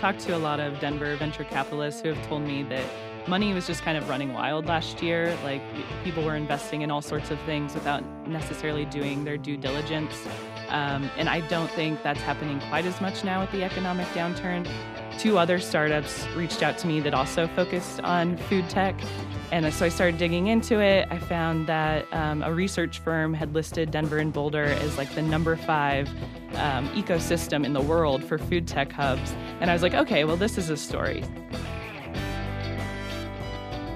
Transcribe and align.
talked 0.00 0.20
to 0.20 0.34
a 0.34 0.38
lot 0.38 0.60
of 0.60 0.80
Denver 0.80 1.14
venture 1.16 1.44
capitalists 1.44 2.00
who 2.00 2.08
have 2.08 2.26
told 2.26 2.40
me 2.40 2.62
that 2.62 2.84
money 3.28 3.52
was 3.52 3.66
just 3.66 3.82
kind 3.82 3.98
of 3.98 4.08
running 4.08 4.32
wild 4.32 4.64
last 4.64 5.02
year. 5.02 5.36
Like 5.44 5.60
people 6.02 6.24
were 6.24 6.36
investing 6.36 6.80
in 6.80 6.90
all 6.90 7.02
sorts 7.02 7.30
of 7.30 7.38
things 7.40 7.74
without 7.74 8.02
necessarily 8.26 8.86
doing 8.86 9.24
their 9.24 9.36
due 9.36 9.58
diligence. 9.58 10.14
Um, 10.70 11.10
and 11.18 11.28
I 11.28 11.40
don't 11.48 11.70
think 11.72 12.02
that's 12.02 12.20
happening 12.22 12.60
quite 12.70 12.86
as 12.86 12.98
much 13.02 13.24
now 13.24 13.42
with 13.42 13.52
the 13.52 13.62
economic 13.62 14.06
downturn. 14.08 14.66
Two 15.18 15.36
other 15.36 15.58
startups 15.58 16.26
reached 16.28 16.62
out 16.62 16.78
to 16.78 16.86
me 16.86 17.00
that 17.00 17.12
also 17.12 17.46
focused 17.48 18.00
on 18.00 18.38
food 18.38 18.70
tech. 18.70 18.98
And 19.52 19.70
so 19.74 19.84
I 19.84 19.90
started 19.90 20.16
digging 20.16 20.46
into 20.46 20.80
it. 20.80 21.08
I 21.10 21.18
found 21.18 21.66
that 21.66 22.06
um, 22.12 22.42
a 22.42 22.54
research 22.54 23.00
firm 23.00 23.34
had 23.34 23.52
listed 23.52 23.90
Denver 23.90 24.16
and 24.16 24.32
Boulder 24.32 24.64
as 24.64 24.96
like 24.96 25.14
the 25.14 25.22
number 25.22 25.56
five 25.56 26.08
um, 26.60 26.88
ecosystem 26.90 27.64
in 27.64 27.72
the 27.72 27.80
world 27.80 28.22
for 28.22 28.38
food 28.38 28.68
tech 28.68 28.92
hubs. 28.92 29.34
And 29.60 29.70
I 29.70 29.72
was 29.72 29.82
like, 29.82 29.94
okay, 29.94 30.24
well, 30.24 30.36
this 30.36 30.58
is 30.58 30.70
a 30.70 30.76
story. 30.76 31.24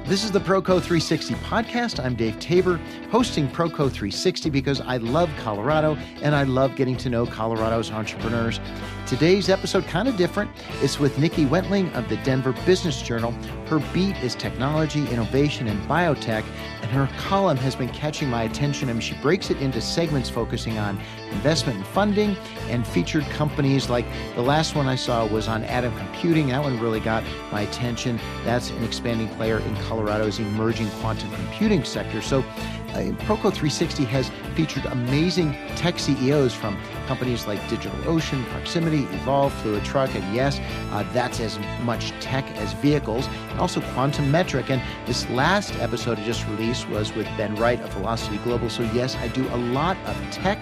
This 0.06 0.22
is 0.22 0.30
the 0.30 0.38
Proco 0.38 0.82
360 0.82 1.34
podcast. 1.36 2.04
I'm 2.04 2.14
Dave 2.14 2.38
Tabor, 2.38 2.78
hosting 3.10 3.48
Proco 3.48 3.90
360 3.90 4.50
because 4.50 4.82
I 4.82 4.98
love 4.98 5.30
Colorado 5.38 5.96
and 6.20 6.34
I 6.34 6.42
love 6.42 6.76
getting 6.76 6.96
to 6.98 7.08
know 7.08 7.24
Colorado's 7.24 7.90
entrepreneurs. 7.90 8.60
Today's 9.06 9.50
episode 9.50 9.84
kind 9.86 10.08
of 10.08 10.16
different. 10.16 10.50
It's 10.80 10.98
with 10.98 11.18
Nikki 11.18 11.44
Wentling 11.44 11.92
of 11.92 12.08
the 12.08 12.16
Denver 12.18 12.54
Business 12.64 13.02
Journal. 13.02 13.32
Her 13.66 13.78
beat 13.92 14.16
is 14.22 14.34
technology, 14.34 15.06
innovation, 15.10 15.68
and 15.68 15.78
biotech, 15.86 16.42
and 16.80 16.90
her 16.90 17.06
column 17.18 17.58
has 17.58 17.76
been 17.76 17.90
catching 17.90 18.30
my 18.30 18.44
attention. 18.44 18.88
I 18.88 18.94
mean, 18.94 19.02
she 19.02 19.14
breaks 19.16 19.50
it 19.50 19.60
into 19.60 19.82
segments 19.82 20.30
focusing 20.30 20.78
on 20.78 20.98
investment 21.32 21.76
and 21.76 21.86
funding 21.88 22.34
and 22.70 22.86
featured 22.86 23.24
companies 23.24 23.90
like 23.90 24.06
the 24.36 24.42
last 24.42 24.74
one 24.74 24.86
I 24.86 24.96
saw 24.96 25.26
was 25.26 25.48
on 25.48 25.64
Atom 25.64 25.94
Computing. 25.98 26.48
That 26.48 26.62
one 26.62 26.80
really 26.80 27.00
got 27.00 27.22
my 27.52 27.60
attention. 27.60 28.18
That's 28.42 28.70
an 28.70 28.82
expanding 28.84 29.28
player 29.36 29.58
in 29.58 29.76
Colorado's 29.82 30.38
emerging 30.38 30.88
quantum 31.00 31.30
computing 31.34 31.84
sector. 31.84 32.22
So, 32.22 32.42
Proco 32.94 33.52
360 33.52 34.04
has 34.04 34.30
featured 34.54 34.86
amazing 34.86 35.52
tech 35.76 35.98
CEOs 35.98 36.54
from 36.54 36.78
companies 37.06 37.46
like 37.46 37.58
DigitalOcean, 37.62 38.44
Proximity, 38.46 39.04
Evolve, 39.16 39.52
Fluid 39.54 39.84
Truck, 39.84 40.14
and 40.14 40.34
yes, 40.34 40.60
uh, 40.92 41.02
that's 41.12 41.40
as 41.40 41.58
much 41.82 42.10
tech 42.20 42.44
as 42.56 42.72
vehicles, 42.74 43.26
and 43.50 43.60
also 43.60 43.80
Quantum 43.92 44.30
Metric. 44.30 44.70
And 44.70 44.82
this 45.06 45.28
last 45.30 45.74
episode 45.80 46.18
I 46.18 46.24
just 46.24 46.46
released 46.48 46.88
was 46.88 47.14
with 47.14 47.26
Ben 47.36 47.54
Wright 47.56 47.80
of 47.80 47.92
Velocity 47.92 48.38
Global. 48.38 48.70
So, 48.70 48.82
yes, 48.94 49.16
I 49.16 49.28
do 49.28 49.46
a 49.48 49.56
lot 49.56 49.96
of 50.06 50.16
tech. 50.30 50.58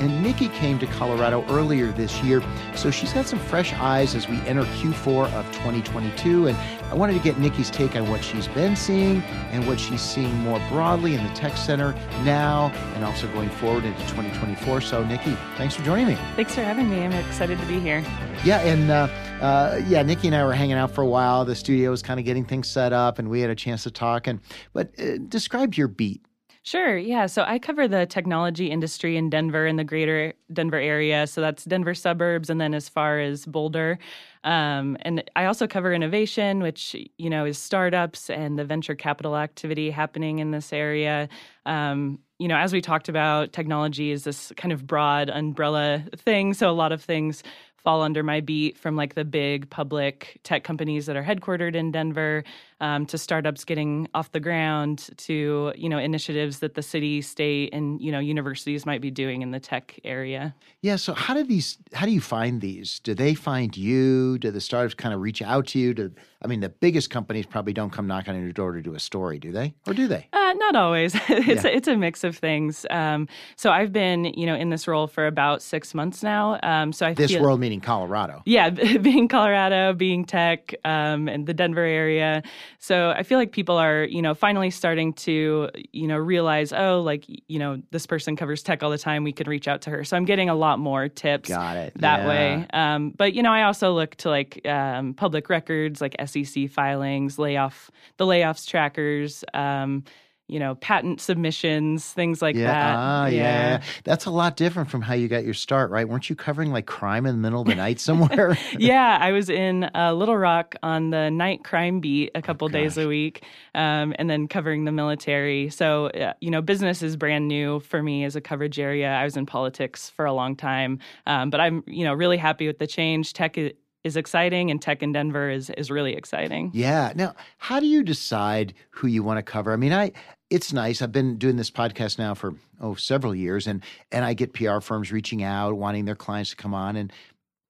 And 0.00 0.22
Nikki 0.22 0.48
came 0.48 0.78
to 0.78 0.86
Colorado 0.86 1.44
earlier 1.48 1.92
this 1.92 2.22
year, 2.22 2.42
so 2.74 2.90
she's 2.90 3.12
had 3.12 3.26
some 3.26 3.38
fresh 3.38 3.72
eyes 3.74 4.14
as 4.14 4.28
we 4.28 4.36
enter 4.40 4.62
Q4 4.64 5.32
of 5.32 5.46
2022. 5.52 6.48
And 6.48 6.56
I 6.90 6.94
wanted 6.94 7.14
to 7.14 7.20
get 7.20 7.38
Nikki's 7.38 7.70
take 7.70 7.96
on 7.96 8.08
what 8.10 8.22
she's 8.22 8.48
been 8.48 8.76
seeing 8.76 9.22
and 9.52 9.66
what 9.66 9.80
she's 9.80 10.02
seeing 10.02 10.34
more 10.40 10.60
broadly 10.68 11.14
in 11.14 11.24
the 11.24 11.32
tech 11.34 11.56
center 11.56 11.92
now 12.24 12.70
and 12.94 13.04
also 13.04 13.26
going 13.32 13.48
forward 13.50 13.84
into 13.84 14.00
2024. 14.02 14.80
So, 14.82 15.04
Nikki, 15.04 15.36
thanks 15.56 15.74
for 15.74 15.82
joining 15.82 16.06
me. 16.06 16.16
Thanks 16.36 16.54
for 16.54 16.62
having 16.62 16.90
me. 16.90 17.02
I'm 17.02 17.12
excited 17.12 17.58
to 17.58 17.66
be 17.66 17.80
here. 17.80 18.04
Yeah, 18.44 18.60
and 18.60 18.90
uh, 18.90 19.08
uh, 19.40 19.80
yeah, 19.86 20.02
Nikki 20.02 20.28
and 20.28 20.36
I 20.36 20.44
were 20.44 20.52
hanging 20.52 20.76
out 20.76 20.90
for 20.90 21.02
a 21.02 21.06
while. 21.06 21.44
The 21.44 21.54
studio 21.54 21.90
was 21.90 22.02
kind 22.02 22.20
of 22.20 22.26
getting 22.26 22.44
things 22.44 22.68
set 22.68 22.92
up, 22.92 23.18
and 23.18 23.28
we 23.28 23.40
had 23.40 23.50
a 23.50 23.54
chance 23.54 23.82
to 23.84 23.90
talk. 23.90 24.26
And 24.26 24.40
but 24.72 24.98
uh, 25.00 25.18
describe 25.28 25.74
your 25.74 25.88
beat. 25.88 26.22
Sure. 26.66 26.98
Yeah. 26.98 27.26
So 27.26 27.44
I 27.46 27.60
cover 27.60 27.86
the 27.86 28.06
technology 28.06 28.72
industry 28.72 29.16
in 29.16 29.30
Denver 29.30 29.66
and 29.66 29.78
the 29.78 29.84
greater 29.84 30.32
Denver 30.52 30.80
area. 30.80 31.28
So 31.28 31.40
that's 31.40 31.64
Denver 31.64 31.94
suburbs 31.94 32.50
and 32.50 32.60
then 32.60 32.74
as 32.74 32.88
far 32.88 33.20
as 33.20 33.46
Boulder. 33.46 34.00
Um, 34.42 34.96
and 35.02 35.22
I 35.36 35.44
also 35.44 35.68
cover 35.68 35.92
innovation, 35.92 36.64
which, 36.64 36.96
you 37.18 37.30
know, 37.30 37.44
is 37.44 37.56
startups 37.56 38.30
and 38.30 38.58
the 38.58 38.64
venture 38.64 38.96
capital 38.96 39.36
activity 39.36 39.90
happening 39.90 40.40
in 40.40 40.50
this 40.50 40.72
area. 40.72 41.28
Um, 41.66 42.18
you 42.40 42.48
know, 42.48 42.56
as 42.56 42.72
we 42.72 42.80
talked 42.80 43.08
about, 43.08 43.52
technology 43.52 44.10
is 44.10 44.24
this 44.24 44.52
kind 44.56 44.72
of 44.72 44.88
broad 44.88 45.30
umbrella 45.30 46.02
thing. 46.16 46.52
So 46.52 46.68
a 46.68 46.72
lot 46.72 46.90
of 46.90 47.00
things 47.00 47.44
fall 47.76 48.02
under 48.02 48.24
my 48.24 48.40
beat 48.40 48.76
from 48.76 48.96
like 48.96 49.14
the 49.14 49.24
big 49.24 49.70
public 49.70 50.40
tech 50.42 50.64
companies 50.64 51.06
that 51.06 51.14
are 51.14 51.22
headquartered 51.22 51.76
in 51.76 51.92
Denver 51.92 52.42
um, 52.80 53.06
to 53.06 53.18
startups 53.18 53.64
getting 53.64 54.08
off 54.14 54.32
the 54.32 54.40
ground 54.40 55.08
to 55.16 55.72
you 55.76 55.88
know 55.88 55.98
initiatives 55.98 56.58
that 56.58 56.74
the 56.74 56.82
city, 56.82 57.22
state, 57.22 57.70
and 57.72 58.00
you 58.00 58.12
know 58.12 58.18
universities 58.18 58.84
might 58.84 59.00
be 59.00 59.10
doing 59.10 59.42
in 59.42 59.50
the 59.50 59.60
tech 59.60 59.98
area. 60.04 60.54
Yeah. 60.82 60.96
So 60.96 61.14
how 61.14 61.34
do 61.34 61.42
these? 61.42 61.78
How 61.94 62.06
do 62.06 62.12
you 62.12 62.20
find 62.20 62.60
these? 62.60 63.00
Do 63.00 63.14
they 63.14 63.34
find 63.34 63.76
you? 63.76 64.38
Do 64.38 64.50
the 64.50 64.60
startups 64.60 64.94
kind 64.94 65.14
of 65.14 65.20
reach 65.20 65.40
out 65.42 65.68
to 65.68 65.78
you? 65.78 65.94
Do 65.94 66.12
I 66.42 66.48
mean 66.48 66.60
the 66.60 66.68
biggest 66.68 67.10
companies 67.10 67.46
probably 67.46 67.72
don't 67.72 67.90
come 67.90 68.06
knocking 68.06 68.34
on 68.34 68.42
your 68.42 68.52
door 68.52 68.72
to 68.72 68.82
do 68.82 68.94
a 68.94 69.00
story, 69.00 69.38
do 69.38 69.52
they? 69.52 69.74
Or 69.86 69.94
do 69.94 70.06
they? 70.06 70.28
Uh, 70.32 70.52
not 70.54 70.76
always. 70.76 71.14
it's 71.28 71.64
yeah. 71.64 71.70
a, 71.70 71.74
it's 71.74 71.88
a 71.88 71.96
mix 71.96 72.24
of 72.24 72.36
things. 72.36 72.84
Um, 72.90 73.26
so 73.56 73.70
I've 73.70 73.92
been 73.92 74.24
you 74.24 74.46
know 74.46 74.54
in 74.54 74.68
this 74.70 74.86
role 74.86 75.06
for 75.06 75.26
about 75.26 75.62
six 75.62 75.94
months 75.94 76.22
now. 76.22 76.58
Um, 76.62 76.92
so 76.92 77.06
I 77.06 77.14
this 77.14 77.32
feel, 77.32 77.42
world 77.42 77.60
meaning 77.60 77.80
Colorado. 77.80 78.42
Yeah, 78.44 78.68
being 79.00 79.28
Colorado, 79.28 79.94
being 79.94 80.24
tech, 80.24 80.74
um, 80.84 81.28
and 81.28 81.46
the 81.46 81.54
Denver 81.54 81.80
area. 81.80 82.42
So 82.78 83.10
I 83.10 83.22
feel 83.22 83.38
like 83.38 83.52
people 83.52 83.76
are, 83.76 84.04
you 84.04 84.22
know, 84.22 84.34
finally 84.34 84.70
starting 84.70 85.12
to, 85.14 85.70
you 85.92 86.06
know, 86.06 86.16
realize, 86.16 86.72
oh, 86.72 87.00
like, 87.00 87.24
you 87.48 87.58
know, 87.58 87.80
this 87.90 88.06
person 88.06 88.36
covers 88.36 88.62
tech 88.62 88.82
all 88.82 88.90
the 88.90 88.98
time. 88.98 89.24
We 89.24 89.32
can 89.32 89.48
reach 89.48 89.68
out 89.68 89.82
to 89.82 89.90
her. 89.90 90.04
So 90.04 90.16
I'm 90.16 90.24
getting 90.24 90.48
a 90.48 90.54
lot 90.54 90.78
more 90.78 91.08
tips 91.08 91.48
Got 91.48 91.76
it. 91.76 91.92
that 91.96 92.20
yeah. 92.20 92.28
way. 92.28 92.66
Um, 92.72 93.10
but, 93.10 93.34
you 93.34 93.42
know, 93.42 93.52
I 93.52 93.64
also 93.64 93.92
look 93.92 94.14
to 94.16 94.30
like 94.30 94.66
um, 94.66 95.14
public 95.14 95.48
records, 95.48 96.00
like 96.00 96.16
SEC 96.24 96.70
filings, 96.70 97.38
layoff, 97.38 97.90
the 98.16 98.26
layoffs 98.26 98.66
trackers. 98.66 99.44
Um, 99.54 100.04
you 100.48 100.60
know, 100.60 100.76
patent 100.76 101.20
submissions, 101.20 102.12
things 102.12 102.40
like 102.40 102.54
yeah, 102.54 102.66
that. 102.66 102.96
Ah, 102.96 103.26
yeah. 103.26 103.36
yeah. 103.36 103.82
That's 104.04 104.26
a 104.26 104.30
lot 104.30 104.56
different 104.56 104.90
from 104.90 105.02
how 105.02 105.14
you 105.14 105.26
got 105.26 105.44
your 105.44 105.54
start, 105.54 105.90
right? 105.90 106.08
Weren't 106.08 106.30
you 106.30 106.36
covering 106.36 106.70
like 106.70 106.86
crime 106.86 107.26
in 107.26 107.34
the 107.34 107.40
middle 107.40 107.62
of 107.62 107.66
the 107.66 107.74
night 107.74 107.98
somewhere? 107.98 108.56
yeah, 108.78 109.18
I 109.20 109.32
was 109.32 109.50
in 109.50 109.90
uh, 109.94 110.12
Little 110.12 110.36
Rock 110.36 110.76
on 110.82 111.10
the 111.10 111.30
night 111.30 111.64
crime 111.64 112.00
beat 112.00 112.30
a 112.34 112.42
couple 112.42 112.66
oh, 112.66 112.68
days 112.68 112.96
a 112.96 113.08
week, 113.08 113.42
um, 113.74 114.14
and 114.18 114.30
then 114.30 114.46
covering 114.46 114.84
the 114.84 114.92
military. 114.92 115.68
So, 115.70 116.06
uh, 116.08 116.34
you 116.40 116.50
know, 116.50 116.62
business 116.62 117.02
is 117.02 117.16
brand 117.16 117.48
new 117.48 117.80
for 117.80 118.02
me 118.02 118.24
as 118.24 118.36
a 118.36 118.40
coverage 118.40 118.78
area. 118.78 119.10
I 119.10 119.24
was 119.24 119.36
in 119.36 119.46
politics 119.46 120.10
for 120.10 120.24
a 120.24 120.32
long 120.32 120.54
time, 120.54 121.00
um, 121.26 121.50
but 121.50 121.60
I'm, 121.60 121.82
you 121.86 122.04
know, 122.04 122.14
really 122.14 122.36
happy 122.36 122.66
with 122.68 122.78
the 122.78 122.86
change. 122.86 123.32
Tech 123.32 123.58
is 124.06 124.16
exciting 124.16 124.70
and 124.70 124.80
tech 124.80 125.02
in 125.02 125.12
Denver 125.12 125.50
is 125.50 125.68
is 125.70 125.90
really 125.90 126.14
exciting. 126.14 126.70
Yeah. 126.72 127.12
Now, 127.16 127.34
how 127.58 127.80
do 127.80 127.86
you 127.86 128.04
decide 128.04 128.72
who 128.90 129.08
you 129.08 129.24
want 129.24 129.38
to 129.38 129.42
cover? 129.42 129.72
I 129.72 129.76
mean, 129.76 129.92
I 129.92 130.12
it's 130.50 130.72
nice. 130.72 131.02
I've 131.02 131.12
been 131.12 131.38
doing 131.38 131.56
this 131.56 131.70
podcast 131.70 132.18
now 132.18 132.34
for 132.34 132.54
oh 132.80 132.94
several 132.94 133.34
years, 133.34 133.66
and 133.66 133.82
and 134.12 134.24
I 134.24 134.34
get 134.34 134.52
PR 134.52 134.80
firms 134.80 135.10
reaching 135.12 135.42
out, 135.42 135.76
wanting 135.76 136.04
their 136.04 136.14
clients 136.14 136.50
to 136.50 136.56
come 136.56 136.74
on, 136.74 136.96
and 136.96 137.12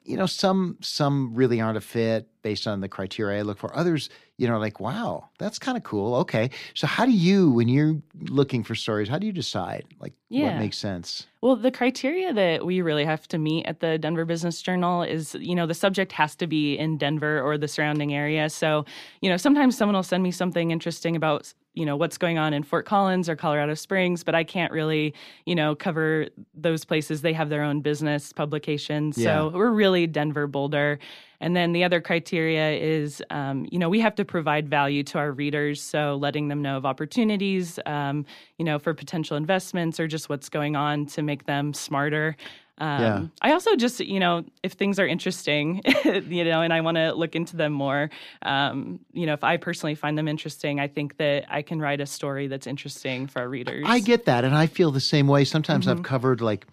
you 0.03 0.17
know 0.17 0.27
some 0.27 0.77
some 0.81 1.35
really 1.35 1.61
aren't 1.61 1.79
a 1.79 1.81
fit 1.81 2.29
based 2.43 2.67
on 2.67 2.81
the 2.81 2.89
criteria 2.89 3.41
I 3.41 3.43
look 3.43 3.59
for. 3.59 3.75
Others, 3.75 4.11
you 4.37 4.47
know, 4.47 4.59
like 4.59 4.79
wow, 4.79 5.31
that's 5.39 5.59
kind 5.59 5.79
of 5.79 5.85
cool. 5.85 6.17
Okay, 6.17 6.51
so 6.75 6.87
how 6.87 7.07
do 7.07 7.13
you, 7.13 7.51
when 7.51 7.67
you're 7.67 7.97
looking 8.29 8.63
for 8.63 8.75
stories, 8.75 9.09
how 9.09 9.19
do 9.19 9.27
you 9.27 9.33
decide 9.33 9.87
like 9.99 10.13
yeah. 10.29 10.45
what 10.45 10.59
makes 10.59 10.77
sense? 10.77 11.27
Well, 11.41 11.57
the 11.57 11.71
criteria 11.71 12.33
that 12.35 12.67
we 12.67 12.83
really 12.83 13.05
have 13.07 13.27
to 13.29 13.39
meet 13.39 13.67
at 13.67 13.81
the 13.81 13.97
Denver 13.99 14.25
Business 14.27 14.61
Journal 14.61 15.03
is, 15.03 15.35
you 15.37 15.55
know, 15.55 15.67
the 15.67 15.75
subject 15.75 16.13
has 16.13 16.37
to 16.37 16.47
be 16.47 16.77
in 16.77 16.99
Denver 16.99 17.41
or 17.41 17.57
the 17.57 17.69
surrounding 17.69 18.13
area. 18.13 18.51
So, 18.51 18.85
you 19.23 19.31
know, 19.31 19.37
sometimes 19.37 19.79
someone 19.79 19.95
will 19.95 20.03
send 20.03 20.23
me 20.23 20.31
something 20.31 20.71
interesting 20.73 21.17
about 21.17 21.53
you 21.77 21.87
know 21.87 21.97
what's 21.97 22.19
going 22.19 22.39
on 22.39 22.53
in 22.53 22.63
Fort 22.65 22.87
Collins 22.87 23.29
or 23.29 23.37
Colorado 23.37 23.75
Springs, 23.75 24.25
but 24.25 24.35
I 24.35 24.43
can't 24.43 24.73
really 24.73 25.15
you 25.45 25.55
know 25.55 25.75
cover 25.75 26.27
those 26.55 26.85
places. 26.85 27.23
They 27.23 27.33
have 27.33 27.49
their 27.49 27.63
own 27.63 27.81
business 27.81 28.33
publications, 28.33 29.17
yeah. 29.17 29.37
so 29.37 29.49
we're 29.51 29.71
really 29.71 30.07
Denver 30.07 30.47
Boulder. 30.47 30.99
And 31.41 31.55
then 31.55 31.73
the 31.73 31.85
other 31.85 32.01
criteria 32.01 32.71
is, 32.73 33.23
um, 33.31 33.67
you 33.71 33.79
know, 33.79 33.89
we 33.89 34.01
have 34.01 34.15
to 34.15 34.25
provide 34.25 34.69
value 34.69 35.03
to 35.05 35.19
our 35.19 35.33
readers. 35.33 35.83
So 35.83 36.17
letting 36.17 36.49
them 36.49 36.63
know 36.63 36.77
of 36.79 36.87
opportunities, 36.87 37.79
um, 37.85 38.25
you 38.59 38.65
know, 38.65 38.79
for 38.79 38.95
potential 38.95 39.37
investments 39.37 40.01
or 40.01 40.07
just 40.07 40.29
what's 40.29 40.49
going 40.49 40.77
on 40.77 41.07
to 41.07 41.23
make 41.23 41.45
them 41.45 41.75
smarter. 41.75 42.37
Um, 42.79 43.01
yeah. 43.01 43.27
I 43.41 43.53
also 43.53 43.75
just, 43.77 44.01
you 44.01 44.21
know, 44.21 44.45
if 44.63 44.73
things 44.73 44.99
are 44.99 45.07
interesting, 45.07 45.83
you 46.05 46.45
know, 46.45 46.61
and 46.61 46.73
I 46.73 46.81
want 46.83 46.97
to 46.97 47.13
look 47.13 47.35
into 47.35 47.57
them 47.57 47.73
more, 47.73 48.11
um, 48.43 49.01
you 49.13 49.27
know, 49.27 49.33
if 49.33 49.43
I 49.43 49.57
personally 49.57 49.95
find 49.95 50.19
them 50.19 50.29
interesting, 50.29 50.79
I 50.79 50.89
think 50.89 51.17
that 51.17 51.47
I 51.49 51.63
can 51.63 51.81
write 51.81 52.01
a 52.01 52.07
story 52.07 52.49
that's 52.49 52.67
interesting 52.67 53.27
for 53.29 53.41
our 53.41 53.49
readers. 53.49 53.85
I 53.87 54.01
get 54.01 54.27
that. 54.27 54.45
And 54.45 54.55
I 54.55 54.67
feel 54.67 54.91
the 54.91 55.01
same 55.01 55.27
way. 55.27 55.45
Sometimes 55.45 55.87
mm-hmm. 55.87 55.99
I've 55.99 56.05
covered 56.05 56.41
like 56.41 56.67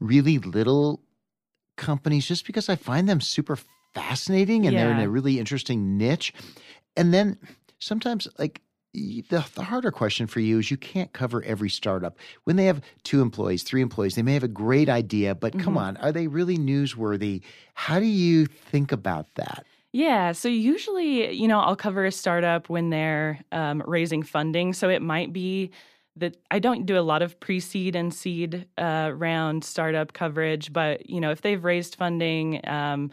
really 0.00 0.38
little 0.38 1.00
companies 1.76 2.26
just 2.26 2.46
because 2.46 2.68
I 2.68 2.76
find 2.76 3.08
them 3.08 3.20
super 3.20 3.58
fascinating 3.94 4.66
and 4.66 4.74
yeah. 4.74 4.84
they're 4.84 4.92
in 4.92 5.00
a 5.00 5.08
really 5.08 5.40
interesting 5.40 5.96
niche. 5.96 6.32
And 6.96 7.12
then 7.12 7.38
sometimes, 7.78 8.28
like, 8.38 8.60
the, 8.94 9.44
the 9.54 9.62
harder 9.62 9.90
question 9.90 10.26
for 10.26 10.40
you 10.40 10.58
is 10.58 10.70
you 10.70 10.76
can't 10.76 11.12
cover 11.12 11.42
every 11.42 11.70
startup. 11.70 12.16
When 12.44 12.56
they 12.56 12.66
have 12.66 12.80
two 13.04 13.20
employees, 13.20 13.62
three 13.62 13.82
employees, 13.82 14.14
they 14.14 14.22
may 14.22 14.34
have 14.34 14.44
a 14.44 14.48
great 14.48 14.88
idea, 14.88 15.34
but 15.34 15.52
mm-hmm. 15.52 15.62
come 15.62 15.76
on, 15.76 15.96
are 15.98 16.12
they 16.12 16.26
really 16.26 16.56
newsworthy? 16.56 17.42
How 17.74 17.98
do 17.98 18.06
you 18.06 18.46
think 18.46 18.92
about 18.92 19.34
that? 19.34 19.66
Yeah. 19.92 20.32
So 20.32 20.48
usually, 20.48 21.32
you 21.32 21.48
know, 21.48 21.60
I'll 21.60 21.76
cover 21.76 22.04
a 22.04 22.12
startup 22.12 22.68
when 22.68 22.90
they're 22.90 23.40
um, 23.52 23.82
raising 23.86 24.22
funding. 24.22 24.72
So 24.72 24.88
it 24.88 25.00
might 25.00 25.32
be 25.32 25.70
that 26.16 26.36
I 26.50 26.58
don't 26.58 26.84
do 26.84 26.98
a 26.98 27.00
lot 27.00 27.22
of 27.22 27.38
pre-seed 27.40 27.94
and 27.94 28.12
seed 28.12 28.66
uh, 28.76 29.12
round 29.14 29.64
startup 29.64 30.12
coverage, 30.12 30.72
but 30.72 31.08
you 31.08 31.20
know, 31.20 31.30
if 31.30 31.42
they've 31.42 31.62
raised 31.62 31.94
funding. 31.94 32.60
Um, 32.66 33.10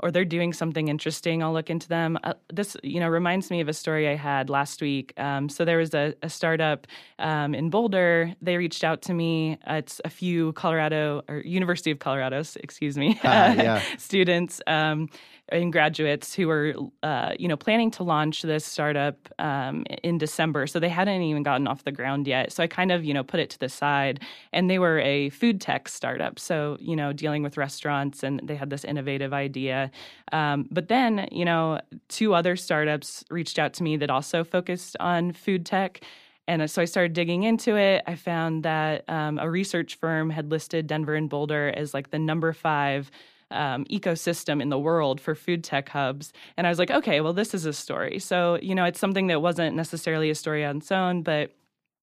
or 0.00 0.10
they're 0.10 0.24
doing 0.24 0.52
something 0.52 0.88
interesting, 0.88 1.42
I'll 1.42 1.52
look 1.52 1.70
into 1.70 1.88
them. 1.88 2.18
Uh, 2.24 2.34
this, 2.52 2.76
you 2.82 3.00
know, 3.00 3.08
reminds 3.08 3.50
me 3.50 3.60
of 3.60 3.68
a 3.68 3.72
story 3.72 4.08
I 4.08 4.16
had 4.16 4.50
last 4.50 4.82
week. 4.82 5.12
Um, 5.16 5.48
so 5.48 5.64
there 5.64 5.78
was 5.78 5.94
a, 5.94 6.14
a 6.22 6.28
startup 6.28 6.86
um, 7.18 7.54
in 7.54 7.70
Boulder. 7.70 8.34
They 8.42 8.56
reached 8.56 8.84
out 8.84 9.02
to 9.02 9.14
me. 9.14 9.58
Uh, 9.68 9.74
it's 9.74 10.00
a 10.04 10.10
few 10.10 10.52
Colorado 10.54 11.22
or 11.28 11.38
University 11.38 11.90
of 11.90 12.00
Colorado, 12.00 12.42
excuse 12.56 12.98
me, 12.98 13.18
uh, 13.22 13.54
yeah. 13.56 13.82
students. 13.96 14.60
Um, 14.66 15.08
and 15.50 15.72
graduates 15.72 16.34
who 16.34 16.48
were, 16.48 16.74
uh, 17.02 17.32
you 17.38 17.48
know, 17.48 17.56
planning 17.56 17.90
to 17.92 18.02
launch 18.02 18.42
this 18.42 18.64
startup 18.64 19.28
um, 19.38 19.84
in 20.02 20.16
December. 20.16 20.66
So 20.66 20.80
they 20.80 20.88
hadn't 20.88 21.20
even 21.20 21.42
gotten 21.42 21.66
off 21.66 21.84
the 21.84 21.92
ground 21.92 22.26
yet. 22.26 22.52
So 22.52 22.62
I 22.62 22.66
kind 22.66 22.90
of, 22.90 23.04
you 23.04 23.12
know, 23.12 23.22
put 23.22 23.40
it 23.40 23.50
to 23.50 23.58
the 23.58 23.68
side. 23.68 24.20
And 24.52 24.70
they 24.70 24.78
were 24.78 25.00
a 25.00 25.28
food 25.30 25.60
tech 25.60 25.88
startup. 25.88 26.38
So, 26.38 26.78
you 26.80 26.96
know, 26.96 27.12
dealing 27.12 27.42
with 27.42 27.56
restaurants 27.56 28.22
and 28.22 28.40
they 28.42 28.56
had 28.56 28.70
this 28.70 28.84
innovative 28.84 29.32
idea. 29.34 29.90
Um, 30.32 30.66
but 30.70 30.88
then, 30.88 31.28
you 31.30 31.44
know, 31.44 31.80
two 32.08 32.34
other 32.34 32.56
startups 32.56 33.24
reached 33.30 33.58
out 33.58 33.74
to 33.74 33.82
me 33.82 33.96
that 33.98 34.10
also 34.10 34.44
focused 34.44 34.96
on 34.98 35.32
food 35.32 35.66
tech. 35.66 36.00
And 36.46 36.70
so 36.70 36.82
I 36.82 36.84
started 36.84 37.14
digging 37.14 37.44
into 37.44 37.76
it. 37.76 38.02
I 38.06 38.16
found 38.16 38.64
that 38.64 39.08
um, 39.08 39.38
a 39.38 39.48
research 39.50 39.96
firm 39.96 40.30
had 40.30 40.50
listed 40.50 40.86
Denver 40.86 41.14
and 41.14 41.28
Boulder 41.28 41.72
as 41.74 41.94
like 41.94 42.10
the 42.10 42.18
number 42.18 42.52
five 42.52 43.10
um, 43.54 43.84
ecosystem 43.86 44.60
in 44.60 44.68
the 44.68 44.78
world 44.78 45.20
for 45.20 45.34
food 45.34 45.64
tech 45.64 45.88
hubs. 45.88 46.32
And 46.56 46.66
I 46.66 46.70
was 46.70 46.78
like, 46.78 46.90
okay, 46.90 47.20
well, 47.20 47.32
this 47.32 47.54
is 47.54 47.64
a 47.64 47.72
story. 47.72 48.18
So, 48.18 48.58
you 48.60 48.74
know, 48.74 48.84
it's 48.84 49.00
something 49.00 49.28
that 49.28 49.40
wasn't 49.40 49.76
necessarily 49.76 50.30
a 50.30 50.34
story 50.34 50.64
on 50.64 50.78
its 50.78 50.92
own, 50.92 51.22
but 51.22 51.52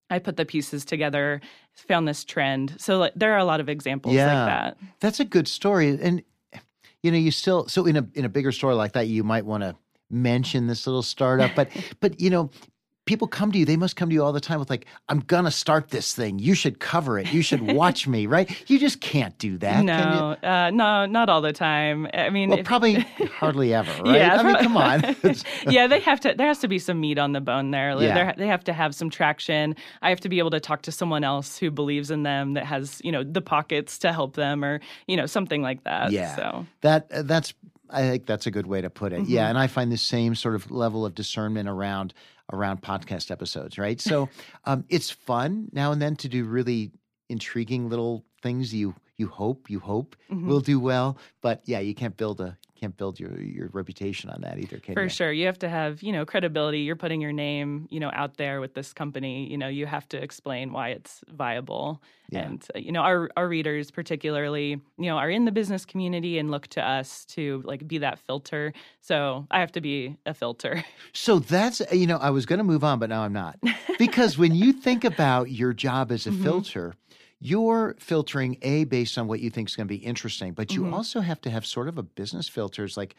I 0.09 0.19
put 0.19 0.37
the 0.37 0.45
pieces 0.45 0.83
together, 0.83 1.41
found 1.73 2.07
this 2.07 2.23
trend. 2.23 2.75
So 2.79 2.97
like, 2.97 3.13
there 3.15 3.33
are 3.33 3.39
a 3.39 3.45
lot 3.45 3.59
of 3.59 3.69
examples 3.69 4.15
yeah, 4.15 4.27
like 4.27 4.47
that. 4.47 4.77
That's 4.99 5.19
a 5.19 5.25
good 5.25 5.47
story. 5.47 5.97
And, 6.01 6.23
you 7.03 7.11
know, 7.11 7.17
you 7.17 7.31
still, 7.31 7.67
so 7.67 7.85
in 7.85 7.97
a, 7.97 8.07
in 8.13 8.25
a 8.25 8.29
bigger 8.29 8.51
story 8.51 8.75
like 8.75 8.93
that, 8.93 9.07
you 9.07 9.23
might 9.23 9.45
want 9.45 9.63
to 9.63 9.75
mention 10.11 10.67
this 10.67 10.85
little 10.85 11.01
startup 11.01 11.55
but 11.55 11.69
but 12.01 12.19
you 12.19 12.29
know 12.29 12.49
people 13.11 13.27
come 13.27 13.51
to 13.51 13.59
you 13.59 13.65
they 13.65 13.75
must 13.75 13.97
come 13.97 14.07
to 14.07 14.13
you 14.13 14.23
all 14.23 14.31
the 14.31 14.39
time 14.39 14.57
with 14.57 14.69
like 14.69 14.85
i'm 15.09 15.19
gonna 15.19 15.51
start 15.51 15.89
this 15.89 16.13
thing. 16.13 16.39
You 16.39 16.53
should 16.53 16.79
cover 16.79 17.19
it. 17.19 17.33
You 17.33 17.41
should 17.41 17.61
watch 17.61 18.07
me 18.07 18.25
right? 18.25 18.49
You 18.69 18.79
just 18.79 19.01
can't 19.01 19.37
do 19.37 19.57
that 19.57 19.83
no 19.83 20.37
uh, 20.41 20.71
no 20.73 21.05
not 21.05 21.27
all 21.27 21.41
the 21.41 21.51
time. 21.51 22.07
I 22.13 22.29
mean 22.29 22.49
well 22.49 22.59
if, 22.59 22.65
probably 22.65 22.93
hardly 23.33 23.73
ever 23.73 23.91
right? 24.03 24.15
Yeah, 24.15 24.37
i 24.37 24.43
mean 24.43 24.55
come 24.55 24.77
on. 24.77 25.15
Yeah 25.67 25.87
they 25.87 25.99
have 25.99 26.21
to 26.21 26.33
there 26.37 26.47
has 26.47 26.59
to 26.59 26.69
be 26.69 26.79
some 26.79 27.01
meat 27.01 27.17
on 27.17 27.33
the 27.33 27.41
bone 27.41 27.71
there. 27.71 28.01
Yeah. 28.01 28.31
they 28.37 28.47
have 28.47 28.63
to 28.63 28.73
have 28.73 28.95
some 28.95 29.09
traction. 29.09 29.75
I 30.01 30.09
have 30.09 30.21
to 30.21 30.29
be 30.29 30.39
able 30.39 30.51
to 30.51 30.61
talk 30.61 30.83
to 30.83 30.91
someone 30.93 31.25
else 31.25 31.57
who 31.57 31.69
believes 31.69 32.11
in 32.11 32.23
them 32.23 32.53
that 32.53 32.65
has 32.65 33.01
you 33.03 33.11
know 33.11 33.25
the 33.25 33.41
pockets 33.41 33.97
to 33.99 34.13
help 34.13 34.37
them 34.37 34.63
or 34.63 34.79
you 35.07 35.17
know 35.17 35.25
something 35.25 35.61
like 35.61 35.83
that 35.83 36.13
yeah. 36.13 36.33
so. 36.37 36.65
That 36.79 37.27
that's 37.27 37.53
I 37.89 38.01
think 38.03 38.25
that's 38.25 38.47
a 38.47 38.51
good 38.51 38.67
way 38.67 38.79
to 38.81 38.89
put 38.89 39.11
it. 39.11 39.21
Mm-hmm. 39.21 39.31
Yeah, 39.31 39.49
and 39.49 39.57
I 39.57 39.67
find 39.67 39.91
the 39.91 39.97
same 39.97 40.33
sort 40.35 40.55
of 40.55 40.71
level 40.71 41.05
of 41.05 41.13
discernment 41.13 41.67
around 41.67 42.13
around 42.53 42.81
podcast 42.81 43.31
episodes, 43.31 43.77
right? 43.77 43.99
So 43.99 44.29
um, 44.65 44.85
it's 44.89 45.09
fun 45.09 45.69
now 45.71 45.91
and 45.91 46.01
then 46.01 46.15
to 46.17 46.29
do 46.29 46.45
really 46.45 46.91
intriguing 47.29 47.89
little 47.89 48.25
things 48.41 48.73
you 48.73 48.95
you 49.17 49.27
hope 49.27 49.69
you 49.69 49.79
hope 49.79 50.15
mm-hmm. 50.31 50.47
will 50.47 50.61
do 50.61 50.79
well, 50.79 51.17
but 51.41 51.61
yeah, 51.65 51.79
you 51.79 51.93
can't 51.93 52.17
build 52.17 52.41
a 52.41 52.57
can't 52.81 52.97
build 52.97 53.19
your 53.19 53.39
your 53.39 53.69
reputation 53.73 54.31
on 54.31 54.41
that 54.41 54.57
either, 54.57 54.79
can 54.79 54.95
For 54.95 55.03
you? 55.03 55.09
sure. 55.09 55.31
You 55.31 55.45
have 55.45 55.59
to 55.59 55.69
have, 55.69 56.01
you 56.01 56.11
know, 56.11 56.25
credibility. 56.25 56.79
You're 56.79 56.95
putting 56.95 57.21
your 57.21 57.31
name, 57.31 57.87
you 57.91 57.99
know, 57.99 58.09
out 58.11 58.37
there 58.37 58.59
with 58.59 58.73
this 58.73 58.91
company. 58.91 59.47
You 59.49 59.57
know, 59.57 59.67
you 59.67 59.85
have 59.85 60.09
to 60.09 60.21
explain 60.21 60.73
why 60.73 60.89
it's 60.89 61.23
viable. 61.31 62.01
Yeah. 62.29 62.39
And 62.39 62.65
uh, 62.75 62.79
you 62.79 62.91
know, 62.91 63.01
our 63.01 63.29
our 63.37 63.47
readers 63.47 63.91
particularly, 63.91 64.81
you 64.97 65.05
know, 65.05 65.17
are 65.17 65.29
in 65.29 65.45
the 65.45 65.51
business 65.51 65.85
community 65.85 66.39
and 66.39 66.49
look 66.49 66.67
to 66.69 66.81
us 66.81 67.23
to 67.25 67.61
like 67.65 67.87
be 67.87 67.99
that 67.99 68.17
filter. 68.17 68.73
So, 69.01 69.45
I 69.51 69.59
have 69.59 69.71
to 69.73 69.81
be 69.81 70.17
a 70.25 70.33
filter. 70.33 70.83
So 71.13 71.39
that's 71.39 71.81
you 71.91 72.07
know, 72.07 72.17
I 72.17 72.29
was 72.29 72.45
going 72.45 72.59
to 72.59 72.63
move 72.63 72.83
on, 72.83 72.97
but 72.97 73.09
now 73.09 73.23
I'm 73.23 73.33
not. 73.33 73.59
Because 73.99 74.37
when 74.37 74.55
you 74.55 74.73
think 74.73 75.03
about 75.03 75.51
your 75.51 75.73
job 75.73 76.11
as 76.11 76.25
a 76.25 76.31
mm-hmm. 76.31 76.43
filter, 76.43 76.95
you're 77.43 77.95
filtering 77.99 78.57
a 78.61 78.83
based 78.83 79.17
on 79.17 79.27
what 79.27 79.39
you 79.39 79.49
think 79.49 79.67
is 79.67 79.75
going 79.75 79.87
to 79.87 79.93
be 79.93 79.97
interesting, 79.97 80.53
but 80.53 80.73
you 80.73 80.83
mm-hmm. 80.83 80.93
also 80.93 81.21
have 81.21 81.41
to 81.41 81.49
have 81.49 81.65
sort 81.65 81.87
of 81.87 81.97
a 81.97 82.03
business 82.03 82.47
filter. 82.47 82.85
It's 82.85 82.95
like, 82.95 83.15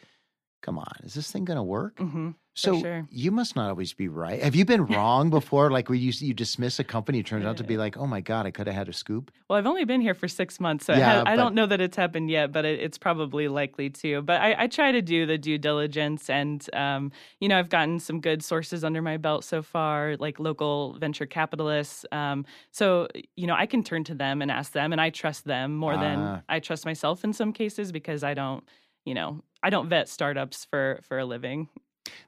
come 0.63 0.79
on, 0.79 0.93
is 1.03 1.13
this 1.13 1.29
thing 1.29 1.45
going 1.45 1.57
to 1.57 1.63
work? 1.63 1.97
Mm-hmm. 1.97 2.31
So 2.55 2.79
sure. 2.79 3.07
you 3.09 3.31
must 3.31 3.55
not 3.55 3.69
always 3.69 3.93
be 3.93 4.07
right. 4.07 4.41
Have 4.41 4.55
you 4.55 4.63
been 4.63 4.85
wrong 4.93 5.31
before? 5.31 5.71
Like 5.71 5.89
where 5.89 5.97
you 5.97 6.11
you 6.19 6.35
dismiss 6.35 6.77
a 6.77 6.83
company, 6.83 7.19
it 7.19 7.25
turns 7.25 7.45
out 7.45 7.57
to 7.57 7.63
be 7.63 7.77
like, 7.77 7.97
oh 7.97 8.05
my 8.05 8.21
god, 8.21 8.45
I 8.45 8.51
could 8.51 8.67
have 8.67 8.75
had 8.75 8.89
a 8.89 8.93
scoop. 8.93 9.31
Well, 9.49 9.57
I've 9.57 9.65
only 9.65 9.85
been 9.85 10.01
here 10.01 10.13
for 10.13 10.27
six 10.27 10.59
months, 10.59 10.85
so 10.85 10.93
yeah, 10.93 11.23
I, 11.25 11.33
I 11.33 11.35
don't 11.35 11.55
know 11.55 11.65
that 11.65 11.81
it's 11.81 11.97
happened 11.97 12.29
yet, 12.29 12.51
but 12.51 12.63
it, 12.63 12.79
it's 12.79 12.99
probably 12.99 13.47
likely 13.47 13.89
to. 13.89 14.21
But 14.21 14.39
I, 14.39 14.55
I, 14.59 14.67
try 14.67 14.91
to 14.91 15.01
do 15.01 15.25
the 15.25 15.37
due 15.37 15.57
diligence, 15.57 16.29
and 16.29 16.63
um, 16.73 17.11
you 17.39 17.47
know, 17.49 17.57
I've 17.57 17.69
gotten 17.69 17.99
some 17.99 18.21
good 18.21 18.43
sources 18.43 18.83
under 18.83 19.01
my 19.01 19.17
belt 19.17 19.43
so 19.43 19.63
far, 19.63 20.15
like 20.19 20.39
local 20.39 20.95
venture 20.99 21.25
capitalists. 21.25 22.05
Um, 22.11 22.45
so 22.69 23.07
you 23.35 23.47
know, 23.47 23.55
I 23.55 23.65
can 23.65 23.83
turn 23.83 24.03
to 24.05 24.15
them 24.15 24.43
and 24.43 24.51
ask 24.51 24.73
them, 24.73 24.91
and 24.91 25.01
I 25.01 25.09
trust 25.09 25.45
them 25.45 25.75
more 25.75 25.97
than 25.97 26.19
ah. 26.19 26.41
I 26.47 26.59
trust 26.59 26.85
myself 26.85 27.23
in 27.23 27.33
some 27.33 27.51
cases 27.51 27.91
because 27.91 28.23
I 28.23 28.35
don't, 28.35 28.63
you 29.05 29.13
know, 29.13 29.41
I 29.61 29.69
don't 29.69 29.89
vet 29.89 30.09
startups 30.09 30.65
for 30.65 30.99
for 31.03 31.19
a 31.19 31.25
living. 31.25 31.69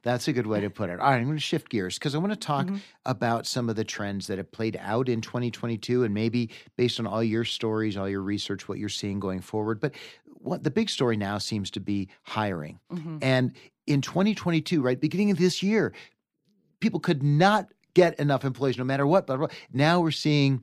That's 0.02 0.26
a 0.28 0.32
good 0.32 0.46
way 0.46 0.60
to 0.60 0.70
put 0.70 0.88
it. 0.88 1.00
All 1.00 1.10
right, 1.10 1.18
I'm 1.18 1.24
going 1.24 1.36
to 1.36 1.42
shift 1.42 1.68
gears 1.68 1.98
because 1.98 2.14
I 2.14 2.18
want 2.18 2.32
to 2.32 2.38
talk 2.38 2.66
mm-hmm. 2.66 2.78
about 3.04 3.46
some 3.46 3.68
of 3.68 3.76
the 3.76 3.84
trends 3.84 4.26
that 4.28 4.38
have 4.38 4.50
played 4.50 4.78
out 4.80 5.08
in 5.08 5.20
2022 5.20 6.04
and 6.04 6.14
maybe 6.14 6.50
based 6.76 6.98
on 6.98 7.06
all 7.06 7.22
your 7.22 7.44
stories, 7.44 7.96
all 7.96 8.08
your 8.08 8.22
research, 8.22 8.68
what 8.68 8.78
you're 8.78 8.88
seeing 8.88 9.20
going 9.20 9.40
forward. 9.40 9.80
But 9.80 9.94
what 10.24 10.64
the 10.64 10.70
big 10.70 10.88
story 10.88 11.16
now 11.16 11.38
seems 11.38 11.70
to 11.72 11.80
be 11.80 12.08
hiring. 12.22 12.78
Mm-hmm. 12.90 13.18
And 13.20 13.52
in 13.86 14.00
2022, 14.00 14.80
right, 14.80 14.98
beginning 14.98 15.30
of 15.30 15.38
this 15.38 15.62
year, 15.62 15.92
people 16.80 17.00
could 17.00 17.22
not 17.22 17.68
get 17.94 18.18
enough 18.18 18.44
employees 18.44 18.78
no 18.78 18.84
matter 18.84 19.06
what. 19.06 19.26
But 19.26 19.52
now 19.72 20.00
we're 20.00 20.10
seeing 20.10 20.62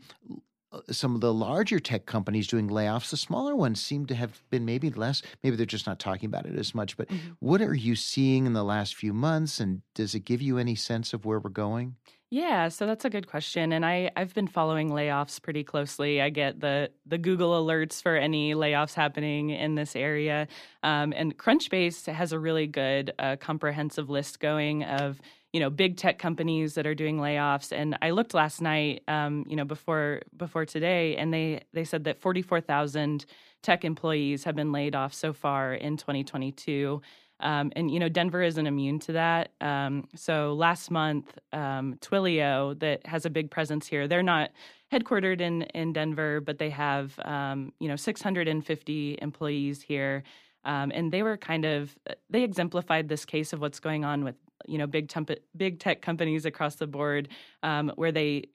some 0.89 1.15
of 1.15 1.21
the 1.21 1.33
larger 1.33 1.79
tech 1.79 2.05
companies 2.05 2.47
doing 2.47 2.69
layoffs. 2.69 3.09
The 3.09 3.17
smaller 3.17 3.55
ones 3.55 3.81
seem 3.81 4.05
to 4.07 4.15
have 4.15 4.41
been 4.49 4.65
maybe 4.65 4.89
less. 4.89 5.21
Maybe 5.43 5.55
they're 5.55 5.65
just 5.65 5.87
not 5.87 5.99
talking 5.99 6.27
about 6.27 6.45
it 6.45 6.57
as 6.57 6.73
much. 6.73 6.97
But 6.97 7.09
mm-hmm. 7.09 7.31
what 7.39 7.61
are 7.61 7.73
you 7.73 7.95
seeing 7.95 8.45
in 8.45 8.53
the 8.53 8.63
last 8.63 8.95
few 8.95 9.13
months? 9.13 9.59
And 9.59 9.81
does 9.93 10.15
it 10.15 10.21
give 10.21 10.41
you 10.41 10.57
any 10.57 10.75
sense 10.75 11.13
of 11.13 11.25
where 11.25 11.39
we're 11.39 11.49
going? 11.49 11.95
Yeah, 12.33 12.69
so 12.69 12.87
that's 12.87 13.05
a 13.05 13.11
good 13.11 13.27
question, 13.27 13.71
and 13.71 13.85
I 13.85 14.09
I've 14.15 14.33
been 14.33 14.47
following 14.47 14.89
layoffs 14.89 15.39
pretty 15.39 15.63
closely. 15.63 16.19
I 16.19 16.31
get 16.31 16.59
the 16.59 16.89
the 17.05 17.19
Google 17.19 17.63
alerts 17.63 18.01
for 18.01 18.15
any 18.15 18.55
layoffs 18.55 18.95
happening 18.95 19.51
in 19.51 19.75
this 19.75 19.95
area, 19.95 20.47
um, 20.81 21.13
and 21.15 21.37
Crunchbase 21.37 22.11
has 22.11 22.31
a 22.31 22.39
really 22.39 22.65
good 22.65 23.13
uh, 23.19 23.35
comprehensive 23.35 24.09
list 24.09 24.39
going 24.39 24.83
of 24.83 25.21
you 25.53 25.59
know 25.59 25.69
big 25.69 25.95
tech 25.95 26.19
companies 26.19 26.73
that 26.73 26.85
are 26.85 26.95
doing 26.95 27.17
layoffs. 27.17 27.71
And 27.71 27.97
i 28.01 28.09
looked 28.09 28.33
last 28.33 28.61
night 28.61 29.03
um, 29.07 29.45
you 29.47 29.55
know 29.55 29.63
before 29.63 30.21
before 30.35 30.65
today 30.65 31.15
and 31.15 31.33
they 31.33 31.61
they 31.71 31.85
said 31.85 32.03
that 32.03 32.19
44000 32.19 33.25
tech 33.61 33.85
employees 33.85 34.43
have 34.43 34.55
been 34.55 34.73
laid 34.73 34.95
off 34.95 35.13
so 35.13 35.31
far 35.31 35.73
in 35.73 35.95
2022 35.95 37.01
um, 37.39 37.71
and 37.75 37.91
you 37.91 37.99
know 37.99 38.09
denver 38.09 38.41
isn't 38.41 38.67
immune 38.67 38.99
to 38.99 39.13
that. 39.13 39.51
Um, 39.61 40.07
so 40.15 40.53
last 40.53 40.91
month 40.91 41.37
um, 41.53 41.95
twilio 42.01 42.77
that 42.79 43.05
has 43.05 43.25
a 43.25 43.29
big 43.29 43.51
presence 43.51 43.87
here 43.87 44.07
they're 44.07 44.23
not 44.23 44.49
headquartered 44.91 45.39
in 45.39 45.61
in 45.75 45.93
denver 45.93 46.41
but 46.41 46.57
they 46.57 46.71
have 46.71 47.17
um, 47.19 47.71
you 47.79 47.87
know 47.87 47.95
650 47.95 49.19
employees 49.21 49.81
here. 49.83 50.23
Um, 50.65 50.93
and 50.95 51.11
they 51.11 51.23
were 51.23 51.35
kind 51.35 51.65
of 51.65 51.93
they 52.29 52.43
exemplified 52.43 53.09
this 53.09 53.25
case 53.25 53.51
of 53.51 53.59
what's 53.59 53.81
going 53.81 54.05
on 54.05 54.23
with 54.23 54.35
you 54.67 54.77
know 54.77 54.87
big 54.87 55.09
temp- 55.09 55.31
big 55.55 55.79
tech 55.79 56.01
companies 56.01 56.45
across 56.45 56.75
the 56.75 56.87
board 56.87 57.29
um, 57.63 57.91
where 57.95 58.11
they 58.11 58.45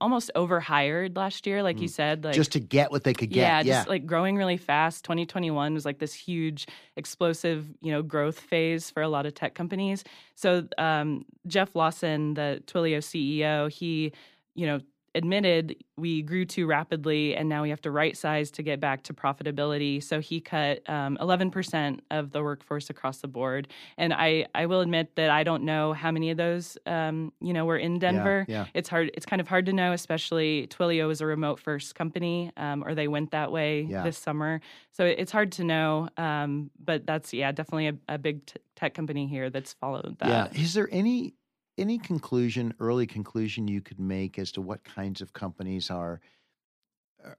almost 0.00 0.30
overhired 0.34 1.16
last 1.16 1.46
year, 1.46 1.62
like 1.62 1.76
mm. 1.76 1.82
you 1.82 1.88
said, 1.88 2.24
like 2.24 2.34
just 2.34 2.52
to 2.52 2.60
get 2.60 2.90
what 2.90 3.04
they 3.04 3.12
could 3.12 3.30
get. 3.30 3.40
Yeah, 3.40 3.58
yeah, 3.58 3.62
just 3.62 3.88
like 3.88 4.06
growing 4.06 4.36
really 4.36 4.56
fast. 4.56 5.04
2021 5.04 5.74
was 5.74 5.84
like 5.84 5.98
this 5.98 6.14
huge, 6.14 6.66
explosive, 6.96 7.66
you 7.80 7.90
know, 7.90 8.02
growth 8.02 8.38
phase 8.38 8.90
for 8.90 9.02
a 9.02 9.08
lot 9.08 9.26
of 9.26 9.34
tech 9.34 9.54
companies. 9.54 10.04
So 10.34 10.66
um, 10.78 11.24
Jeff 11.46 11.74
Lawson, 11.74 12.34
the 12.34 12.62
Twilio 12.66 12.98
CEO, 12.98 13.70
he, 13.70 14.12
you 14.54 14.66
know, 14.66 14.80
admitted 15.14 15.76
we 15.96 16.22
grew 16.22 16.44
too 16.44 16.66
rapidly 16.66 17.36
and 17.36 17.48
now 17.48 17.62
we 17.62 17.70
have 17.70 17.80
to 17.82 17.90
right 17.90 18.16
size 18.16 18.50
to 18.50 18.62
get 18.62 18.80
back 18.80 19.02
to 19.04 19.14
profitability. 19.14 20.02
So 20.02 20.20
he 20.20 20.40
cut 20.40 20.88
um, 20.90 21.16
11% 21.20 22.00
of 22.10 22.32
the 22.32 22.42
workforce 22.42 22.90
across 22.90 23.18
the 23.18 23.28
board. 23.28 23.68
And 23.96 24.12
I, 24.12 24.46
I 24.54 24.66
will 24.66 24.80
admit 24.80 25.14
that 25.16 25.30
I 25.30 25.44
don't 25.44 25.62
know 25.64 25.92
how 25.92 26.10
many 26.10 26.30
of 26.30 26.36
those, 26.36 26.76
um, 26.86 27.32
you 27.40 27.52
know, 27.52 27.64
were 27.64 27.76
in 27.78 27.98
Denver. 27.98 28.44
Yeah, 28.48 28.62
yeah. 28.62 28.66
It's 28.74 28.88
hard. 28.88 29.10
It's 29.14 29.26
kind 29.26 29.40
of 29.40 29.46
hard 29.48 29.66
to 29.66 29.72
know, 29.72 29.92
especially 29.92 30.66
Twilio 30.66 31.10
is 31.10 31.20
a 31.20 31.26
remote 31.26 31.60
first 31.60 31.94
company, 31.94 32.50
um, 32.56 32.82
or 32.84 32.94
they 32.94 33.06
went 33.08 33.30
that 33.30 33.52
way 33.52 33.82
Yeah. 33.82 34.02
this 34.02 34.18
summer. 34.18 34.60
So 34.90 35.04
it's 35.04 35.30
hard 35.32 35.52
to 35.52 35.64
know. 35.64 36.08
Um, 36.16 36.70
but 36.82 37.06
that's 37.06 37.32
yeah, 37.32 37.52
definitely 37.52 37.88
a, 37.88 38.14
a 38.14 38.18
big 38.18 38.46
t- 38.46 38.56
tech 38.74 38.94
company 38.94 39.26
here 39.26 39.48
that's 39.50 39.74
followed 39.74 40.16
that. 40.18 40.54
Yeah. 40.54 40.60
Is 40.62 40.74
there 40.74 40.88
any 40.90 41.34
any 41.78 41.98
conclusion, 41.98 42.74
early 42.80 43.06
conclusion 43.06 43.68
you 43.68 43.80
could 43.82 44.00
make 44.00 44.38
as 44.38 44.52
to 44.52 44.60
what 44.62 44.84
kinds 44.84 45.20
of 45.20 45.32
companies 45.32 45.90
are 45.90 46.20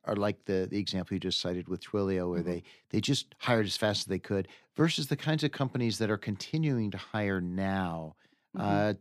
are 0.04 0.16
like 0.16 0.46
the 0.46 0.68
the 0.70 0.80
example 0.80 1.14
you 1.14 1.20
just 1.20 1.40
cited 1.40 1.68
with 1.68 1.82
Twilio, 1.82 2.30
where 2.30 2.42
Mhm. 2.42 2.44
they 2.44 2.64
they 2.90 3.00
just 3.02 3.36
hired 3.40 3.66
as 3.66 3.78
fast 3.78 4.02
as 4.02 4.06
they 4.06 4.20
could, 4.20 4.48
versus 4.76 5.08
the 5.08 5.16
kinds 5.18 5.44
of 5.44 5.52
companies 5.52 5.98
that 6.00 6.10
are 6.10 6.18
continuing 6.18 6.90
to 6.92 6.98
hire 6.98 7.40
now? 7.42 8.16
Mhm. 8.54 8.86
Uh, 8.86 8.96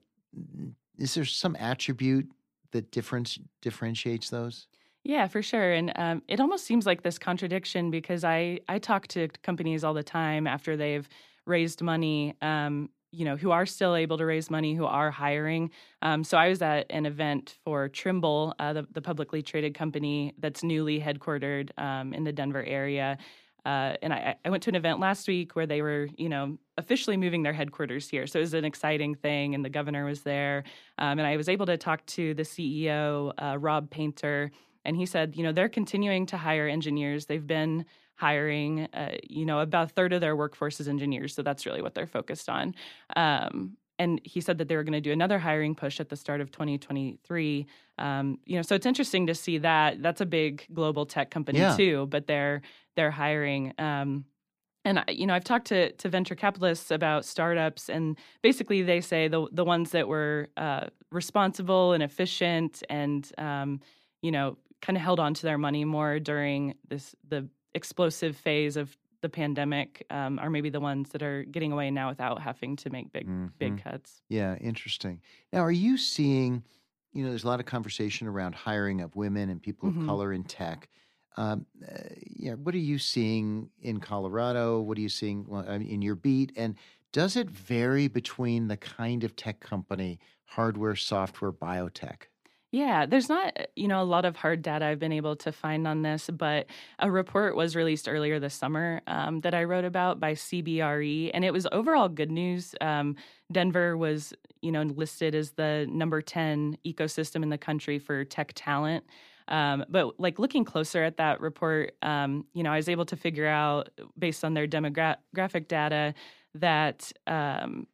is 0.98 1.14
there 1.14 1.24
some 1.24 1.56
attribute 1.56 2.30
that 2.72 2.90
difference 2.90 3.38
differentiates 3.62 4.30
those? 4.30 4.68
Yeah, 5.04 5.28
for 5.28 5.42
sure. 5.42 5.72
And 5.72 5.92
um, 5.96 6.22
it 6.28 6.40
almost 6.40 6.64
seems 6.64 6.86
like 6.86 7.02
this 7.02 7.18
contradiction 7.18 7.90
because 7.90 8.24
I, 8.24 8.60
I 8.68 8.78
talk 8.78 9.06
to 9.08 9.28
companies 9.42 9.84
all 9.84 9.92
the 9.94 10.02
time 10.02 10.46
after 10.46 10.76
they've 10.76 11.06
raised 11.46 11.82
money, 11.82 12.34
um, 12.40 12.88
you 13.14 13.24
know, 13.24 13.36
who 13.36 13.50
are 13.50 13.66
still 13.66 13.94
able 13.94 14.18
to 14.18 14.26
raise 14.26 14.50
money, 14.50 14.74
who 14.74 14.84
are 14.84 15.10
hiring. 15.10 15.70
Um, 16.02 16.24
so 16.24 16.36
I 16.36 16.48
was 16.48 16.60
at 16.62 16.86
an 16.90 17.06
event 17.06 17.56
for 17.64 17.88
Trimble, 17.88 18.54
uh, 18.58 18.72
the, 18.72 18.86
the 18.92 19.00
publicly 19.00 19.42
traded 19.42 19.74
company 19.74 20.34
that's 20.38 20.62
newly 20.62 21.00
headquartered 21.00 21.70
um, 21.78 22.12
in 22.12 22.24
the 22.24 22.32
Denver 22.32 22.62
area. 22.62 23.18
Uh, 23.64 23.94
and 24.02 24.12
I, 24.12 24.36
I 24.44 24.50
went 24.50 24.62
to 24.64 24.70
an 24.70 24.74
event 24.74 25.00
last 25.00 25.26
week 25.26 25.56
where 25.56 25.66
they 25.66 25.80
were, 25.80 26.08
you 26.18 26.28
know, 26.28 26.58
officially 26.76 27.16
moving 27.16 27.42
their 27.42 27.54
headquarters 27.54 28.08
here. 28.08 28.26
So 28.26 28.38
it 28.38 28.42
was 28.42 28.54
an 28.54 28.64
exciting 28.64 29.14
thing, 29.14 29.54
and 29.54 29.64
the 29.64 29.70
governor 29.70 30.04
was 30.04 30.22
there. 30.22 30.64
Um, 30.98 31.18
and 31.18 31.22
I 31.22 31.36
was 31.36 31.48
able 31.48 31.64
to 31.66 31.78
talk 31.78 32.04
to 32.06 32.34
the 32.34 32.42
CEO, 32.42 33.32
uh, 33.38 33.56
Rob 33.58 33.90
Painter, 33.90 34.50
and 34.84 34.96
he 34.96 35.06
said, 35.06 35.34
you 35.34 35.42
know, 35.42 35.52
they're 35.52 35.70
continuing 35.70 36.26
to 36.26 36.36
hire 36.36 36.68
engineers. 36.68 37.24
They've 37.24 37.46
been 37.46 37.86
hiring, 38.16 38.80
uh, 38.92 39.16
you 39.28 39.44
know, 39.44 39.60
about 39.60 39.86
a 39.90 39.94
third 39.94 40.12
of 40.12 40.20
their 40.20 40.36
workforce 40.36 40.80
is 40.80 40.88
engineers. 40.88 41.34
So 41.34 41.42
that's 41.42 41.66
really 41.66 41.82
what 41.82 41.94
they're 41.94 42.06
focused 42.06 42.48
on. 42.48 42.74
Um, 43.16 43.76
and 43.98 44.20
he 44.24 44.40
said 44.40 44.58
that 44.58 44.68
they 44.68 44.76
were 44.76 44.82
going 44.82 44.92
to 44.94 45.00
do 45.00 45.12
another 45.12 45.38
hiring 45.38 45.74
push 45.74 46.00
at 46.00 46.08
the 46.08 46.16
start 46.16 46.40
of 46.40 46.50
2023. 46.50 47.66
Um, 47.98 48.38
you 48.44 48.56
know, 48.56 48.62
so 48.62 48.74
it's 48.74 48.86
interesting 48.86 49.26
to 49.28 49.34
see 49.34 49.58
that. 49.58 50.02
That's 50.02 50.20
a 50.20 50.26
big 50.26 50.66
global 50.72 51.06
tech 51.06 51.30
company 51.30 51.58
Yeah. 51.60 51.76
too, 51.76 52.06
but 52.06 52.26
they're 52.26 52.62
they're 52.96 53.12
hiring. 53.12 53.72
Um, 53.78 54.24
and 54.84 55.00
I- 55.00 55.04
you 55.12 55.26
know, 55.26 55.34
I've 55.34 55.44
talked 55.44 55.66
to 55.68 55.92
to 55.92 56.08
venture 56.08 56.34
capitalists 56.34 56.90
about 56.90 57.24
startups, 57.24 57.88
and 57.88 58.18
basically 58.42 58.82
they 58.82 59.00
say 59.00 59.28
the 59.28 59.48
the 59.52 59.64
ones 59.64 59.90
that 59.92 60.08
were 60.08 60.48
uh, 60.56 60.88
responsible 61.10 61.92
and 61.92 62.02
efficient, 62.02 62.82
and 62.90 63.30
um, 63.38 63.80
you 64.22 64.32
know, 64.32 64.58
kind 64.82 64.96
of 64.96 65.02
held 65.02 65.20
on 65.20 65.34
to 65.34 65.42
their 65.42 65.58
money 65.58 65.84
more 65.84 66.18
during 66.20 66.74
this 66.88 67.14
the 67.28 67.48
explosive 67.74 68.36
phase 68.36 68.76
of 68.76 68.96
the 69.22 69.28
pandemic, 69.28 70.06
um, 70.10 70.38
are 70.38 70.50
maybe 70.50 70.70
the 70.70 70.80
ones 70.80 71.10
that 71.10 71.22
are 71.22 71.44
getting 71.44 71.72
away 71.72 71.90
now 71.90 72.08
without 72.10 72.40
having 72.42 72.76
to 72.76 72.90
make 72.90 73.12
big 73.12 73.28
Mhm. 73.28 73.52
big 73.58 73.82
cuts. 73.82 74.22
Yeah, 74.28 74.56
interesting. 74.56 75.22
Now, 75.52 75.60
are 75.60 75.72
you 75.72 75.96
seeing, 75.96 76.64
you 77.12 77.22
know, 77.24 77.30
there's 77.30 77.44
a 77.44 77.48
lot 77.48 77.60
of 77.60 77.66
conversation 77.66 78.26
around 78.26 78.54
hiring 78.54 79.00
of 79.00 79.16
women 79.16 79.48
and 79.50 79.62
people 79.62 79.88
of 79.88 79.98
Mhm. 79.98 79.98
color 79.98 80.32
in 80.32 80.44
tech. 80.44 80.88
Um, 81.36 81.66
uh, 81.86 82.08
yeah, 82.36 82.54
what 82.54 82.74
are 82.74 82.78
you 82.78 82.98
seeing 82.98 83.70
in 83.80 84.00
Colorado? 84.00 84.80
What 84.80 84.98
are 84.98 85.00
you 85.00 85.08
seeing 85.08 85.46
well, 85.46 85.62
in 85.68 86.02
your 86.02 86.14
beat? 86.16 86.52
And 86.56 86.76
does 87.12 87.36
it 87.36 87.50
vary 87.50 88.08
between 88.08 88.68
the 88.68 88.76
kind 88.76 89.24
of 89.24 89.36
tech 89.36 89.60
company, 89.60 90.20
hardware, 90.46 90.96
software, 90.96 91.52
biotech? 91.52 92.24
Yeah, 92.74 93.06
there's 93.06 93.28
not, 93.28 93.52
uh, 93.56 93.66
you 93.76 93.86
know, 93.86 94.02
a 94.02 94.04
lot 94.04 94.24
of 94.24 94.34
hard 94.34 94.60
data 94.60 94.84
I've 94.84 94.98
been 94.98 95.12
able 95.12 95.36
to 95.36 95.52
find 95.52 95.86
on 95.86 96.02
this, 96.02 96.28
but 96.28 96.66
a 96.98 97.08
report 97.08 97.54
was 97.54 97.76
released 97.76 98.08
earlier 98.08 98.40
this 98.40 98.54
summer 98.54 99.00
um, 99.06 99.42
that 99.42 99.54
I 99.54 99.62
wrote 99.62 99.84
about 99.84 100.18
by 100.18 100.32
CBRE, 100.32 101.30
and 101.32 101.44
it 101.44 101.52
was 101.52 101.68
overall 101.70 102.08
good 102.08 102.32
news. 102.32 102.74
Um, 102.80 103.14
Denver 103.52 103.96
was, 103.96 104.34
you 104.60 104.72
know, 104.72 104.82
listed 104.82 105.36
as 105.36 105.52
the 105.52 105.86
number 105.88 106.20
10 106.20 106.78
ecosystem 106.84 107.44
in 107.44 107.48
the 107.48 107.58
country 107.58 108.00
for 108.00 108.24
tech 108.24 108.50
talent. 108.56 109.04
Um, 109.46 109.84
but 109.88 110.18
like 110.18 110.40
looking 110.40 110.64
closer 110.64 111.04
at 111.04 111.18
that 111.18 111.40
report, 111.40 111.94
um, 112.02 112.44
you 112.54 112.64
know, 112.64 112.72
I 112.72 112.76
was 112.76 112.88
able 112.88 113.04
to 113.04 113.14
figure 113.14 113.46
out 113.46 113.90
based 114.18 114.44
on 114.44 114.54
their 114.54 114.66
demographic 114.66 115.68
data 115.68 116.12
that 116.54 117.12
um, 117.28 117.86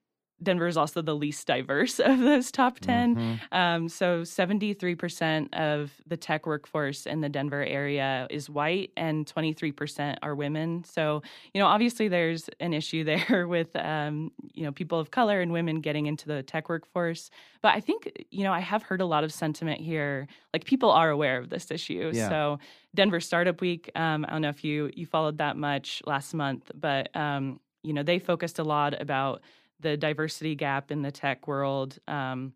Denver 0.43 0.67
is 0.67 0.77
also 0.77 1.03
the 1.03 1.15
least 1.15 1.47
diverse 1.47 1.99
of 2.11 2.19
those 2.19 2.51
top 2.51 2.81
10. 2.81 3.17
Mhm. 3.17 3.39
Um, 3.53 3.89
so 3.89 4.23
73% 4.23 5.49
of 5.55 5.93
the 6.07 6.17
tech 6.17 6.47
workforce 6.47 7.07
in 7.07 7.21
the 7.21 7.29
Denver 7.29 7.63
area 7.65 8.27
is 8.31 8.49
white 8.49 8.91
and 8.97 9.27
23% 9.27 10.19
are 10.23 10.35
women. 10.35 10.85
So, 10.85 11.23
you 11.55 11.61
know, 11.61 11.67
obviously 11.67 12.09
there's 12.09 12.49
an 12.61 12.73
issue 12.73 13.05
there 13.11 13.47
with, 13.47 13.75
um, 13.77 14.33
you 14.55 14.65
know, 14.65 14.73
people 14.73 14.99
of 14.99 15.11
color 15.11 15.41
and 15.41 15.53
women 15.53 15.81
getting 15.81 16.07
into 16.07 16.27
the 16.27 16.43
tech 16.43 16.69
workforce. 16.69 17.31
But 17.63 17.75
I 17.75 17.81
think, 17.81 18.11
you 18.31 18.45
know, 18.45 18.53
I 18.53 18.61
have 18.61 18.83
heard 18.83 19.01
a 19.01 19.07
lot 19.07 19.25
of 19.25 19.33
sentiment 19.33 19.81
here. 19.81 20.27
Like 20.53 20.65
people 20.65 20.91
are 20.91 21.11
aware 21.11 21.39
of 21.39 21.51
this 21.51 21.71
issue. 21.71 22.11
Yeah. 22.15 22.29
So 22.29 22.59
Denver 22.95 23.21
Startup 23.21 23.61
Week, 23.61 23.91
um, 23.95 24.25
I 24.27 24.33
don't 24.33 24.43
know 24.43 24.49
if 24.49 24.65
you, 24.65 24.91
you 24.95 25.07
followed 25.07 25.39
that 25.39 25.57
much 25.57 26.03
last 26.07 26.35
month, 26.35 26.71
but, 26.75 27.15
um, 27.15 27.61
you 27.83 27.93
know, 27.93 28.03
they 28.03 28.19
focused 28.19 28.59
a 28.59 28.65
lot 28.65 29.01
about 29.01 29.43
the 29.81 29.97
diversity 29.97 30.55
gap 30.55 30.91
in 30.91 31.03
the 31.03 31.11
tech 31.11 31.47
world. 31.49 31.99
Um, 32.09 32.53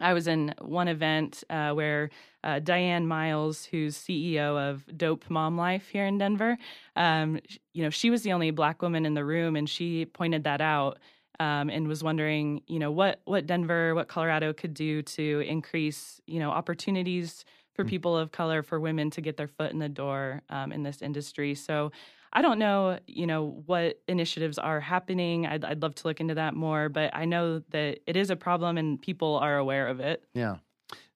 I 0.00 0.12
was 0.12 0.28
in 0.28 0.54
one 0.60 0.86
event 0.88 1.42
uh, 1.50 1.72
where 1.72 2.10
uh, 2.44 2.60
Diane 2.60 3.06
Miles, 3.06 3.64
who's 3.64 3.96
CEO 3.98 4.56
of 4.56 4.84
Dope 4.96 5.28
Mom 5.28 5.56
Life 5.56 5.88
here 5.88 6.06
in 6.06 6.18
Denver, 6.18 6.56
um, 6.94 7.40
you 7.72 7.82
know, 7.82 7.90
she 7.90 8.10
was 8.10 8.22
the 8.22 8.32
only 8.32 8.50
Black 8.52 8.80
woman 8.80 9.04
in 9.04 9.14
the 9.14 9.24
room, 9.24 9.56
and 9.56 9.68
she 9.68 10.04
pointed 10.06 10.44
that 10.44 10.60
out 10.60 10.98
um, 11.40 11.68
and 11.68 11.88
was 11.88 12.04
wondering, 12.04 12.62
you 12.68 12.78
know, 12.78 12.90
what 12.92 13.20
what 13.24 13.46
Denver, 13.46 13.94
what 13.94 14.08
Colorado 14.08 14.52
could 14.52 14.74
do 14.74 15.02
to 15.02 15.40
increase, 15.40 16.20
you 16.26 16.38
know, 16.38 16.50
opportunities 16.50 17.44
for 17.74 17.84
Mm. 17.84 17.88
people 17.88 18.16
of 18.16 18.32
color, 18.32 18.62
for 18.62 18.80
women 18.80 19.10
to 19.10 19.20
get 19.20 19.36
their 19.36 19.46
foot 19.48 19.72
in 19.72 19.78
the 19.78 19.88
door 19.88 20.42
um, 20.48 20.72
in 20.72 20.82
this 20.84 21.02
industry. 21.02 21.54
So. 21.54 21.90
I 22.32 22.42
don't 22.42 22.58
know, 22.58 22.98
you 23.06 23.26
know, 23.26 23.62
what 23.66 24.00
initiatives 24.06 24.58
are 24.58 24.80
happening. 24.80 25.46
I'd, 25.46 25.64
I'd 25.64 25.82
love 25.82 25.94
to 25.96 26.06
look 26.06 26.20
into 26.20 26.34
that 26.34 26.54
more, 26.54 26.88
but 26.88 27.14
I 27.14 27.24
know 27.24 27.60
that 27.70 28.00
it 28.06 28.16
is 28.16 28.30
a 28.30 28.36
problem 28.36 28.76
and 28.76 29.00
people 29.00 29.36
are 29.36 29.56
aware 29.56 29.88
of 29.88 30.00
it. 30.00 30.24
Yeah. 30.34 30.56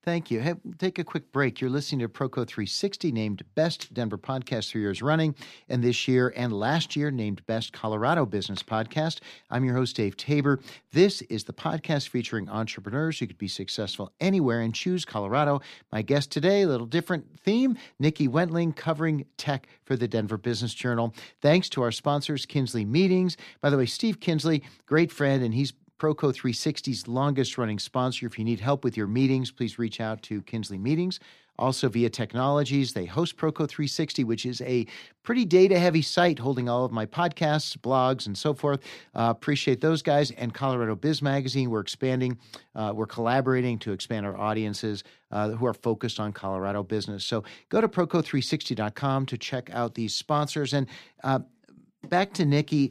Thank 0.05 0.33
you. 0.33 0.41
Hey, 0.41 0.55
take 0.79 0.99
a 0.99 1.05
quick 1.05 1.31
break. 1.31 1.61
You're 1.61 1.71
listening 1.71 2.01
to 2.01 2.09
Proco 2.09 2.45
360, 2.45 3.13
named 3.13 3.45
Best 3.55 3.95
Denver 3.95 4.19
Podcast 4.19 4.69
three 4.69 4.81
years 4.81 5.01
running, 5.01 5.37
and 5.69 5.81
this 5.81 6.09
year 6.09 6.33
and 6.35 6.53
last 6.53 6.97
year 6.97 7.13
named 7.13 7.47
Best 7.47 7.73
Colorado 7.73 8.27
Business 8.27 8.65
Podcast. 8.65 9.21
I'm 9.49 9.65
your 9.65 9.77
host, 9.77 9.95
Dave 9.95 10.17
Tabor. 10.17 10.59
This 10.93 11.23
is 11.23 11.45
the 11.45 11.53
podcast 11.53 12.09
featuring 12.09 12.49
entrepreneurs 12.49 13.21
who 13.21 13.29
could 13.29 13.39
be 13.39 13.47
successful 13.47 14.11
anywhere 14.19 14.61
and 14.63 14.75
choose 14.75 15.05
Colorado. 15.05 15.61
My 15.93 16.03
guest 16.03 16.33
today, 16.33 16.63
a 16.63 16.69
little 16.69 16.89
different 16.89 17.39
theme, 17.39 17.79
Nikki 18.01 18.27
Wentling, 18.27 18.75
covering 18.75 19.25
tech 19.37 19.69
for 19.85 19.95
the 19.95 20.09
Denver 20.09 20.37
Business 20.37 20.75
Journal. 20.75 21.15
Thanks 21.41 21.69
to 21.69 21.83
our 21.83 21.93
sponsors, 21.93 22.45
Kinsley 22.45 22.85
Meetings. 22.85 23.37
By 23.61 23.71
the 23.71 23.77
way, 23.77 23.87
Steve 23.87 24.19
Kinsley, 24.19 24.65
great 24.85 25.13
friend, 25.13 25.45
and 25.45 25.55
he's 25.55 25.73
Proco 26.03 26.35
360's 26.35 27.07
longest 27.07 27.57
running 27.57 27.79
sponsor. 27.79 28.27
If 28.27 28.37
you 28.37 28.45
need 28.45 28.59
help 28.59 28.83
with 28.83 28.97
your 28.97 29.07
meetings, 29.07 29.53
please 29.53 29.79
reach 29.79 30.01
out 30.01 30.21
to 30.23 30.43
Kinsley 30.43 30.77
Meetings. 30.77 31.21
Also, 31.61 31.89
via 31.89 32.11
Technologies, 32.11 32.93
they 32.93 33.05
host 33.05 33.37
Proco 33.37 33.69
360, 33.69 34.25
which 34.25 34.45
is 34.45 34.61
a 34.63 34.85
pretty 35.23 35.45
data 35.45 35.79
heavy 35.79 36.03
site 36.03 36.41
holding 36.41 36.69
all 36.69 36.85
of 36.85 36.91
my 36.91 37.07
podcasts, 37.07 37.77
blogs, 37.77 38.27
and 38.27 38.37
so 38.37 38.53
forth. 38.53 38.81
Uh, 39.15 39.29
appreciate 39.31 39.81
those 39.81 40.03
guys. 40.03 40.33
And 40.33 40.53
Colorado 40.53 40.97
Biz 40.97 41.23
Magazine, 41.23 41.71
we're 41.71 41.79
expanding, 41.79 42.37
uh, 42.75 42.93
we're 42.93 43.07
collaborating 43.07 43.79
to 43.79 43.93
expand 43.93 44.27
our 44.27 44.37
audiences 44.37 45.05
uh, 45.31 45.51
who 45.51 45.67
are 45.67 45.75
focused 45.75 46.19
on 46.19 46.33
Colorado 46.33 46.83
business. 46.83 47.25
So 47.25 47.45
go 47.69 47.81
to 47.81 47.87
Proco360.com 47.87 49.27
to 49.27 49.39
check 49.39 49.71
out 49.73 49.95
these 49.95 50.17
sponsors. 50.17 50.73
And 50.73 50.89
uh, 51.23 51.39
back 52.09 52.33
to 52.33 52.45
Nikki, 52.45 52.91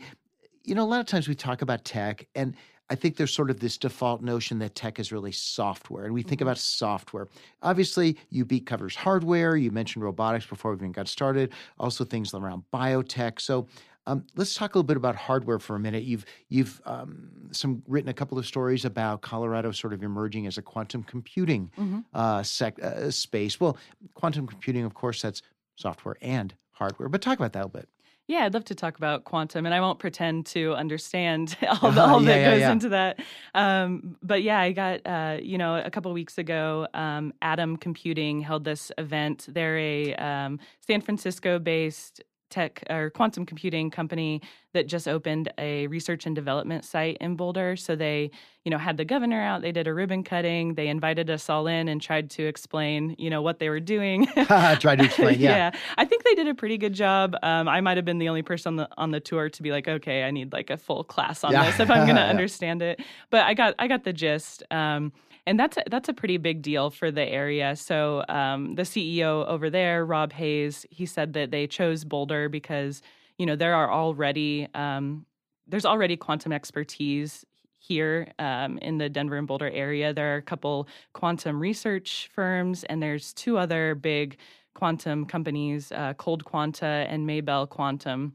you 0.64 0.76
know, 0.76 0.84
a 0.84 0.86
lot 0.86 1.02
of 1.02 1.08
times 1.08 1.28
we 1.28 1.36
talk 1.36 1.62
about 1.62 1.84
tech 1.84 2.26
and 2.36 2.56
I 2.92 2.96
think 2.96 3.16
there's 3.16 3.34
sort 3.34 3.50
of 3.50 3.60
this 3.62 3.78
default 3.78 4.22
notion 4.22 4.60
that 4.60 4.76
tech 4.76 5.00
is 5.00 5.12
really 5.14 5.32
software, 5.32 6.04
and 6.04 6.14
we 6.14 6.24
think 6.24 6.42
about 6.42 6.58
software. 6.58 7.28
Obviously, 7.62 8.18
UB 8.38 8.66
covers 8.66 8.96
hardware. 8.96 9.56
You 9.56 9.72
mentioned 9.72 10.04
robotics 10.04 10.46
before 10.46 10.72
we 10.72 10.78
even 10.78 10.92
got 10.92 11.08
started. 11.08 11.54
Also, 11.80 12.04
things 12.04 12.34
around 12.34 12.64
biotech. 12.74 13.40
So, 13.40 13.68
Um, 14.08 14.26
let's 14.36 14.56
talk 14.56 14.74
a 14.74 14.78
little 14.80 14.88
bit 14.88 14.98
about 14.98 15.16
hardware 15.16 15.60
for 15.60 15.76
a 15.76 15.80
minute. 15.80 16.04
You've 16.04 16.26
you've 16.50 16.82
um, 16.86 17.30
some 17.52 17.84
written 17.88 18.10
a 18.10 18.14
couple 18.14 18.38
of 18.40 18.46
stories 18.48 18.84
about 18.84 19.22
Colorado 19.22 19.72
sort 19.72 19.94
of 19.94 20.02
emerging 20.04 20.48
as 20.48 20.58
a 20.58 20.62
quantum 20.64 21.04
computing 21.04 21.72
Mm-hmm. 21.78 22.00
uh, 22.14 22.42
sec, 22.44 22.74
uh, 22.84 23.12
space. 23.12 23.60
Well, 23.62 23.78
quantum 24.16 24.48
computing, 24.48 24.84
of 24.86 24.94
course, 24.96 25.22
that's 25.22 25.42
software 25.76 26.18
and 26.22 26.54
hardware. 26.72 27.10
But 27.10 27.22
talk 27.22 27.38
about 27.38 27.54
that 27.54 27.60
a 27.60 27.68
little 27.68 27.80
bit. 27.82 27.90
Yeah, 28.32 28.46
I'd 28.46 28.54
love 28.54 28.64
to 28.66 28.76
talk 28.76 28.96
about 28.96 29.26
quantum, 29.26 29.66
and 29.66 29.76
I 29.76 29.82
won't 29.82 30.00
pretend 30.00 30.46
to 30.48 30.74
understand 30.74 31.58
all, 31.82 31.92
the, 31.92 32.02
all 32.10 32.22
Yeah, 32.22 32.28
that 32.30 32.40
yeah, 32.40 32.52
goes 32.52 32.60
yeah. 32.62 32.72
into 32.72 32.90
that. 32.90 33.20
Um, 33.54 34.16
but 34.24 34.42
yeah, 34.42 34.58
I 34.62 34.72
got 34.72 35.02
uh, 35.06 35.38
you 35.42 35.58
know 35.58 35.76
a 35.76 35.92
couple 35.92 36.14
weeks 36.14 36.38
ago, 36.38 36.88
um, 36.94 37.34
Atom 37.42 37.76
Computing 37.76 38.40
held 38.40 38.64
this 38.64 38.90
event. 38.98 39.48
They're 39.50 39.78
a 39.78 40.16
um, 40.16 40.60
San 40.80 41.02
Francisco-based 41.02 42.22
tech 42.52 42.84
or 42.90 43.10
quantum 43.10 43.46
computing 43.46 43.90
company 43.90 44.42
that 44.74 44.88
just 44.88 45.08
opened 45.08 45.52
a 45.58 45.88
research 45.88 46.26
and 46.26 46.36
development 46.36 46.86
site 46.86 47.18
in 47.20 47.36
Boulder. 47.36 47.76
So 47.76 47.96
they, 47.96 48.32
you 48.64 48.70
know, 48.72 48.78
had 48.78 48.96
the 48.98 49.04
governor 49.04 49.42
out. 49.42 49.62
They 49.62 49.72
did 49.72 49.88
a 49.88 49.94
ribbon 49.94 50.24
cutting. 50.24 50.76
They 50.76 50.88
invited 50.88 51.30
us 51.30 51.50
all 51.50 51.68
in 51.68 51.88
and 51.90 52.02
tried 52.02 52.30
to 52.32 52.44
explain, 52.46 53.16
you 53.18 53.30
know, 53.30 53.42
what 53.42 53.60
they 53.60 53.70
were 53.70 53.80
doing. 53.80 54.28
Try 54.46 54.76
to 54.96 55.04
explain. 55.04 55.40
Yeah. 55.42 55.72
I 55.98 56.06
think 56.06 56.24
they 56.24 56.36
did 56.36 56.48
a 56.48 56.54
pretty 56.56 56.78
good 56.78 56.94
job. 56.94 57.36
Um, 57.42 57.68
I 57.68 57.82
might 57.82 57.98
have 57.98 58.06
been 58.06 58.20
the 58.20 58.30
only 58.30 58.44
person 58.44 58.72
on 58.74 58.76
the 58.78 58.88
on 58.98 59.12
the 59.12 59.20
tour 59.20 59.50
to 59.50 59.64
be 59.64 59.72
like, 59.72 59.88
okay, 59.88 60.24
I 60.24 60.32
need 60.32 60.54
like 60.54 60.70
a 60.70 60.78
full 60.78 61.04
class 61.04 61.44
on 61.44 61.52
Yeah. 61.54 61.66
this 61.66 61.80
if 61.80 61.90
I'm 61.90 62.06
going 62.06 62.16
to 62.16 62.22
Yeah. 62.22 62.30
understand 62.30 62.82
it. 62.82 63.02
But 63.30 63.46
I 63.46 63.54
got 63.56 63.76
I 63.80 63.88
got 63.88 64.04
the 64.04 64.14
gist. 64.14 64.64
Um, 64.72 65.12
and 65.48 65.60
that's 65.60 65.78
a, 65.78 65.84
that's 65.90 66.10
a 66.10 66.14
pretty 66.14 66.38
big 66.38 66.62
deal 66.62 66.90
for 66.90 67.12
the 67.12 67.24
area. 67.24 67.76
So 67.76 68.24
um, 68.30 68.76
the 68.76 68.84
CEO 68.84 69.46
over 69.48 69.70
there, 69.70 70.06
Rob 70.06 70.34
Hays, 70.34 70.86
he 70.90 71.06
said 71.06 71.34
that 71.34 71.52
they 71.52 71.68
chose 71.68 72.04
Boulder 72.04 72.50
because 72.50 73.02
you 73.38 73.46
know 73.46 73.56
there 73.56 73.74
are 73.74 73.92
already 73.92 74.68
um, 74.76 75.26
there's 75.68 75.86
already 75.86 76.18
quantum 76.18 76.52
expertise 76.52 77.46
here 77.80 78.32
um, 78.38 78.78
in 78.80 79.00
the 79.00 79.10
Denver 79.10 79.38
and 79.38 79.48
Boulder 79.48 79.70
area. 79.70 80.14
There 80.14 80.36
are 80.36 80.38
a 80.38 80.42
couple 80.42 80.88
quantum 81.14 81.60
research 81.60 82.30
firms, 82.34 82.84
and 82.84 83.02
there's 83.02 83.34
two 83.34 83.58
other 83.58 83.96
big 83.96 84.38
quantum 84.76 85.26
companies, 85.26 85.92
uh, 85.92 86.14
ColdQuanta 86.14 87.06
and 87.10 87.28
Maybell 87.28 87.68
Quantum. 87.68 88.34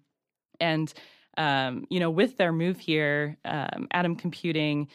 And 0.60 0.92
um, 1.38 1.86
you 1.90 2.00
know, 2.00 2.10
with 2.10 2.36
their 2.38 2.52
move 2.52 2.78
here, 2.78 3.36
um, 3.44 3.86
Atom 3.92 4.16
Computing 4.16 4.88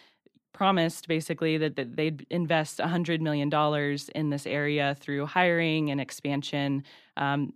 promised 0.62 1.08
basically 1.08 1.58
that, 1.58 1.76
that 1.76 1.96
they'd 1.96 2.24
invest 2.30 2.78
$100 2.78 3.20
million 3.20 3.50
in 4.14 4.30
this 4.30 4.46
area 4.46 4.96
through 5.00 5.26
hiring 5.26 5.90
and 5.90 6.00
expansion. 6.00 6.84
Um, 7.18 7.54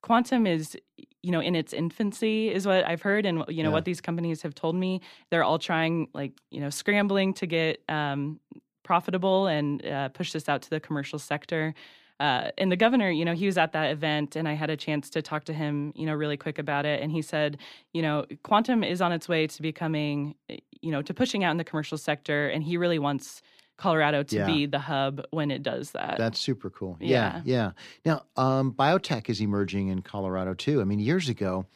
quantum 0.00 0.46
is 0.46 0.74
you 1.22 1.30
know 1.30 1.40
in 1.40 1.54
its 1.56 1.72
infancy 1.72 2.48
is 2.54 2.64
what 2.68 2.86
i've 2.86 3.02
heard 3.02 3.26
and 3.26 3.44
you 3.48 3.64
know 3.64 3.68
Yeah. 3.70 3.74
what 3.74 3.84
these 3.84 4.00
companies 4.00 4.42
have 4.42 4.54
told 4.54 4.76
me 4.76 5.00
they're 5.28 5.42
all 5.42 5.58
trying 5.58 6.06
like 6.14 6.32
you 6.52 6.60
know 6.60 6.70
scrambling 6.70 7.34
to 7.34 7.46
get 7.46 7.82
um, 7.88 8.38
profitable 8.84 9.48
and 9.48 9.84
uh, 9.84 10.08
push 10.10 10.30
this 10.32 10.48
out 10.48 10.62
to 10.62 10.70
the 10.70 10.78
commercial 10.80 11.18
sector 11.18 11.74
uh, 12.20 12.50
and 12.58 12.70
the 12.72 12.76
governor, 12.76 13.10
you 13.10 13.24
know, 13.24 13.34
he 13.34 13.46
was 13.46 13.56
at 13.58 13.72
that 13.72 13.90
event, 13.90 14.36
and 14.36 14.48
I 14.48 14.54
had 14.54 14.70
a 14.70 14.76
chance 14.76 15.08
to 15.10 15.22
talk 15.22 15.44
to 15.44 15.52
him, 15.52 15.92
you 15.94 16.04
know, 16.06 16.14
really 16.14 16.36
quick 16.36 16.58
about 16.58 16.84
it. 16.84 17.00
And 17.02 17.12
he 17.12 17.22
said, 17.22 17.58
you 17.92 18.02
know, 18.02 18.26
quantum 18.42 18.82
is 18.82 19.00
on 19.00 19.12
its 19.12 19.28
way 19.28 19.46
to 19.46 19.62
becoming, 19.62 20.34
you 20.82 20.90
know, 20.90 21.02
to 21.02 21.14
pushing 21.14 21.44
out 21.44 21.52
in 21.52 21.56
the 21.58 21.64
commercial 21.64 21.98
sector, 21.98 22.48
and 22.48 22.64
he 22.64 22.76
really 22.76 22.98
wants 22.98 23.42
Colorado 23.76 24.24
to 24.24 24.36
Yeah. 24.36 24.46
be 24.46 24.66
the 24.66 24.80
hub 24.80 25.24
when 25.30 25.52
it 25.52 25.62
does 25.62 25.92
that. 25.92 26.16
That's 26.18 26.40
super 26.40 26.68
cool. 26.70 26.96
Yeah, 27.00 27.40
Yeah. 27.44 27.72
yeah. 28.04 28.22
Now, 28.36 28.42
um, 28.42 28.72
biotech 28.72 29.28
is 29.30 29.40
emerging 29.40 29.86
in 29.88 30.02
Colorado 30.02 30.54
too. 30.54 30.80
I 30.80 30.84
mean, 30.84 30.98
years 30.98 31.28
ago, 31.28 31.66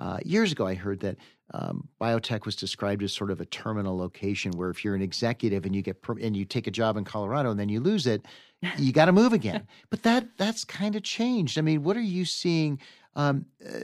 uh, 0.00 0.18
years 0.24 0.52
ago, 0.52 0.66
I 0.66 0.74
heard 0.74 1.00
that 1.00 1.18
um, 1.52 1.88
biotech 2.00 2.46
was 2.46 2.56
described 2.56 3.02
as 3.02 3.12
sort 3.12 3.30
of 3.30 3.40
a 3.40 3.44
terminal 3.44 3.98
location 3.98 4.52
where 4.52 4.70
if 4.70 4.84
you're 4.84 4.94
an 4.94 5.02
executive 5.02 5.66
and 5.66 5.74
you 5.76 5.82
get 5.82 6.00
per- 6.00 6.16
and 6.18 6.34
you 6.34 6.44
take 6.46 6.66
a 6.66 6.70
job 6.70 6.96
in 6.96 7.04
Colorado 7.04 7.50
and 7.50 7.60
then 7.60 7.68
you 7.68 7.80
lose 7.80 8.06
it, 8.06 8.24
you 8.76 8.92
got 8.92 9.06
to 9.06 9.12
move 9.12 9.32
again. 9.32 9.66
But 9.90 10.02
that 10.02 10.36
that's 10.36 10.64
kind 10.64 10.96
of 10.96 11.02
changed. 11.02 11.58
I 11.58 11.62
mean, 11.62 11.82
what 11.82 11.96
are 11.96 12.02
you 12.02 12.24
seeing 12.24 12.80
um, 13.16 13.46
uh, 13.64 13.78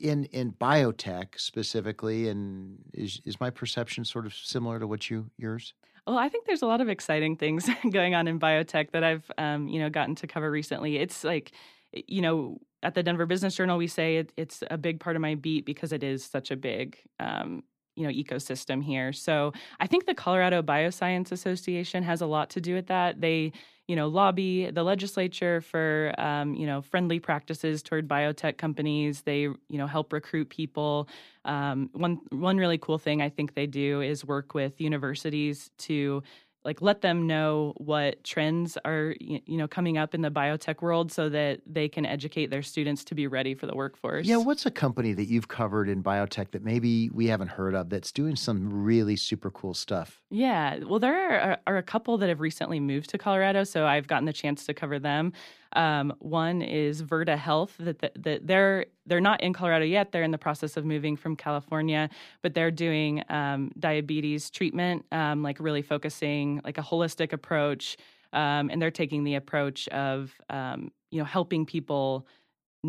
in 0.00 0.24
in 0.26 0.52
biotech 0.52 1.38
specifically? 1.38 2.28
And 2.28 2.78
is 2.92 3.20
is 3.24 3.40
my 3.40 3.50
perception 3.50 4.04
sort 4.04 4.26
of 4.26 4.34
similar 4.34 4.78
to 4.78 4.86
what 4.86 5.10
you 5.10 5.30
yours? 5.36 5.74
Well, 6.06 6.18
I 6.18 6.28
think 6.28 6.46
there's 6.46 6.62
a 6.62 6.66
lot 6.66 6.80
of 6.80 6.88
exciting 6.88 7.36
things 7.36 7.68
going 7.90 8.14
on 8.14 8.28
in 8.28 8.38
biotech 8.38 8.92
that 8.92 9.02
I've, 9.02 9.30
um, 9.38 9.66
you 9.66 9.80
know, 9.80 9.90
gotten 9.90 10.14
to 10.16 10.26
cover 10.26 10.50
recently. 10.50 10.98
It's 10.98 11.24
like, 11.24 11.52
you 11.92 12.22
know, 12.22 12.58
at 12.82 12.94
the 12.94 13.02
Denver 13.02 13.26
Business 13.26 13.56
Journal, 13.56 13.76
we 13.76 13.88
say 13.88 14.18
it, 14.18 14.32
it's 14.36 14.62
a 14.70 14.78
big 14.78 15.00
part 15.00 15.16
of 15.16 15.22
my 15.22 15.34
beat 15.34 15.66
because 15.66 15.92
it 15.92 16.04
is 16.04 16.24
such 16.24 16.52
a 16.52 16.56
big, 16.56 16.96
um, 17.18 17.64
you 17.96 18.06
know, 18.06 18.12
ecosystem 18.12 18.84
here. 18.84 19.12
So 19.12 19.52
I 19.80 19.88
think 19.88 20.06
the 20.06 20.14
Colorado 20.14 20.62
Bioscience 20.62 21.32
Association 21.32 22.04
has 22.04 22.20
a 22.20 22.26
lot 22.26 22.50
to 22.50 22.60
do 22.60 22.74
with 22.74 22.86
that. 22.86 23.20
They, 23.20 23.52
you 23.88 23.94
know, 23.96 24.08
lobby 24.08 24.70
the 24.70 24.82
legislature 24.82 25.60
for, 25.60 26.12
um, 26.18 26.54
you 26.54 26.66
know, 26.66 26.82
friendly 26.82 27.20
practices 27.20 27.82
toward 27.82 28.08
biotech 28.08 28.56
companies. 28.58 29.22
They, 29.22 29.42
you 29.42 29.56
know, 29.70 29.86
help 29.86 30.12
recruit 30.12 30.48
people. 30.50 31.08
Um, 31.44 31.90
one 31.92 32.20
one 32.30 32.56
really 32.56 32.78
cool 32.78 32.98
thing 32.98 33.22
I 33.22 33.28
think 33.28 33.54
they 33.54 33.66
do 33.66 34.00
is 34.00 34.24
work 34.24 34.54
with 34.54 34.80
universities 34.80 35.70
to 35.78 36.22
like 36.66 36.82
let 36.82 37.00
them 37.00 37.28
know 37.28 37.72
what 37.76 38.22
trends 38.24 38.76
are 38.84 39.14
you 39.20 39.40
know 39.46 39.68
coming 39.68 39.96
up 39.96 40.14
in 40.14 40.20
the 40.20 40.30
biotech 40.30 40.82
world 40.82 41.12
so 41.12 41.28
that 41.28 41.60
they 41.64 41.88
can 41.88 42.04
educate 42.04 42.50
their 42.50 42.62
students 42.62 43.04
to 43.04 43.14
be 43.14 43.28
ready 43.28 43.54
for 43.54 43.66
the 43.66 43.74
workforce. 43.74 44.26
Yeah, 44.26 44.38
what's 44.38 44.66
a 44.66 44.70
company 44.70 45.12
that 45.14 45.26
you've 45.26 45.46
covered 45.46 45.88
in 45.88 46.02
biotech 46.02 46.50
that 46.50 46.64
maybe 46.64 47.08
we 47.10 47.28
haven't 47.28 47.48
heard 47.48 47.74
of 47.74 47.88
that's 47.88 48.10
doing 48.10 48.34
some 48.34 48.82
really 48.82 49.14
super 49.14 49.50
cool 49.50 49.74
stuff? 49.74 50.20
Yeah, 50.28 50.80
well, 50.84 50.98
there 50.98 51.40
are, 51.40 51.58
are 51.68 51.76
a 51.76 51.82
couple 51.82 52.18
that 52.18 52.28
have 52.28 52.40
recently 52.40 52.80
moved 52.80 53.10
to 53.10 53.18
Colorado, 53.18 53.62
so 53.62 53.86
I've 53.86 54.08
gotten 54.08 54.24
the 54.24 54.32
chance 54.32 54.66
to 54.66 54.74
cover 54.74 54.98
them. 54.98 55.32
Um, 55.74 56.12
one 56.18 56.62
is 56.62 57.02
Virta 57.02 57.36
Health. 57.36 57.74
That, 57.78 57.98
that 58.00 58.22
that 58.22 58.46
they're 58.46 58.86
they're 59.06 59.20
not 59.20 59.42
in 59.42 59.52
Colorado 59.52 59.84
yet. 59.84 60.12
They're 60.12 60.22
in 60.22 60.30
the 60.30 60.38
process 60.38 60.76
of 60.76 60.84
moving 60.84 61.16
from 61.16 61.36
California, 61.36 62.08
but 62.42 62.54
they're 62.54 62.70
doing 62.70 63.22
um, 63.28 63.70
diabetes 63.78 64.50
treatment, 64.50 65.04
um, 65.12 65.42
like 65.42 65.58
really 65.60 65.82
focusing 65.82 66.60
like 66.64 66.78
a 66.78 66.82
holistic 66.82 67.32
approach, 67.32 67.96
um, 68.32 68.70
and 68.70 68.80
they're 68.80 68.90
taking 68.90 69.24
the 69.24 69.34
approach 69.34 69.88
of 69.88 70.32
um, 70.50 70.90
you 71.10 71.18
know 71.18 71.24
helping 71.24 71.66
people 71.66 72.26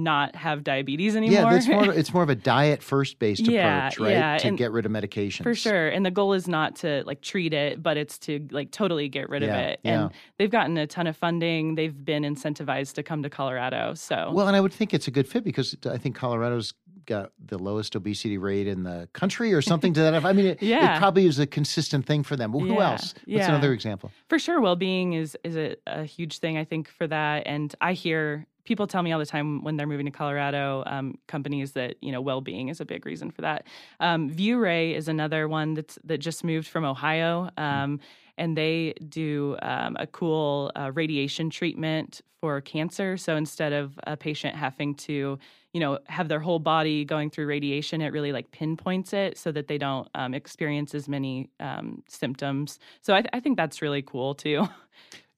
not 0.03 0.35
have 0.35 0.63
diabetes 0.63 1.15
anymore. 1.15 1.33
Yeah, 1.41 1.49
that's 1.49 1.67
more. 1.67 1.93
It's 1.97 2.13
more 2.13 2.23
of 2.23 2.29
a 2.29 2.35
diet 2.35 2.83
first 2.83 3.19
based 3.19 3.47
Yeah, 3.47 3.87
approach, 3.87 3.99
right? 3.99 4.11
yeah, 4.11 4.37
to 4.37 4.47
and- 4.49 4.57
get 4.57 4.71
rid 4.71 4.85
of 4.85 4.91
medications 4.91 5.43
For 5.43 5.55
sure. 5.55 5.87
And 5.89 6.05
the 6.05 6.11
goal 6.11 6.33
is 6.33 6.47
not 6.47 6.75
to 6.77 7.03
like 7.05 7.21
treat 7.21 7.53
it, 7.53 7.81
but 7.81 7.97
it's 7.97 8.17
to 8.19 8.47
like 8.51 8.71
totally 8.71 9.09
get 9.09 9.29
rid 9.29 9.41
Yeah, 9.43 9.57
of 9.57 9.65
it. 9.71 9.79
And 9.83 10.11
they've 10.37 10.49
gotten 10.51 10.77
a 10.77 10.87
ton 10.87 11.07
of 11.07 11.17
funding. 11.17 11.75
They've 11.75 12.05
been 12.05 12.23
incentivized 12.23 12.93
to 12.95 13.03
come 13.03 13.23
to 13.23 13.29
Colorado. 13.29 13.93
So 13.95 14.31
Well, 14.33 14.47
and 14.47 14.55
I 14.55 14.61
would 14.61 14.73
think 14.73 14.93
it's 14.93 15.07
a 15.07 15.11
good 15.11 15.27
fit 15.27 15.43
because 15.43 15.75
I 15.89 15.97
think 15.97 16.15
Colorado's 16.15 16.73
got 17.05 17.31
the 17.45 17.57
lowest 17.57 17.95
obesity 17.95 18.37
rate 18.37 18.67
in 18.67 18.83
the 18.83 19.07
country 19.13 19.53
or 19.53 19.61
something 19.61 19.93
to 19.93 20.01
that. 20.01 20.13
effect. 20.13 20.25
I 20.25 20.33
mean, 20.33 20.45
it, 20.47 20.57
it 20.61 20.97
probably 20.99 21.25
is 21.25 21.39
a 21.39 21.47
consistent 21.47 22.05
thing 22.05 22.21
for 22.21 22.35
them. 22.35 22.51
Well, 22.51 22.65
who 22.65 22.81
else? 22.81 23.13
What's 23.25 23.47
another 23.47 23.71
example? 23.73 24.11
for 24.27 24.37
sure 24.37 24.59
well-being 24.59 25.13
is 25.13 25.37
is 25.43 25.55
a, 25.55 25.75
a 25.87 26.03
huge 26.03 26.39
thing 26.39 26.57
I 26.57 26.65
think 26.65 26.89
for 26.89 27.07
that. 27.07 27.43
And 27.45 27.73
I 27.79 27.93
hear 27.93 28.45
people 28.67 28.85
tell 28.85 29.01
me 29.01 29.13
all 29.13 29.19
the 29.19 29.25
time 29.25 29.63
when 29.63 29.77
they're 29.77 29.87
moving 29.87 30.05
to 30.05 30.11
Colorado, 30.11 30.83
um, 30.85 31.15
companies 31.27 31.71
that 31.71 31.95
you 32.01 32.11
know 32.11 32.21
well-being 32.21 32.67
is 32.67 32.81
a 32.81 32.85
big 32.85 33.05
reason 33.05 33.31
for 33.31 33.41
that. 33.41 33.65
Um, 34.01 34.29
ViewRay 34.29 34.93
is 34.93 35.07
another 35.07 35.47
one 35.47 35.73
that's 35.73 35.97
that 36.03 36.17
just 36.19 36.43
moved 36.43 36.67
from 36.67 36.83
Ohio. 36.83 37.49
Um, 37.57 37.99
and 38.37 38.55
they 38.55 38.93
do 39.09 39.57
um, 39.63 39.97
a 39.99 40.05
cool 40.05 40.71
uh, 40.75 40.91
radiation 40.93 41.49
treatment 41.49 42.21
for 42.39 42.61
cancer. 42.61 43.17
So 43.17 43.35
instead 43.35 43.73
of 43.73 43.99
a 44.05 44.15
patient 44.15 44.55
having 44.55 44.93
to, 44.95 45.39
you 45.77 45.81
know, 45.85 45.99
have 46.07 46.27
their 46.27 46.39
whole 46.39 46.57
body 46.57 47.05
going 47.05 47.29
through 47.29 47.45
radiation, 47.45 48.01
it 48.01 48.11
really 48.11 48.31
like 48.31 48.49
pinpoints 48.49 49.13
it 49.13 49.37
so 49.37 49.51
that 49.51 49.67
they 49.67 49.77
don't 49.77 50.07
um, 50.15 50.33
experience 50.33 50.95
as 50.95 51.07
many 51.07 51.51
um, 51.59 52.01
symptoms. 52.09 52.79
So 53.01 53.13
I, 53.13 53.21
th- 53.21 53.29
I 53.31 53.39
think 53.39 53.57
that's 53.57 53.79
really 53.79 54.01
cool 54.01 54.33
too. 54.33 54.67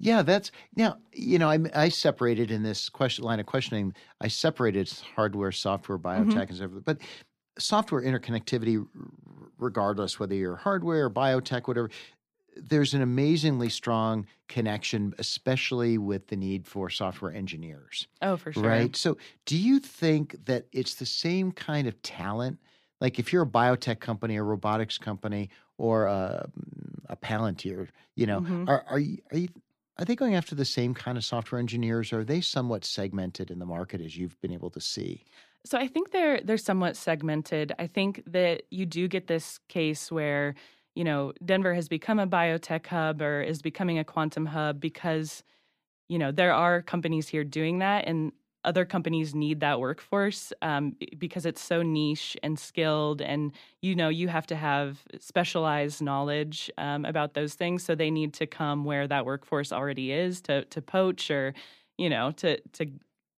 Yeah, 0.01 0.21
that's 0.21 0.51
now. 0.77 0.95
You 1.11 1.39
know, 1.39 1.49
I, 1.49 1.59
I 1.75 1.89
separated 1.89 2.51
in 2.51 2.63
this 2.63 2.87
question 2.87 3.25
line 3.25 3.41
of 3.41 3.47
questioning. 3.47 3.93
I 4.21 4.29
separated 4.29 4.89
hardware, 5.13 5.51
software, 5.51 5.97
biotech, 5.97 6.27
Mm-hmm. 6.27 6.39
and 6.39 6.55
stuff. 6.55 6.71
But 6.85 6.99
software 7.57 8.01
interconnectivity, 8.01 8.87
regardless 9.57 10.17
whether 10.17 10.35
you're 10.35 10.55
hardware 10.55 11.05
or 11.07 11.09
biotech, 11.09 11.67
whatever, 11.67 11.89
there's 12.61 12.93
an 12.93 13.01
amazingly 13.01 13.69
strong 13.69 14.27
connection, 14.47 15.13
especially 15.17 15.97
with 15.97 16.27
the 16.27 16.35
need 16.35 16.67
for 16.67 16.89
software 16.89 17.33
engineers. 17.33 18.07
oh, 18.21 18.37
for 18.37 18.51
sure. 18.51 18.69
Right. 18.69 18.95
So, 18.95 19.17
do 19.45 19.57
you 19.57 19.79
think 19.79 20.45
that 20.45 20.67
it's 20.71 20.95
the 20.95 21.05
same 21.05 21.51
kind 21.51 21.87
of 21.87 22.01
talent? 22.01 22.59
Like, 23.01 23.19
if 23.19 23.31
you're 23.31 23.43
a 23.43 23.47
biotech 23.47 23.99
company, 23.99 24.35
a 24.37 24.43
robotics 24.43 24.97
company, 24.97 25.49
or 25.77 26.05
a, 26.07 26.49
a 27.07 27.15
Palantir, 27.15 27.89
you 28.15 28.25
know, 28.25 28.41
Mhm. 28.41 28.65
are 28.67 28.83
are 28.87 28.99
you, 28.99 29.17
are 29.31 29.37
you 29.37 29.47
are 29.97 30.05
they 30.05 30.15
going 30.15 30.35
after 30.35 30.55
the 30.55 30.65
same 30.65 30.93
kind 30.93 31.17
of 31.17 31.23
software 31.25 31.59
engineers? 31.59 32.11
Or 32.13 32.19
are 32.21 32.23
they 32.25 32.41
somewhat 32.41 32.85
segmented 32.85 33.51
in 33.51 33.59
the 33.59 33.65
market 33.65 34.01
as 34.01 34.17
you've 34.17 34.39
been 34.41 34.51
able 34.51 34.69
to 34.71 34.81
see? 34.81 35.25
So 35.65 35.77
I 35.77 35.87
think 35.87 36.11
they're 36.11 36.41
they're 36.41 36.57
somewhat 36.57 36.95
segmented. 36.95 37.73
I 37.77 37.87
think 37.87 38.23
that 38.27 38.63
you 38.71 38.85
do 38.85 39.07
get 39.07 39.27
this 39.27 39.59
case 39.67 40.11
where 40.11 40.55
you 40.99 41.05
know 41.05 41.31
Denver 41.45 41.73
has 41.73 41.87
become 41.87 42.19
a 42.19 42.27
biotech 42.27 42.85
hub 42.87 43.21
or 43.21 43.41
is 43.41 43.61
becoming 43.61 43.97
a 43.97 44.03
quantum 44.03 44.45
hub 44.45 44.81
because 44.81 45.43
you 46.09 46.19
know 46.19 46.29
there 46.29 46.53
are 46.53 46.81
companies 46.81 47.29
here 47.29 47.45
doing 47.45 47.79
that 47.79 48.05
and 48.05 48.33
other 48.65 48.83
companies 48.83 49.33
need 49.33 49.61
that 49.61 49.79
workforce 49.79 50.51
um, 50.61 50.93
because 51.17 51.45
it's 51.45 51.61
so 51.61 51.81
niche 51.81 52.35
and 52.43 52.59
skilled 52.59 53.21
and 53.21 53.53
you 53.81 53.95
know 53.95 54.09
you 54.09 54.27
have 54.27 54.45
to 54.47 54.57
have 54.57 54.99
specialized 55.21 56.01
knowledge 56.01 56.69
um, 56.77 57.05
about 57.05 57.33
those 57.33 57.53
things. 57.53 57.81
So 57.81 57.95
they 57.95 58.11
need 58.11 58.33
to 58.33 58.45
come 58.45 58.83
where 58.83 59.07
that 59.07 59.25
workforce 59.25 59.71
already 59.71 60.11
is 60.11 60.41
to 60.41 60.65
to 60.65 60.81
poach 60.81 61.31
or 61.31 61.53
you 61.97 62.09
know 62.09 62.31
to 62.41 62.59
to 62.73 62.87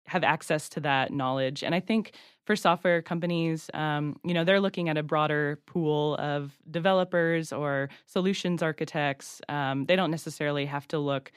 have 0.08 0.24
access 0.24 0.68
to 0.70 0.80
that 0.80 1.14
knowledge. 1.14 1.64
And 1.64 1.76
i 1.76 1.80
think 1.80 2.14
for 2.46 2.56
software 2.56 3.02
companies 3.02 3.70
um, 3.74 4.20
you 4.24 4.34
know 4.34 4.44
they're 4.44 4.60
looking 4.60 4.90
at 4.90 4.98
a 4.98 5.04
broader 5.04 5.60
pool 5.66 6.16
of 6.16 6.58
developers 6.70 7.52
or 7.54 7.90
solutions 8.06 8.62
architects 8.62 9.42
um, 9.50 9.86
they 9.86 9.96
don't 9.96 10.12
necessarily 10.12 10.66
have 10.66 10.88
to 10.88 11.00
look 11.00 11.32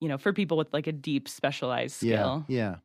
you 0.00 0.08
know, 0.08 0.18
for 0.18 0.32
people 0.32 0.56
with 0.56 0.72
like 0.72 0.86
a 0.86 0.92
deep 0.92 1.28
specialized 1.28 1.96
skill. 1.96 2.44
Yeah, 2.48 2.58
yeah. 2.58 2.76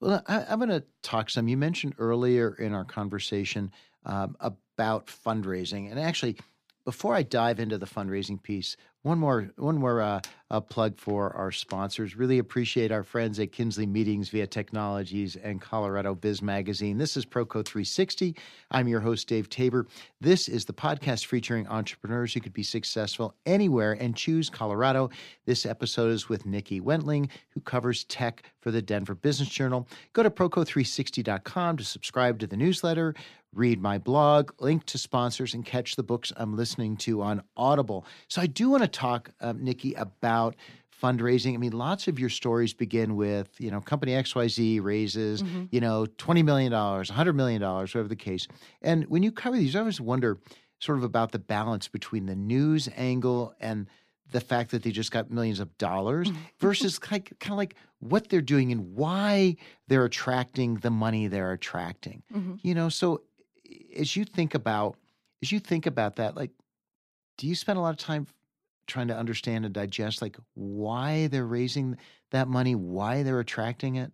Well, 0.00 0.22
I, 0.26 0.52
am 0.52 0.58
going 0.58 0.70
to 0.70 0.84
talk 1.02 1.30
some. 1.30 1.48
You 1.48 1.56
mentioned 1.56 1.94
earlier 1.98 2.54
in 2.54 2.74
our 2.74 2.84
conversation 2.84 3.72
um, 4.06 4.36
about 4.40 5.06
fundraising, 5.06 5.90
and 5.90 5.98
actually, 5.98 6.36
before 6.84 7.14
I 7.14 7.22
dive 7.22 7.60
into 7.60 7.78
the 7.78 7.86
fundraising 7.86 8.42
piece, 8.42 8.76
one 9.02 9.18
more 9.18 9.50
one 9.56 9.78
more 9.78 10.00
uh, 10.00 10.20
uh, 10.50 10.60
plug 10.60 10.98
for 10.98 11.34
our 11.36 11.52
sponsors. 11.52 12.16
Really 12.16 12.38
appreciate 12.38 12.92
our 12.92 13.02
friends 13.02 13.38
at 13.38 13.52
Kinsley 13.52 13.86
Meetings 13.86 14.28
via 14.28 14.46
Technologies 14.46 15.36
and 15.36 15.60
Colorado 15.60 16.14
Biz 16.14 16.42
Magazine. 16.42 16.98
This 16.98 17.16
is 17.16 17.24
Proco 17.24 17.64
360. 17.64 18.36
I'm 18.70 18.88
your 18.88 19.00
host 19.00 19.28
Dave 19.28 19.48
Tabor. 19.48 19.86
This 20.20 20.48
is 20.48 20.64
the 20.64 20.72
podcast 20.72 21.26
featuring 21.26 21.66
entrepreneurs 21.68 22.34
who 22.34 22.40
could 22.40 22.52
be 22.52 22.62
successful 22.62 23.34
anywhere 23.46 23.92
and 23.92 24.16
choose 24.16 24.50
Colorado. 24.50 25.08
This 25.46 25.64
episode 25.64 26.10
is 26.10 26.28
with 26.28 26.44
Nikki 26.44 26.80
Wentling, 26.80 27.30
who 27.50 27.60
covers 27.60 28.04
tech 28.04 28.42
for 28.60 28.70
the 28.70 28.82
Denver 28.82 29.14
Business 29.14 29.48
Journal. 29.48 29.88
Go 30.12 30.22
to 30.22 30.30
proco360.com 30.30 31.76
to 31.76 31.84
subscribe 31.84 32.38
to 32.40 32.46
the 32.46 32.56
newsletter 32.56 33.14
read 33.52 33.80
my 33.80 33.98
blog, 33.98 34.52
link 34.60 34.84
to 34.86 34.98
sponsors, 34.98 35.54
and 35.54 35.64
catch 35.64 35.96
the 35.96 36.02
books 36.02 36.32
I'm 36.36 36.56
listening 36.56 36.96
to 36.98 37.22
on 37.22 37.42
Audible. 37.56 38.06
So 38.28 38.40
I 38.40 38.46
do 38.46 38.70
want 38.70 38.82
to 38.82 38.88
talk, 38.88 39.30
um, 39.40 39.62
Nikki, 39.64 39.94
about 39.94 40.56
fundraising. 41.02 41.54
I 41.54 41.56
mean, 41.56 41.72
lots 41.72 42.08
of 42.08 42.18
your 42.18 42.28
stories 42.28 42.72
begin 42.74 43.16
with, 43.16 43.48
you 43.58 43.70
know, 43.70 43.80
company 43.80 44.12
XYZ 44.12 44.82
raises, 44.82 45.42
mm-hmm. 45.42 45.64
you 45.70 45.80
know, 45.80 46.06
$20 46.18 46.44
million, 46.44 46.72
$100 46.72 47.34
million, 47.34 47.62
whatever 47.62 48.08
the 48.08 48.16
case. 48.16 48.46
And 48.82 49.04
when 49.06 49.22
you 49.22 49.32
cover 49.32 49.56
these, 49.56 49.74
I 49.74 49.80
always 49.80 50.00
wonder 50.00 50.38
sort 50.78 50.98
of 50.98 51.04
about 51.04 51.32
the 51.32 51.38
balance 51.38 51.88
between 51.88 52.26
the 52.26 52.36
news 52.36 52.88
angle 52.96 53.54
and 53.60 53.86
the 54.32 54.40
fact 54.40 54.70
that 54.70 54.82
they 54.82 54.90
just 54.90 55.10
got 55.10 55.30
millions 55.30 55.60
of 55.60 55.76
dollars 55.78 56.28
mm-hmm. 56.28 56.40
versus 56.58 56.98
kind 56.98 57.28
of, 57.30 57.38
kind 57.38 57.52
of 57.52 57.58
like 57.58 57.74
what 57.98 58.28
they're 58.28 58.40
doing 58.40 58.72
and 58.72 58.94
why 58.94 59.56
they're 59.88 60.04
attracting 60.04 60.76
the 60.76 60.90
money 60.90 61.26
they're 61.26 61.52
attracting. 61.52 62.22
Mm-hmm. 62.32 62.54
You 62.62 62.74
know, 62.74 62.88
so 62.88 63.22
as 63.96 64.16
you 64.16 64.24
think 64.24 64.54
about 64.54 64.98
as 65.42 65.50
you 65.52 65.58
think 65.60 65.86
about 65.86 66.16
that, 66.16 66.36
like, 66.36 66.52
do 67.38 67.46
you 67.46 67.54
spend 67.54 67.78
a 67.78 67.82
lot 67.82 67.90
of 67.90 67.98
time 67.98 68.26
trying 68.86 69.08
to 69.08 69.16
understand 69.16 69.64
and 69.64 69.74
digest 69.74 70.22
like 70.22 70.36
why 70.54 71.28
they're 71.28 71.46
raising 71.46 71.98
that 72.32 72.48
money, 72.48 72.74
why 72.74 73.22
they're 73.22 73.40
attracting 73.40 73.96
it? 73.96 74.12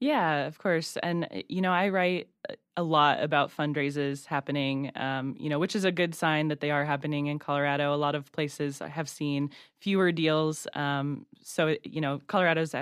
Yeah, 0.00 0.46
of 0.46 0.58
course. 0.58 0.96
And, 0.98 1.26
eh, 1.30 1.42
you 1.48 1.60
know, 1.60 1.72
I 1.72 1.88
write 1.88 2.28
a 2.76 2.82
lot 2.82 3.22
about 3.22 3.50
fundraisers 3.50 4.24
happening, 4.26 4.90
um, 4.96 5.34
you 5.38 5.48
know, 5.48 5.58
which 5.58 5.74
is 5.76 5.84
a 5.84 5.92
good 5.92 6.14
sign 6.14 6.48
that 6.48 6.60
they 6.60 6.70
are 6.70 6.84
happening 6.84 7.26
in 7.26 7.38
Colorado. 7.38 7.94
A 7.94 7.96
lot 7.96 8.14
of 8.14 8.30
places 8.32 8.78
have 8.78 9.08
seen 9.08 9.50
fewer 9.80 10.12
deals. 10.12 10.66
Um, 10.74 11.26
so, 11.42 11.76
you 11.84 12.00
know, 12.00 12.20
Colorado's 12.28 12.74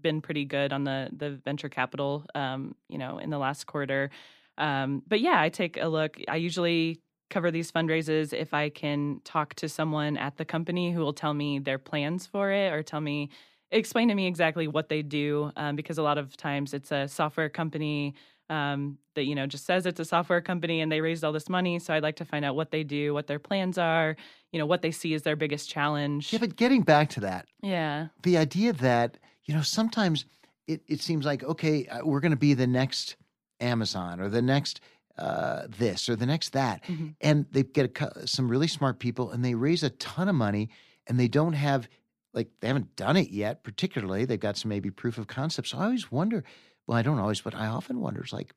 been 0.00 0.20
pretty 0.20 0.44
good 0.44 0.72
on 0.72 0.84
the, 0.84 1.10
the 1.12 1.30
venture 1.30 1.68
capital, 1.68 2.24
um, 2.34 2.74
you 2.88 2.98
know, 2.98 3.18
in 3.18 3.30
the 3.30 3.38
last 3.38 3.66
quarter. 3.66 4.10
Um, 4.58 5.02
but 5.06 5.20
yeah, 5.20 5.40
I 5.40 5.48
take 5.48 5.76
a 5.80 5.86
look. 5.86 6.16
I 6.28 6.36
usually 6.36 7.00
cover 7.28 7.50
these 7.50 7.72
fundraisers 7.72 8.32
if 8.32 8.54
I 8.54 8.68
can 8.68 9.20
talk 9.24 9.54
to 9.54 9.68
someone 9.68 10.16
at 10.16 10.36
the 10.36 10.44
company 10.44 10.92
who 10.92 11.00
will 11.00 11.12
tell 11.12 11.34
me 11.34 11.58
their 11.58 11.78
plans 11.78 12.26
for 12.26 12.52
it 12.52 12.72
or 12.72 12.82
tell 12.82 13.00
me, 13.00 13.30
explain 13.70 14.08
to 14.08 14.14
me 14.14 14.26
exactly 14.26 14.68
what 14.68 14.88
they 14.88 15.02
do. 15.02 15.50
Um, 15.56 15.76
because 15.76 15.98
a 15.98 16.02
lot 16.02 16.18
of 16.18 16.36
times 16.36 16.72
it's 16.72 16.92
a 16.92 17.08
software 17.08 17.48
company 17.48 18.14
um, 18.48 18.98
that, 19.16 19.24
you 19.24 19.34
know, 19.34 19.46
just 19.46 19.66
says 19.66 19.86
it's 19.86 19.98
a 19.98 20.04
software 20.04 20.40
company 20.40 20.80
and 20.80 20.92
they 20.92 21.00
raised 21.00 21.24
all 21.24 21.32
this 21.32 21.48
money. 21.48 21.80
So 21.80 21.92
I'd 21.92 22.04
like 22.04 22.16
to 22.16 22.24
find 22.24 22.44
out 22.44 22.54
what 22.54 22.70
they 22.70 22.84
do, 22.84 23.12
what 23.12 23.26
their 23.26 23.40
plans 23.40 23.76
are, 23.76 24.14
you 24.52 24.60
know, 24.60 24.66
what 24.66 24.82
they 24.82 24.92
see 24.92 25.12
as 25.14 25.22
their 25.22 25.34
biggest 25.36 25.68
challenge. 25.68 26.32
Yeah, 26.32 26.38
but 26.38 26.54
getting 26.54 26.82
back 26.82 27.10
to 27.10 27.20
that. 27.20 27.46
Yeah. 27.60 28.06
The 28.22 28.36
idea 28.36 28.72
that, 28.74 29.18
you 29.46 29.54
know, 29.54 29.62
sometimes 29.62 30.26
it, 30.68 30.82
it 30.86 31.00
seems 31.00 31.26
like, 31.26 31.42
okay, 31.42 31.86
uh, 31.88 32.04
we're 32.04 32.20
going 32.20 32.30
to 32.30 32.36
be 32.36 32.54
the 32.54 32.68
next 32.68 33.16
Amazon 33.60 34.20
or 34.20 34.28
the 34.28 34.42
next 34.42 34.80
uh, 35.18 35.62
this 35.78 36.08
or 36.08 36.16
the 36.16 36.26
next 36.26 36.52
that. 36.52 36.84
Mm-hmm. 36.84 37.08
And 37.20 37.46
they 37.50 37.62
get 37.62 38.00
a, 38.00 38.26
some 38.26 38.48
really 38.48 38.68
smart 38.68 38.98
people 38.98 39.30
and 39.30 39.44
they 39.44 39.54
raise 39.54 39.82
a 39.82 39.90
ton 39.90 40.28
of 40.28 40.34
money 40.34 40.68
and 41.06 41.18
they 41.18 41.28
don't 41.28 41.54
have, 41.54 41.88
like, 42.34 42.48
they 42.60 42.66
haven't 42.66 42.96
done 42.96 43.16
it 43.16 43.30
yet, 43.30 43.62
particularly. 43.64 44.24
They've 44.24 44.38
got 44.38 44.56
some 44.56 44.68
maybe 44.68 44.90
proof 44.90 45.18
of 45.18 45.26
concept. 45.26 45.68
So 45.68 45.78
I 45.78 45.84
always 45.84 46.10
wonder, 46.12 46.44
well, 46.86 46.98
I 46.98 47.02
don't 47.02 47.18
always, 47.18 47.40
but 47.40 47.54
I 47.54 47.66
often 47.66 48.00
wonder, 48.00 48.20
it's 48.20 48.32
like, 48.32 48.52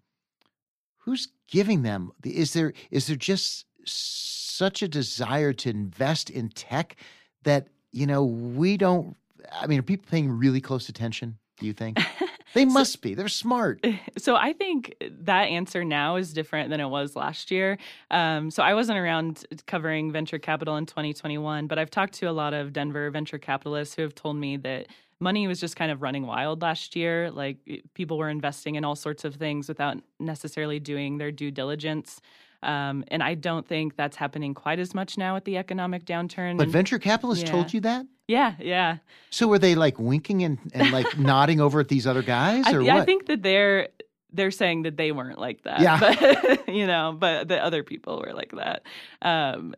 who's 0.98 1.30
giving 1.48 1.84
them? 1.84 2.12
Is 2.24 2.54
there, 2.54 2.74
is 2.92 3.08
there 3.08 3.16
just 3.16 3.66
such 3.86 4.82
a 4.82 4.88
desire 4.88 5.54
to 5.54 5.70
invest 5.70 6.30
in 6.30 6.50
tech 6.50 6.98
that, 7.44 7.68
you 7.92 8.06
know, 8.06 8.26
we 8.26 8.76
don't, 8.78 9.16
I 9.52 9.68
mean, 9.68 9.80
are 9.80 9.84
people 9.84 10.08
paying 10.10 10.30
really 10.30 10.60
close 10.60 10.90
attention, 10.90 11.38
do 11.58 11.66
you 11.66 11.74
think? 11.74 12.00
They 12.54 12.66
must 12.66 12.94
so, 12.94 13.00
be. 13.02 13.14
They're 13.14 13.28
smart. 13.28 13.86
So 14.18 14.36
I 14.36 14.54
think 14.54 14.96
that 15.02 15.44
answer 15.44 15.86
now 15.86 16.18
is 16.18 16.34
different 16.34 16.70
than 16.70 16.80
it 16.80 16.88
was 16.88 17.16
last 17.16 17.52
year. 17.52 17.78
Um, 18.12 18.52
so 18.52 18.64
I 18.64 18.74
wasn't 18.74 18.98
around 19.00 19.46
covering 19.66 20.12
venture 20.12 20.40
capital 20.40 20.76
in 20.76 20.86
2021, 20.86 21.68
but 21.68 21.80
I've 21.80 21.90
talked 21.90 22.14
to 22.16 22.26
a 22.26 22.32
lot 22.32 22.54
of 22.54 22.74
Denver 22.74 23.10
venture 23.12 23.38
capitalists 23.38 23.96
who 23.96 24.02
have 24.02 24.14
told 24.14 24.36
me 24.36 24.58
that 24.58 24.88
money 25.20 25.48
was 25.48 25.60
just 25.60 25.76
kind 25.76 25.92
of 25.92 26.02
running 26.02 26.26
wild 26.26 26.62
last 26.62 26.96
year. 26.96 27.32
Like 27.32 27.58
people 27.94 28.18
were 28.18 28.30
investing 28.30 28.76
in 28.76 28.84
all 28.84 28.96
sorts 28.96 29.24
of 29.24 29.36
things 29.36 29.68
without 29.68 29.98
necessarily 30.20 30.80
doing 30.80 31.18
their 31.18 31.32
due 31.32 31.52
diligence. 31.52 32.22
Um, 32.62 33.04
and 33.08 33.24
I 33.24 33.36
don't 33.36 33.68
think 33.68 33.96
that's 33.96 34.18
happening 34.18 34.54
quite 34.54 34.80
as 34.80 34.94
much 34.94 35.18
now 35.18 35.34
with 35.34 35.46
the 35.46 35.58
economic 35.58 36.06
downturn. 36.06 36.58
But 36.58 36.64
and, 36.64 36.72
venture 36.72 37.00
capitalists 37.00 37.46
yeah. 37.46 37.52
told 37.52 37.74
you 37.74 37.82
that? 37.82 38.06
Yeah, 38.28 38.56
yeah. 38.60 38.98
So 39.30 39.48
were 39.48 39.60
they 39.60 39.76
like 39.76 39.98
winking 39.98 40.44
and, 40.44 40.60
and 40.74 40.92
like 40.92 41.18
nodding 41.18 41.62
over 41.62 41.80
at 41.80 41.88
these 41.88 42.06
other 42.06 42.22
guys, 42.22 42.68
or 42.68 42.82
I, 42.82 42.84
what? 42.84 42.90
I 43.02 43.06
think 43.06 43.28
that 43.28 43.42
they're 43.42 43.90
they're 44.32 44.52
saying 44.52 44.84
that 44.84 44.98
they 44.98 45.12
weren't 45.12 45.40
like 45.40 45.64
that. 45.64 45.80
Yeah. 45.82 46.00
But, 46.00 46.68
you 46.74 46.86
know, 46.86 47.16
but 47.18 47.48
the 47.48 47.64
other 47.64 47.84
people 47.84 48.24
were 48.24 48.34
like 48.34 48.52
that. 48.52 48.84
Um, 49.22 49.74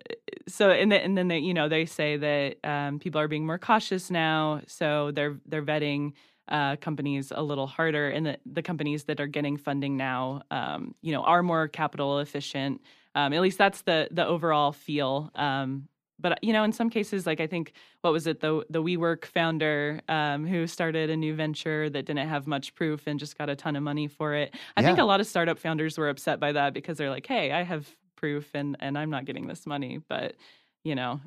so 0.47 0.69
and, 0.71 0.91
the, 0.91 1.01
and 1.01 1.17
then 1.17 1.29
they, 1.29 1.39
you 1.39 1.53
know 1.53 1.69
they 1.69 1.85
say 1.85 2.17
that 2.17 2.57
um, 2.69 2.99
people 2.99 3.21
are 3.21 3.27
being 3.27 3.45
more 3.45 3.59
cautious 3.59 4.11
now, 4.11 4.61
so 4.67 5.11
they're 5.11 5.37
they're 5.45 5.63
vetting 5.63 6.13
uh, 6.47 6.75
companies 6.77 7.31
a 7.35 7.41
little 7.41 7.67
harder, 7.67 8.09
and 8.09 8.25
the, 8.25 8.37
the 8.45 8.61
companies 8.61 9.05
that 9.05 9.19
are 9.19 9.27
getting 9.27 9.57
funding 9.57 9.97
now, 9.97 10.41
um, 10.51 10.95
you 11.01 11.11
know, 11.11 11.23
are 11.23 11.43
more 11.43 11.67
capital 11.67 12.19
efficient. 12.19 12.81
Um, 13.15 13.33
at 13.33 13.41
least 13.41 13.57
that's 13.57 13.81
the 13.83 14.07
the 14.11 14.25
overall 14.25 14.71
feel. 14.71 15.31
Um, 15.35 15.87
but 16.21 16.43
you 16.43 16.53
know, 16.53 16.63
in 16.63 16.71
some 16.71 16.89
cases, 16.89 17.25
like 17.25 17.39
I 17.39 17.47
think 17.47 17.73
what 18.01 18.13
was 18.13 18.27
it 18.27 18.39
the 18.39 18.63
the 18.69 18.81
WeWork 18.81 19.25
founder 19.25 20.01
um, 20.07 20.45
who 20.45 20.67
started 20.67 21.09
a 21.09 21.17
new 21.17 21.33
venture 21.33 21.89
that 21.89 22.05
didn't 22.05 22.27
have 22.27 22.47
much 22.47 22.75
proof 22.75 23.07
and 23.07 23.19
just 23.19 23.37
got 23.37 23.49
a 23.49 23.55
ton 23.55 23.75
of 23.75 23.83
money 23.83 24.07
for 24.07 24.33
it. 24.35 24.53
I 24.77 24.81
yeah. 24.81 24.87
think 24.87 24.99
a 24.99 25.03
lot 25.03 25.19
of 25.19 25.27
startup 25.27 25.59
founders 25.59 25.97
were 25.97 26.09
upset 26.09 26.39
by 26.39 26.51
that 26.53 26.73
because 26.73 26.97
they're 26.97 27.09
like, 27.09 27.25
"Hey, 27.25 27.51
I 27.51 27.63
have 27.63 27.89
proof 28.15 28.49
and 28.53 28.77
and 28.79 28.97
I'm 28.97 29.09
not 29.09 29.25
getting 29.25 29.47
this 29.47 29.65
money," 29.65 29.99
but 30.07 30.35
you 30.83 30.95
know, 30.95 31.19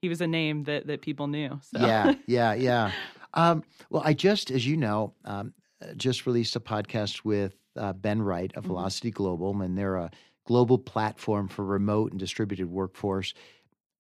he 0.00 0.08
was 0.08 0.20
a 0.20 0.26
name 0.26 0.64
that 0.64 0.86
that 0.86 1.02
people 1.02 1.26
knew. 1.26 1.58
So. 1.62 1.80
Yeah, 1.80 2.14
yeah, 2.26 2.54
yeah. 2.54 2.92
Um, 3.34 3.62
well, 3.90 4.02
I 4.04 4.12
just, 4.12 4.50
as 4.50 4.66
you 4.66 4.76
know, 4.76 5.14
um, 5.24 5.54
just 5.96 6.26
released 6.26 6.56
a 6.56 6.60
podcast 6.60 7.24
with 7.24 7.56
uh, 7.76 7.92
Ben 7.92 8.22
Wright 8.22 8.52
of 8.56 8.64
mm-hmm. 8.64 8.72
Velocity 8.72 9.10
Global, 9.10 9.60
and 9.62 9.76
they're 9.76 9.96
a 9.96 10.10
global 10.46 10.78
platform 10.78 11.48
for 11.48 11.64
remote 11.64 12.10
and 12.10 12.20
distributed 12.20 12.66
workforce. 12.66 13.34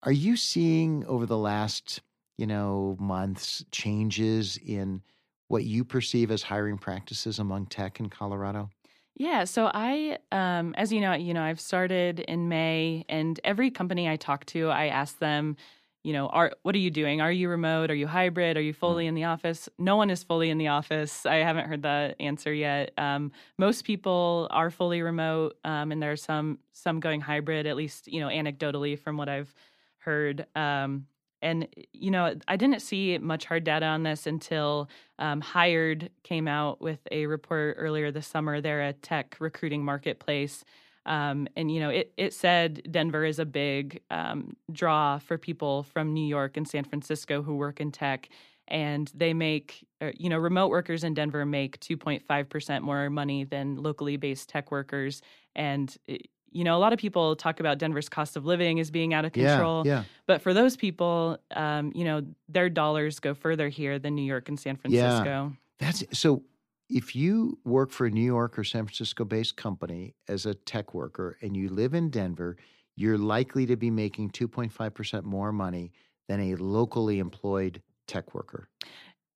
Are 0.03 0.13
you 0.13 0.37
seeing 0.37 1.05
over 1.07 1.27
the 1.27 1.39
last, 1.39 2.01
you 2.39 2.47
know, 2.47 2.97
months 2.99 3.65
changes 3.71 4.59
in 4.65 5.03
what 5.49 5.65
you 5.65 5.85
perceive 5.85 6.31
as 6.31 6.43
hiring 6.43 6.79
practices 6.79 7.39
among 7.39 7.67
tech 7.67 8.01
in 8.01 8.09
Colorado? 8.09 8.71
Yeah, 9.17 9.45
so 9.45 9.71
I, 9.75 10.17
um, 10.33 10.75
as 10.79 10.93
you 10.93 11.01
know, 11.01 11.13
you 11.13 11.35
know, 11.35 11.43
I've 11.43 11.61
started 11.61 12.21
in 12.21 12.49
May, 12.49 13.05
and 13.09 13.39
every 13.45 13.71
company 13.71 14.09
I 14.09 14.17
talk 14.17 14.47
to, 14.47 14.71
I 14.71 14.87
ask 14.87 15.19
them, 15.19 15.57
you 16.03 16.13
know, 16.13 16.29
are 16.29 16.53
what 16.63 16.75
are 16.75 16.79
you 16.79 16.91
doing? 16.91 17.21
Are 17.21 17.33
you 17.33 17.49
remote? 17.49 17.91
Are 17.91 17.95
you 17.95 18.07
hybrid? 18.07 18.57
Are 18.57 18.63
you 18.63 18.73
fully 18.73 19.07
in 19.07 19.15
the 19.15 19.25
office? 19.25 19.69
No 19.79 19.97
one 19.97 20.11
is 20.11 20.23
fully 20.23 20.49
in 20.51 20.59
the 20.59 20.69
office. 20.69 21.27
I 21.27 21.37
haven't 21.37 21.67
heard 21.67 21.83
that 21.83 22.17
answer 22.19 22.53
yet. 22.53 22.93
Um, 22.97 23.33
most 23.59 23.85
people 23.85 24.49
are 24.51 24.71
fully 24.71 25.03
remote, 25.03 25.57
um, 25.65 25.93
and 25.93 26.03
there 26.03 26.13
are 26.13 26.17
some 26.17 26.59
some 26.73 27.01
going 27.01 27.21
hybrid. 27.21 27.67
At 27.67 27.77
least 27.77 28.09
you 28.09 28.21
know, 28.21 28.29
anecdotally 28.29 28.99
from 28.99 29.17
what 29.17 29.29
I've 29.29 29.55
heard. 29.99 30.47
Um, 30.57 31.07
and 31.43 31.69
you 31.93 32.11
know, 32.11 32.35
I 32.49 32.57
didn't 32.57 32.81
see 32.81 33.19
much 33.19 33.45
hard 33.45 33.65
data 33.65 33.87
on 33.87 34.03
this 34.03 34.27
until 34.27 34.89
um, 35.19 35.41
Hired 35.41 36.11
came 36.23 36.49
out 36.49 36.81
with 36.81 37.01
a 37.11 37.27
report 37.27 37.77
earlier 37.79 38.11
this 38.11 38.27
summer. 38.27 38.61
They're 38.61 38.89
a 38.89 38.93
tech 38.95 39.37
recruiting 39.39 39.85
marketplace 39.85 40.65
um, 41.07 41.49
and 41.57 41.71
you 41.73 41.81
know, 41.81 41.91
it 41.91 42.13
it 42.17 42.35
said 42.35 42.83
Denver 42.91 43.25
is 43.25 43.39
a 43.39 43.45
big 43.45 44.01
um, 44.11 44.57
draw 44.71 45.19
for 45.19 45.39
people 45.39 45.85
from 45.85 46.13
New 46.13 46.27
York 46.27 46.57
and 46.57 46.69
San 46.69 46.85
Francisco 46.85 47.43
who 47.43 47.55
work 47.57 47.81
in 47.81 47.91
tech, 47.91 48.29
and 48.69 49.11
they 49.15 49.33
make 49.33 49.87
uh, 50.01 50.11
you 50.15 50.29
know 50.29 50.39
remote 50.39 50.69
workers 50.69 51.03
in 51.03 51.15
Denver 51.15 51.45
make 51.47 51.81
2.5 51.81 52.49
percent 52.49 52.85
more 52.85 53.09
money 53.09 53.45
than 53.45 53.77
locally 53.77 54.17
based 54.17 54.49
tech 54.49 54.71
workers, 54.71 55.23
and 55.57 55.97
it, 56.07 56.29
you 56.53 56.65
know, 56.65 56.77
a 56.77 56.81
lot 56.81 56.93
of 56.93 56.99
people 56.99 57.37
talk 57.37 57.61
about 57.61 57.79
Denver's 57.79 58.09
cost 58.09 58.37
of 58.37 58.45
living 58.45 58.81
as 58.81 58.91
being 58.91 59.15
out 59.15 59.25
of 59.25 59.33
control. 59.33 59.87
Yeah, 59.87 59.93
yeah. 59.93 60.05
But 60.27 60.43
for 60.43 60.53
those 60.53 60.77
people, 60.77 61.39
um, 61.53 61.93
you 61.95 62.05
know, 62.05 62.23
their 62.49 62.69
dollars 62.69 63.21
go 63.21 63.35
further 63.35 63.69
here 63.69 63.99
than 63.99 64.15
New 64.15 64.25
York 64.25 64.49
and 64.49 64.59
San 64.59 64.77
Francisco. 64.77 65.25
Yeah. 65.25 65.51
That's 65.79 66.05
so 66.13 66.43
if 66.91 67.15
you 67.15 67.59
work 67.65 67.93
for 67.93 68.07
a 68.07 68.11
New 68.11 68.25
York 68.25 68.59
or 68.59 68.65
San 68.65 68.85
Francisco 68.85 69.25
based 69.25 69.57
company 69.57 70.15
as 70.29 70.45
a 70.45 70.55
tech 70.55 70.93
worker 70.93 71.39
and 71.41 71.57
you 71.57 71.69
live 71.69 71.95
in 71.95 72.11
Denver, 72.11 72.57
you're 72.97 73.19
likely 73.19 73.65
to 73.67 73.77
be 73.77 73.91
making 73.91 74.31
2.5% 74.31 75.23
more 75.23 75.53
money 75.53 75.93
than 76.29 76.41
a 76.41 76.57
locally 76.57 77.21
employed 77.21 77.81
tech 78.07 78.35
worker. 78.35 78.69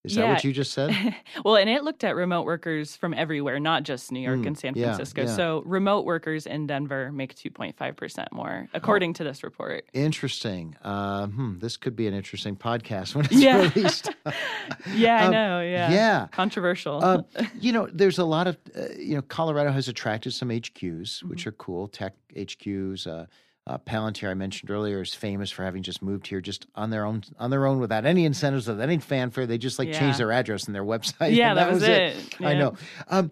Is 0.04 0.14
yeah. 0.14 0.22
that 0.22 0.32
what 0.34 0.44
you 0.44 0.52
just 0.52 0.72
said? 0.72 1.14
well, 1.44 1.56
and 1.56 1.70
it 1.70 1.82
looked 1.82 2.04
at 2.04 2.14
remote 2.14 2.44
workers 2.44 2.94
from 2.94 3.14
everywhere, 3.14 3.58
not 3.58 3.84
just 3.84 4.12
New 4.12 4.20
York 4.20 4.40
mm, 4.40 4.48
and 4.48 4.58
San 4.58 4.74
Francisco. 4.74 5.22
Yeah, 5.22 5.28
yeah. 5.28 5.34
So 5.34 5.62
remote 5.64 6.04
workers 6.04 6.46
in 6.46 6.66
Denver 6.66 7.10
make 7.10 7.34
2.5% 7.34 8.26
more, 8.30 8.68
according 8.74 9.10
oh, 9.10 9.14
to 9.14 9.24
this 9.24 9.42
report. 9.42 9.86
Interesting. 9.94 10.76
Uh, 10.82 11.28
hmm, 11.28 11.58
this 11.58 11.78
could 11.78 11.96
be 11.96 12.06
an 12.06 12.12
interesting 12.12 12.54
podcast 12.54 13.14
when 13.14 13.24
it's 13.24 13.34
yeah. 13.34 13.62
released. 13.74 14.10
yeah, 14.94 15.24
um, 15.24 15.28
I 15.28 15.30
know. 15.30 15.60
Yeah. 15.62 15.90
Yeah. 15.90 16.26
Controversial. 16.32 17.02
uh, 17.02 17.22
you 17.60 17.72
know, 17.72 17.88
there's 17.90 18.18
a 18.18 18.24
lot 18.26 18.46
of, 18.46 18.58
uh, 18.76 18.88
you 18.98 19.14
know, 19.14 19.22
Colorado 19.22 19.72
has 19.72 19.88
attracted 19.88 20.34
some 20.34 20.50
HQs, 20.50 21.00
mm-hmm. 21.00 21.28
which 21.28 21.46
are 21.46 21.52
cool, 21.52 21.88
tech 21.88 22.12
HQs. 22.36 23.26
Uh, 23.66 23.79
Palantir, 23.79 24.29
I 24.29 24.35
mentioned 24.35 24.70
earlier, 24.70 25.00
is 25.00 25.14
famous 25.14 25.50
for 25.50 25.64
having 25.64 25.83
just 25.83 26.03
moved 26.03 26.27
here 26.27 26.42
just 26.42 26.66
on 26.74 26.90
their 26.90 27.07
own, 27.07 27.24
on 27.38 27.48
their 27.48 27.66
own, 27.66 27.81
without 27.81 28.05
any 28.05 28.27
incentives, 28.27 28.68
without 28.68 28.83
any 28.83 28.98
fanfare. 28.98 29.46
They 29.46 29.57
just 29.57 29.79
like 29.79 29.88
yeah. 29.88 29.98
changed 29.98 30.18
their 30.18 30.33
address 30.33 30.64
and 30.64 30.74
their 30.74 30.85
website. 30.85 31.35
Yeah, 31.35 31.55
that, 31.55 31.64
that, 31.64 31.72
was, 31.72 31.83
it. 31.83 31.88
it. 31.88 32.40
Yeah. 32.40 32.48
I 32.48 32.55
know. 32.55 32.74
Um, 33.09 33.31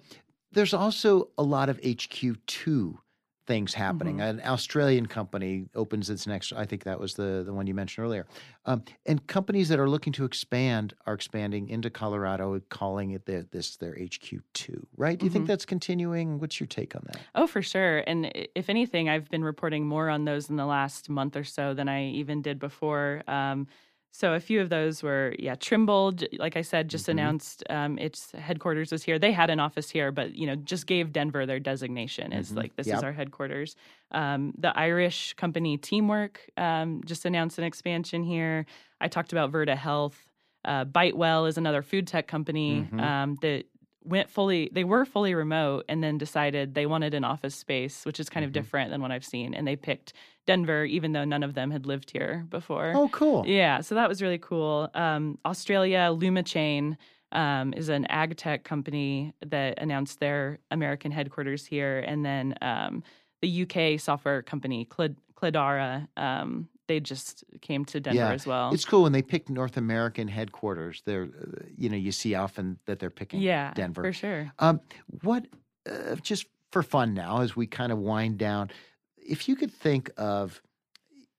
there's 0.53 0.73
also 0.73 1.29
a 1.37 1.43
lot 1.43 1.69
of 1.69 1.79
HQ 1.85 2.47
two 2.47 2.99
things 3.47 3.75
happening. 3.75 4.19
Mm-hmm. 4.19 4.41
An 4.41 4.47
Australian 4.47 5.07
company 5.07 5.67
opens 5.75 6.11
its 6.11 6.27
next. 6.27 6.53
I 6.53 6.65
think 6.65 6.85
that 6.85 7.01
was 7.01 7.15
the 7.15 7.43
the 7.45 7.53
one 7.53 7.67
you 7.67 7.75
mentioned 7.75 8.05
earlier. 8.05 8.27
Um, 8.65 8.85
and 9.07 9.27
companies 9.27 9.69
that 9.69 9.81
are 9.81 9.89
looking 9.89 10.13
to 10.15 10.25
expand 10.25 10.95
are 11.07 11.15
expanding 11.15 11.69
into 11.69 11.91
Colorado, 11.91 12.61
calling 12.69 13.11
it 13.13 13.27
their, 13.27 13.43
this 13.51 13.77
their 13.77 13.97
HQ 14.01 14.41
two. 14.53 14.87
Right? 14.97 15.19
Do 15.19 15.25
you 15.25 15.31
mm-hmm. 15.31 15.39
think 15.39 15.47
that's 15.49 15.65
continuing? 15.65 16.39
What's 16.39 16.61
your 16.61 16.69
take 16.69 16.95
on 16.95 17.03
that? 17.07 17.21
Oh, 17.35 17.47
for 17.47 17.63
sure. 17.63 17.99
And 18.07 18.31
if 18.55 18.69
anything, 18.69 19.09
I've 19.09 19.29
been 19.29 19.45
reporting 19.45 19.87
more 19.87 20.09
on 20.09 20.25
those 20.25 20.49
in 20.49 20.57
the 20.57 20.67
last 20.67 21.09
month 21.09 21.37
or 21.37 21.45
so 21.45 21.75
than 21.75 21.89
I 21.89 22.07
even 22.07 22.43
did 22.43 22.59
before. 22.59 23.23
Um, 23.27 23.67
so 24.15 24.35
a 24.35 24.41
few 24.41 24.61
of 24.61 24.69
those 24.69 25.03
were, 25.03 25.35
yeah, 25.39 25.55
Trimble, 25.55 26.13
like 26.39 26.55
I 26.55 26.61
said, 26.61 26.89
just 26.89 27.05
mm-hmm. 27.05 27.19
announced 27.19 27.65
um, 27.71 27.99
its 27.99 28.31
headquarters 28.33 28.93
was 28.93 29.03
here. 29.03 29.19
They 29.19 29.33
had 29.33 29.49
an 29.49 29.59
office 29.59 29.89
here, 29.89 30.13
but 30.13 30.35
you 30.35 30.47
know, 30.47 30.55
just 30.55 30.87
gave 30.87 31.15
Denver 31.15 31.47
their 31.47 31.59
designation 31.59 32.31
as 32.31 32.49
mm-hmm. 32.49 32.59
like 32.59 32.77
this 32.77 32.89
yep. 32.89 32.99
is 32.99 33.03
our 33.03 33.13
headquarters. 33.13 33.75
Um, 34.11 34.53
the 34.59 34.79
Irish 34.79 35.33
company 35.35 35.79
Teamwork 35.79 36.47
um, 36.59 37.01
just 37.07 37.25
announced 37.25 37.57
an 37.57 37.65
expansion 37.65 38.23
here. 38.23 38.67
I 39.01 39.09
talked 39.09 39.33
about 39.33 39.51
Virta 39.51 39.77
Health. 39.77 40.19
Uh, 40.63 40.85
Bitewell 40.85 41.49
is 41.49 41.57
another 41.57 41.81
food 41.81 42.07
tech 42.07 42.29
company 42.29 42.83
mm-hmm. 42.83 43.01
Um, 43.01 43.39
that 43.41 43.65
went 44.05 44.31
fully 44.31 44.71
they 44.73 44.85
were 44.85 45.05
fully 45.05 45.35
remote 45.35 45.85
and 45.89 46.03
then 46.03 46.19
decided 46.19 46.75
they 46.75 46.87
wanted 46.87 47.15
an 47.15 47.25
office 47.25 47.55
space 47.55 48.05
which 48.05 48.19
is 48.19 48.29
kind 48.29 48.43
mm-hmm. 48.43 48.49
of 48.49 48.53
different 48.53 48.91
than 48.91 49.01
what 49.01 49.11
i've 49.11 49.25
seen. 49.25 49.55
And 49.55 49.67
they 49.67 49.77
picked 49.77 50.13
denver 50.47 50.85
even 50.85 51.13
though 51.13 51.25
none 51.25 51.43
of 51.43 51.55
them 51.55 51.71
had 51.71 51.87
lived 51.87 52.11
here 52.11 52.47
before. 52.51 52.93
Oh 52.95 53.09
cool. 53.09 53.45
Yeah 53.47 53.81
so 53.81 53.95
that 53.95 54.09
was 54.09 54.23
really 54.23 54.39
cool. 54.39 54.91
Um, 54.95 55.39
australia 55.45 56.11
lumachain 56.13 56.97
um, 57.33 57.73
is 57.75 57.89
an 57.89 58.07
ag 58.07 58.37
tech 58.37 58.65
company 58.65 59.33
that 59.47 59.79
announced 59.79 60.21
their 60.21 60.59
american 60.71 61.13
headquarters 61.13 61.67
here. 61.67 62.01
And 62.01 62.25
then 62.25 62.55
um, 62.63 63.03
the 63.41 63.63
uk 63.63 64.01
software 64.01 64.43
company 64.43 64.85
Cled- 64.85 65.17
cledara 65.35 66.09
um, 66.17 66.69
they 66.93 67.01
just 67.01 67.45
came 67.63 67.87
to 67.87 68.01
Denver 68.01 68.19
yeah. 68.19 68.33
as 68.33 68.47
well. 68.47 68.73
It's 68.75 68.85
cool 68.85 69.03
when 69.05 69.13
they 69.13 69.23
pick 69.23 69.49
North 69.49 69.79
American 69.79 70.29
headquarters. 70.29 71.03
They're, 71.07 71.25
uh, 71.25 71.65
you 71.75 71.89
know, 71.89 71.97
you 71.97 72.13
see 72.13 72.35
often 72.35 72.79
that 72.85 72.99
they're 72.99 73.09
picking 73.09 73.41
yeah, 73.41 73.73
Denver 73.73 74.03
for 74.03 74.13
sure. 74.13 74.53
Um, 74.59 74.81
what, 75.23 75.47
uh, 75.91 76.17
just 76.17 76.47
for 76.71 76.83
fun 76.83 77.15
now, 77.15 77.41
as 77.41 77.57
we 77.57 77.67
kind 77.67 77.93
of 77.93 77.99
wind 77.99 78.37
down, 78.37 78.71
if 79.17 79.49
you 79.49 79.57
could 79.57 79.73
think 79.73 80.11
of, 80.19 80.61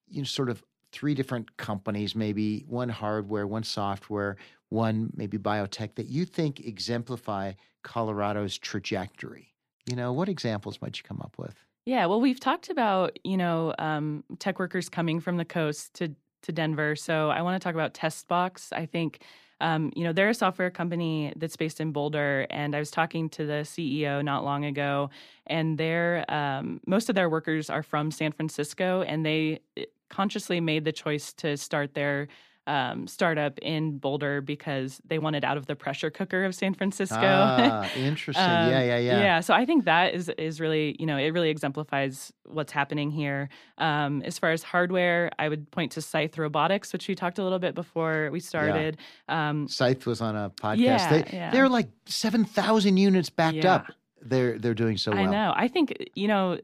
you 0.09 0.21
know, 0.21 0.25
sort 0.25 0.49
of 0.49 0.63
three 0.91 1.13
different 1.13 1.55
companies, 1.57 2.15
maybe 2.15 2.65
one 2.67 2.89
hardware, 2.89 3.45
one 3.45 3.63
software, 3.63 4.37
one 4.69 5.11
maybe 5.15 5.37
biotech 5.37 5.93
that 5.95 6.07
you 6.07 6.25
think 6.25 6.61
exemplify 6.61 7.53
Colorado's 7.83 8.57
trajectory. 8.57 9.53
You 9.87 9.95
know, 9.95 10.13
what 10.13 10.29
examples 10.29 10.81
might 10.81 10.97
you 10.97 11.03
come 11.03 11.21
up 11.21 11.35
with? 11.37 11.55
Yeah, 11.85 12.05
well, 12.05 12.21
we've 12.21 12.39
talked 12.39 12.69
about 12.69 13.17
you 13.23 13.37
know 13.37 13.73
um, 13.77 14.23
tech 14.39 14.59
workers 14.59 14.89
coming 14.89 15.19
from 15.19 15.37
the 15.37 15.45
coast 15.45 15.93
to 15.95 16.15
to 16.43 16.51
Denver, 16.51 16.95
so 16.95 17.29
I 17.29 17.41
want 17.41 17.61
to 17.61 17.63
talk 17.65 17.73
about 17.75 17.93
Testbox. 17.93 18.71
I 18.71 18.85
think 18.85 19.21
um, 19.59 19.91
you 19.95 20.03
know 20.05 20.13
they're 20.13 20.29
a 20.29 20.33
software 20.33 20.69
company 20.71 21.33
that's 21.35 21.57
based 21.57 21.81
in 21.81 21.91
Boulder, 21.91 22.47
and 22.49 22.75
I 22.75 22.79
was 22.79 22.89
talking 22.89 23.29
to 23.31 23.45
the 23.45 23.63
CEO 23.65 24.23
not 24.23 24.45
long 24.45 24.63
ago, 24.63 25.09
and 25.47 25.77
their 25.77 26.23
um, 26.33 26.79
most 26.87 27.09
of 27.09 27.15
their 27.15 27.29
workers 27.29 27.69
are 27.69 27.83
from 27.83 28.11
San 28.11 28.31
Francisco, 28.31 29.01
and 29.01 29.25
they 29.25 29.59
eh, 29.75 29.83
consciously 30.09 30.61
made 30.61 30.85
the 30.85 30.91
choice 30.93 31.33
to 31.33 31.57
start 31.57 31.95
their 31.95 32.29
um, 32.67 33.07
startup 33.07 33.59
in 33.59 33.97
Boulder 33.97 34.41
because 34.41 35.01
they 35.05 35.19
wanted 35.19 35.43
out 35.43 35.57
of 35.57 35.65
the 35.65 35.75
pressure 35.75 36.09
cooker 36.09 36.45
of 36.45 36.55
San 36.55 36.73
Francisco. 36.73 37.19
Ah, 37.23 37.89
interesting. 37.95 38.43
um, 38.43 38.69
yeah, 38.69 38.83
yeah, 38.83 38.97
yeah. 38.97 39.19
Yeah. 39.19 39.39
So 39.39 39.53
I 39.53 39.65
think 39.65 39.85
that 39.85 40.13
is 40.13 40.29
is 40.37 40.59
really 40.59 40.95
you 40.99 41.05
know 41.05 41.17
it 41.17 41.29
really 41.29 41.49
exemplifies 41.49 42.31
what's 42.45 42.71
happening 42.71 43.11
here. 43.11 43.49
Um, 43.77 44.21
as 44.23 44.37
far 44.37 44.51
as 44.51 44.63
hardware, 44.63 45.31
I 45.39 45.49
would 45.49 45.69
point 45.71 45.93
to 45.93 46.01
Scythe 46.01 46.37
Robotics, 46.37 46.93
which 46.93 47.07
we 47.07 47.15
talked 47.15 47.39
a 47.39 47.43
little 47.43 47.59
bit 47.59 47.75
before 47.75 48.29
we 48.31 48.39
started. 48.39 48.97
Yeah. 49.27 49.49
Um, 49.49 49.67
Scythe 49.67 50.05
was 50.05 50.21
on 50.21 50.35
a 50.35 50.49
podcast. 50.49 50.77
Yeah, 50.77 51.09
they, 51.09 51.29
yeah. 51.33 51.51
They're 51.51 51.69
like 51.69 51.89
seven 52.05 52.45
thousand 52.45 52.97
units 52.97 53.29
backed 53.29 53.57
yeah. 53.57 53.75
up. 53.75 53.91
They're 54.21 54.57
they're 54.57 54.73
doing 54.73 54.97
so 54.97 55.11
well. 55.11 55.21
I 55.21 55.25
know. 55.25 55.53
I 55.55 55.67
think 55.67 56.11
you 56.15 56.27
know 56.27 56.59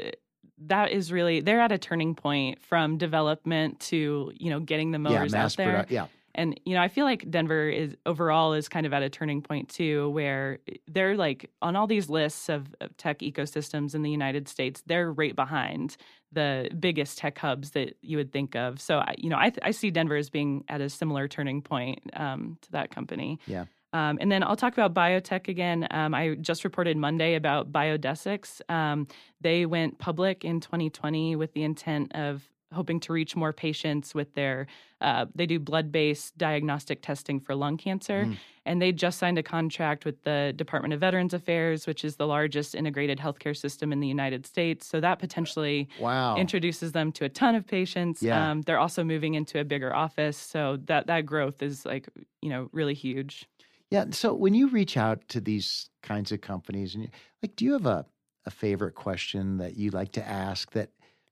that 0.67 0.91
is 0.91 1.11
really 1.11 1.41
they're 1.41 1.61
at 1.61 1.71
a 1.71 1.77
turning 1.77 2.15
point 2.15 2.61
from 2.61 2.97
development 2.97 3.79
to 3.79 4.31
you 4.35 4.49
know 4.49 4.59
getting 4.59 4.91
the 4.91 4.99
motors 4.99 5.33
yeah, 5.33 5.43
out 5.43 5.55
there. 5.55 5.83
Produ- 5.83 5.91
yeah. 5.91 6.07
And 6.35 6.59
you 6.63 6.75
know, 6.75 6.81
I 6.81 6.87
feel 6.87 7.05
like 7.05 7.29
Denver 7.29 7.69
is 7.69 7.95
overall 8.05 8.53
is 8.53 8.69
kind 8.69 8.85
of 8.85 8.93
at 8.93 9.01
a 9.03 9.09
turning 9.09 9.41
point 9.41 9.67
too, 9.67 10.09
where 10.11 10.59
they're 10.87 11.17
like 11.17 11.49
on 11.61 11.75
all 11.75 11.87
these 11.87 12.09
lists 12.09 12.49
of, 12.49 12.67
of 12.81 12.95
tech 12.97 13.19
ecosystems 13.19 13.95
in 13.95 14.03
the 14.03 14.11
United 14.11 14.47
States, 14.47 14.81
they're 14.85 15.11
right 15.11 15.35
behind 15.35 15.97
the 16.31 16.69
biggest 16.79 17.17
tech 17.17 17.37
hubs 17.39 17.71
that 17.71 17.95
you 18.01 18.15
would 18.17 18.31
think 18.31 18.55
of. 18.55 18.79
So, 18.79 19.03
you 19.17 19.29
know, 19.29 19.37
I, 19.37 19.51
I 19.63 19.71
see 19.71 19.89
Denver 19.89 20.15
as 20.15 20.29
being 20.29 20.63
at 20.69 20.81
a 20.81 20.89
similar 20.89 21.27
turning 21.27 21.61
point 21.61 21.99
um, 22.13 22.57
to 22.61 22.71
that 22.71 22.91
company. 22.91 23.39
Yeah. 23.47 23.65
Um, 23.93 24.17
and 24.21 24.31
then 24.31 24.43
I'll 24.43 24.55
talk 24.55 24.73
about 24.73 24.93
biotech 24.93 25.47
again. 25.47 25.87
Um, 25.91 26.13
I 26.13 26.35
just 26.35 26.63
reported 26.63 26.97
Monday 26.97 27.35
about 27.35 27.71
Biodesix. 27.71 28.61
Um, 28.69 29.07
they 29.41 29.65
went 29.65 29.97
public 29.97 30.45
in 30.45 30.59
2020 30.59 31.35
with 31.35 31.53
the 31.53 31.63
intent 31.63 32.13
of 32.15 32.47
hoping 32.71 32.99
to 32.99 33.13
reach 33.13 33.35
more 33.35 33.51
patients 33.51 34.13
with 34.13 34.33
their 34.35 34.67
uh, 35.01 35.25
they 35.33 35.45
do 35.45 35.59
blood-based 35.59 36.37
diagnostic 36.37 37.01
testing 37.01 37.39
for 37.39 37.55
lung 37.55 37.77
cancer 37.77 38.25
mm. 38.25 38.37
and 38.65 38.81
they 38.81 38.91
just 38.91 39.17
signed 39.17 39.39
a 39.39 39.43
contract 39.43 40.05
with 40.05 40.21
the 40.23 40.53
department 40.55 40.93
of 40.93 40.99
veterans 40.99 41.33
affairs 41.33 41.87
which 41.87 42.05
is 42.05 42.17
the 42.17 42.27
largest 42.27 42.75
integrated 42.75 43.17
healthcare 43.17 43.57
system 43.57 43.91
in 43.91 43.99
the 43.99 44.07
united 44.07 44.45
states 44.45 44.85
so 44.85 44.99
that 44.99 45.17
potentially 45.17 45.87
wow. 45.99 46.35
introduces 46.35 46.91
them 46.91 47.11
to 47.11 47.25
a 47.25 47.29
ton 47.29 47.55
of 47.55 47.65
patients 47.65 48.21
yeah. 48.21 48.51
Um, 48.51 48.61
they're 48.61 48.79
also 48.79 49.03
moving 49.03 49.33
into 49.33 49.59
a 49.59 49.63
bigger 49.63 49.95
office 49.95 50.37
so 50.37 50.77
that 50.85 51.07
that 51.07 51.25
growth 51.25 51.63
is 51.63 51.85
like 51.85 52.07
you 52.41 52.49
know 52.49 52.69
really 52.71 52.93
huge 52.93 53.47
yeah. 53.89 54.05
So 54.11 54.33
when 54.33 54.53
you 54.53 54.67
reach 54.69 54.97
out 54.97 55.27
to 55.29 55.41
these 55.41 55.89
kinds 56.03 56.31
of 56.31 56.41
companies, 56.41 56.95
and 56.95 57.05
you, 57.05 57.09
like, 57.41 57.55
do 57.55 57.65
you 57.65 57.73
have 57.73 57.85
a 57.85 58.05
a 58.45 58.51
favorite 58.51 58.95
question 58.95 59.57
that 59.57 59.75
you 59.75 59.91
like 59.91 60.13
to 60.13 60.25
ask 60.27 60.71
that 60.71 60.89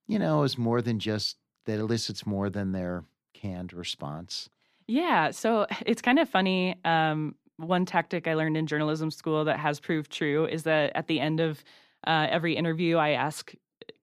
you 0.07 0.19
know 0.19 0.43
is 0.43 0.57
more 0.57 0.81
than 0.81 0.99
just 0.99 1.37
that 1.65 1.79
elicits 1.79 2.25
more 2.25 2.49
than 2.49 2.71
their 2.71 3.05
canned 3.33 3.73
response. 3.73 4.49
Yeah, 4.87 5.31
so 5.31 5.67
it's 5.85 6.01
kind 6.01 6.19
of 6.19 6.27
funny. 6.27 6.75
Um, 6.83 7.35
one 7.57 7.85
tactic 7.85 8.27
I 8.27 8.33
learned 8.35 8.57
in 8.57 8.67
journalism 8.67 9.11
school 9.11 9.45
that 9.45 9.59
has 9.59 9.79
proved 9.79 10.11
true 10.11 10.45
is 10.45 10.63
that 10.63 10.91
at 10.95 11.07
the 11.07 11.19
end 11.19 11.39
of 11.39 11.63
uh, 12.05 12.27
every 12.29 12.55
interview, 12.55 12.97
I 12.97 13.11
ask 13.11 13.53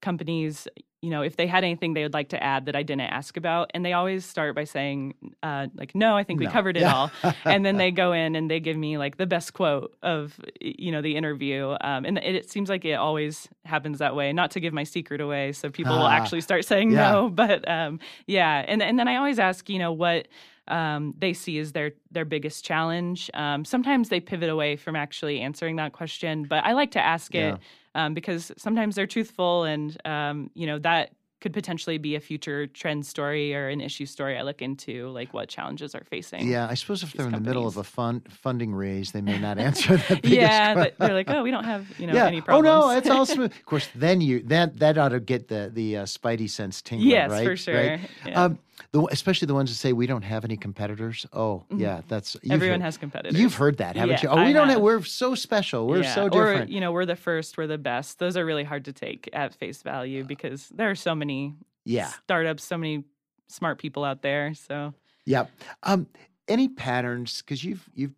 companies, 0.03 0.67
you 1.05 1.11
know, 1.11 1.23
if 1.23 1.37
they 1.37 1.47
had 1.47 1.63
anything 1.65 1.93
they 1.95 2.03
would 2.03 2.15
like 2.15 2.31
to 2.31 2.43
add 2.43 2.65
that 2.67 2.75
I 2.77 2.83
didn't 2.83 3.03
ask 3.21 3.37
about, 3.37 3.71
and 3.75 3.85
they 3.85 3.93
always 3.93 4.25
start 4.25 4.55
by 4.55 4.65
saying, 4.65 5.15
uh, 5.43 5.67
like, 5.77 5.95
"No, 5.95 6.17
I 6.17 6.25
think 6.25 6.41
we 6.41 6.47
No. 6.47 6.53
covered 6.57 6.77
it 6.77 6.81
Yeah. 6.81 6.95
all," 6.95 7.13
and 7.45 7.61
then 7.67 7.77
they 7.77 7.91
go 8.05 8.13
in 8.13 8.35
and 8.37 8.51
they 8.51 8.61
give 8.61 8.77
me 8.77 8.97
like 9.05 9.17
the 9.19 9.27
best 9.27 9.53
quote 9.53 9.95
of 10.03 10.41
you 10.61 10.91
know 10.93 11.03
the 11.03 11.15
interview, 11.21 11.77
um, 11.83 12.05
and 12.09 12.17
it, 12.19 12.35
it 12.41 12.51
seems 12.51 12.69
like 12.71 12.85
it 12.87 12.95
always 12.95 13.49
happens 13.65 13.99
that 13.99 14.17
way. 14.17 14.33
Not 14.33 14.51
to 14.53 14.61
give 14.61 14.73
my 14.73 14.85
secret 14.85 15.21
away, 15.21 15.53
so 15.53 15.69
people 15.71 15.99
will 15.99 16.07
Ah. 16.07 16.17
actually 16.19 16.41
start 16.41 16.65
saying 16.65 16.91
Yeah. 16.93 17.11
no, 17.13 17.29
but 17.29 17.69
um, 17.69 18.01
yeah, 18.27 18.65
and 18.67 18.83
and 18.83 18.99
then 18.99 19.07
I 19.09 19.17
always 19.17 19.39
ask, 19.39 19.69
you 19.69 19.79
know, 19.79 19.93
what 19.93 20.29
um, 20.69 21.15
they 21.19 21.33
see 21.33 21.59
as 21.59 21.73
their 21.73 21.93
their 22.11 22.25
biggest 22.25 22.65
challenge. 22.65 23.31
Um, 23.35 23.65
sometimes 23.65 24.09
they 24.09 24.21
pivot 24.21 24.49
away 24.49 24.77
from 24.77 24.97
actually 24.97 25.41
answering 25.41 25.77
that 25.77 25.93
question, 25.93 26.45
but 26.45 26.65
I 26.65 26.73
like 26.73 26.93
to 26.93 27.01
ask 27.01 27.35
it 27.35 27.59
um, 27.95 28.15
because 28.15 28.51
sometimes 28.57 28.95
they're 28.97 29.07
truthful, 29.07 29.65
and 29.65 29.97
um, 30.07 30.51
you 30.55 30.67
know 30.67 30.79
that 30.81 31.11
could 31.45 31.53
potentially 31.53 31.99
be 31.99 32.15
a 32.15 32.21
future 32.21 32.67
trend 32.67 33.05
story 33.05 33.55
or 33.55 33.69
an 33.69 33.83
issue 33.83 34.07
story 34.07 34.39
I 34.39 34.41
look 34.41 34.63
into, 34.63 35.09
like 35.11 35.35
what 35.35 35.47
challenges 35.51 35.95
are 35.95 36.03
facing. 36.05 36.49
Yeah, 36.49 36.67
I 36.71 36.73
suppose 36.73 37.03
if 37.03 37.13
they're 37.13 37.27
in 37.27 37.33
the 37.33 37.41
middle 37.41 37.67
of 37.67 37.77
a 37.77 37.85
fund 37.85 38.27
funding 38.33 38.75
raise, 38.75 39.13
they 39.13 39.21
may 39.21 39.39
not 39.39 39.59
answer 39.69 39.99
biggest 40.09 40.25
yeah, 40.25 40.73
they're 40.99 41.13
like, 41.13 41.29
oh, 41.29 41.43
we 41.43 41.51
don't 41.51 41.65
have 41.65 41.87
you 42.01 42.07
know 42.07 42.15
yeah. 42.15 42.29
any 42.29 42.41
problems. 42.41 42.67
oh 42.67 42.89
no, 42.89 42.97
it's 42.97 43.11
all 43.11 43.27
smooth. 43.27 43.53
of 43.61 43.67
course, 43.67 43.89
then 43.95 44.23
you 44.23 44.41
that 44.45 44.79
that 44.79 44.97
ought 44.97 45.11
to 45.11 45.21
get 45.21 45.49
the 45.49 45.71
the 45.71 45.99
uh, 45.99 46.05
spidey 46.05 46.49
sense 46.49 46.81
tingling, 46.81 47.11
yes, 47.11 47.31
right? 47.31 47.45
for 47.45 47.57
sure. 47.57 47.75
Right? 47.75 48.01
Yeah. 48.27 48.45
Um, 48.45 48.59
the, 48.93 49.07
especially 49.11 49.47
the 49.47 49.55
ones 49.55 49.71
that 49.71 49.77
say 49.77 49.93
we 49.93 50.07
don't 50.07 50.23
have 50.23 50.45
any 50.45 50.57
competitors. 50.57 51.27
Oh, 51.33 51.65
yeah, 51.75 52.03
that's 52.09 52.37
Everyone 52.49 52.81
heard, 52.81 52.85
has 52.85 52.97
competitors. 52.99 53.41
You've 53.41 53.55
heard 53.55 53.77
that, 53.79 53.97
haven't 53.97 54.23
Yeah, 54.23 54.23
you? 54.23 54.29
Oh, 54.29 54.37
we 54.37 54.43
I 54.43 54.53
don't. 54.53 54.69
Have, 54.69 54.81
we're 54.81 55.03
so 55.03 55.35
special. 55.35 55.87
We're 55.87 56.03
Yeah, 56.03 56.15
so 56.15 56.29
different. 56.29 56.71
Or, 56.71 56.73
you 56.73 56.81
know, 56.81 56.93
we're 56.93 57.07
the 57.07 57.17
first, 57.17 57.57
we're 57.57 57.67
the 57.67 57.79
best. 57.79 58.19
Those 58.19 58.37
are 58.37 58.45
really 58.45 58.65
hard 58.65 58.85
to 58.87 58.93
take 58.93 59.29
at 59.33 59.55
face 59.55 59.83
value 59.83 60.25
because 60.25 60.69
there 60.69 60.91
are 60.91 60.95
so 60.95 61.15
many 61.15 61.55
yeah, 61.85 62.09
startups, 62.25 62.65
so 62.65 62.77
many 62.79 63.05
smart 63.49 63.79
people 63.79 64.05
out 64.05 64.23
there. 64.23 64.55
So 64.55 64.95
yeah. 65.27 65.47
Um, 65.83 66.07
any 66.49 66.69
patterns? 66.69 67.43
Because 67.43 67.63
you've 67.65 67.89
you've 67.95 68.15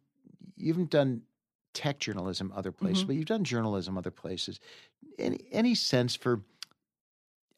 you 0.56 0.72
haven't 0.72 0.90
done 0.90 1.22
tech 1.74 1.98
journalism 1.98 2.52
other 2.56 2.72
places, 2.72 3.04
Mhm. 3.04 3.06
but 3.08 3.16
you've 3.16 3.26
done 3.26 3.44
journalism 3.44 3.98
other 3.98 4.10
places. 4.10 4.58
Any 5.18 5.40
any 5.52 5.74
sense 5.74 6.16
for 6.16 6.40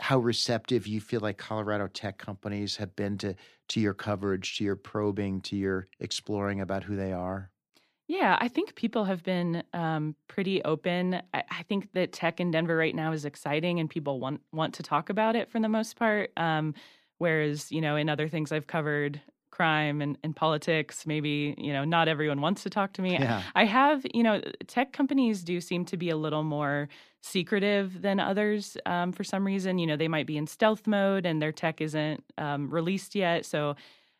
how 0.00 0.18
receptive 0.18 0.86
you 0.86 1.00
feel 1.00 1.20
like 1.20 1.38
Colorado 1.38 1.88
tech 1.88 2.18
companies 2.18 2.76
have 2.76 2.94
been 2.96 3.18
to 3.18 3.34
to 3.68 3.80
your 3.80 3.94
coverage, 3.94 4.56
to 4.58 4.64
your 4.64 4.76
probing, 4.76 5.40
to 5.42 5.56
your 5.56 5.88
exploring 6.00 6.60
about 6.60 6.84
who 6.84 6.96
they 6.96 7.12
are? 7.12 7.50
Yeah, 8.06 8.38
I 8.40 8.48
think 8.48 8.74
people 8.74 9.04
have 9.04 9.22
been 9.22 9.62
um, 9.74 10.16
pretty 10.28 10.62
open. 10.64 11.14
I, 11.34 11.44
I 11.50 11.62
think 11.64 11.92
that 11.92 12.12
tech 12.12 12.40
in 12.40 12.50
Denver 12.50 12.76
right 12.76 12.94
now 12.94 13.12
is 13.12 13.24
exciting, 13.26 13.80
and 13.80 13.90
people 13.90 14.18
want 14.18 14.40
want 14.52 14.74
to 14.74 14.82
talk 14.82 15.10
about 15.10 15.36
it 15.36 15.50
for 15.50 15.60
the 15.60 15.68
most 15.68 15.96
part. 15.96 16.30
Um, 16.36 16.74
whereas, 17.18 17.70
you 17.70 17.80
know, 17.82 17.96
in 17.96 18.08
other 18.08 18.28
things 18.28 18.50
I've 18.50 18.66
covered, 18.66 19.20
crime 19.58 20.00
and, 20.04 20.16
and 20.22 20.32
politics, 20.36 21.04
maybe 21.06 21.54
you 21.58 21.72
know, 21.72 21.84
not 21.84 22.06
everyone 22.08 22.40
wants 22.40 22.62
to 22.62 22.70
talk 22.70 22.92
to 22.94 23.02
me. 23.02 23.12
Yeah. 23.18 23.42
I 23.62 23.64
have, 23.64 24.06
you 24.14 24.22
know, 24.22 24.40
tech 24.68 24.92
companies 24.92 25.42
do 25.42 25.60
seem 25.60 25.84
to 25.86 25.96
be 25.96 26.10
a 26.10 26.16
little 26.16 26.44
more 26.44 26.88
secretive 27.22 28.00
than 28.00 28.20
others 28.20 28.76
um, 28.86 29.12
for 29.12 29.24
some 29.24 29.44
reason. 29.44 29.78
You 29.78 29.86
know, 29.88 29.96
they 29.96 30.08
might 30.16 30.26
be 30.26 30.36
in 30.36 30.46
stealth 30.46 30.86
mode 30.86 31.26
and 31.26 31.42
their 31.42 31.52
tech 31.52 31.80
isn't 31.80 32.22
um, 32.38 32.70
released 32.70 33.14
yet, 33.16 33.44
so 33.44 33.74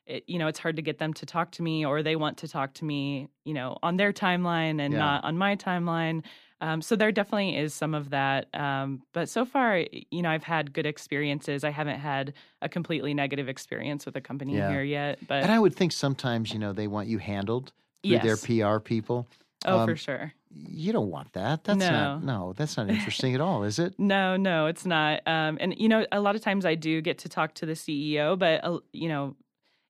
it, 0.07 0.25
you 0.27 0.39
know, 0.41 0.49
it's 0.49 0.59
hard 0.59 0.77
to 0.77 0.83
get 0.83 0.99
them 0.99 1.13
to 1.21 1.25
talk 1.27 1.49
to 1.53 1.63
me, 1.63 1.85
or 1.87 2.03
they 2.03 2.17
want 2.17 2.39
to 2.39 2.49
talk 2.49 2.71
to 2.81 2.85
me, 2.85 3.29
you 3.45 3.55
know, 3.55 3.77
on 3.83 3.97
their 3.97 4.13
timeline 4.13 4.81
and 4.85 4.93
Yeah. 4.95 4.99
not 5.07 5.25
on 5.25 5.37
my 5.39 5.55
timeline. 5.55 6.25
Um, 6.61 6.83
so 6.83 6.97
there 6.97 7.13
definitely 7.13 7.57
is 7.57 7.73
some 7.73 7.95
of 7.95 8.11
that. 8.11 8.53
Um, 8.55 9.03
but 9.13 9.29
so 9.29 9.45
far, 9.45 9.85
you 10.11 10.23
know, 10.23 10.31
I've 10.31 10.43
had 10.43 10.73
good 10.73 10.87
experiences. 10.87 11.63
I 11.63 11.71
haven't 11.71 12.01
had 12.01 12.35
a 12.61 12.69
completely 12.69 13.15
negative 13.15 13.49
experience 13.49 14.05
with 14.05 14.17
a 14.17 14.21
company 14.21 14.57
Yeah. 14.57 14.71
here 14.71 14.83
yet. 14.83 15.19
But 15.27 15.43
And 15.45 15.53
I 15.53 15.59
would 15.59 15.75
think 15.75 15.93
sometimes, 15.93 16.53
you 16.53 16.59
know, 16.59 16.73
they 16.73 16.89
want 16.89 17.09
you 17.09 17.19
handled 17.19 17.73
through 18.03 18.13
yes. 18.13 18.25
their 18.25 18.37
PR 18.37 18.81
people. 18.81 19.29
oh, 19.65 19.81
um, 19.81 19.89
for 19.89 19.97
sure. 19.97 20.33
You 20.51 20.93
don't 20.93 21.11
want 21.11 21.33
that. 21.35 21.65
That's 21.65 21.79
not 21.79 22.25
no, 22.25 22.55
that's 22.57 22.77
not 22.77 22.89
interesting 22.97 23.35
at 23.35 23.41
all, 23.41 23.65
is 23.65 23.79
it? 23.79 23.95
No, 23.99 24.37
no, 24.37 24.67
it's 24.67 24.87
not. 24.87 25.21
Um, 25.27 25.59
and 25.61 25.75
you 25.79 25.89
know, 25.89 26.07
a 26.11 26.21
lot 26.21 26.37
of 26.37 26.41
times 26.43 26.65
I 26.65 26.75
do 26.75 27.01
get 27.03 27.19
to 27.19 27.29
talk 27.29 27.55
to 27.55 27.67
the 27.67 27.75
CEO, 27.75 28.37
but 28.39 28.65
uh, 28.65 28.79
you 28.93 29.09
know, 29.09 29.37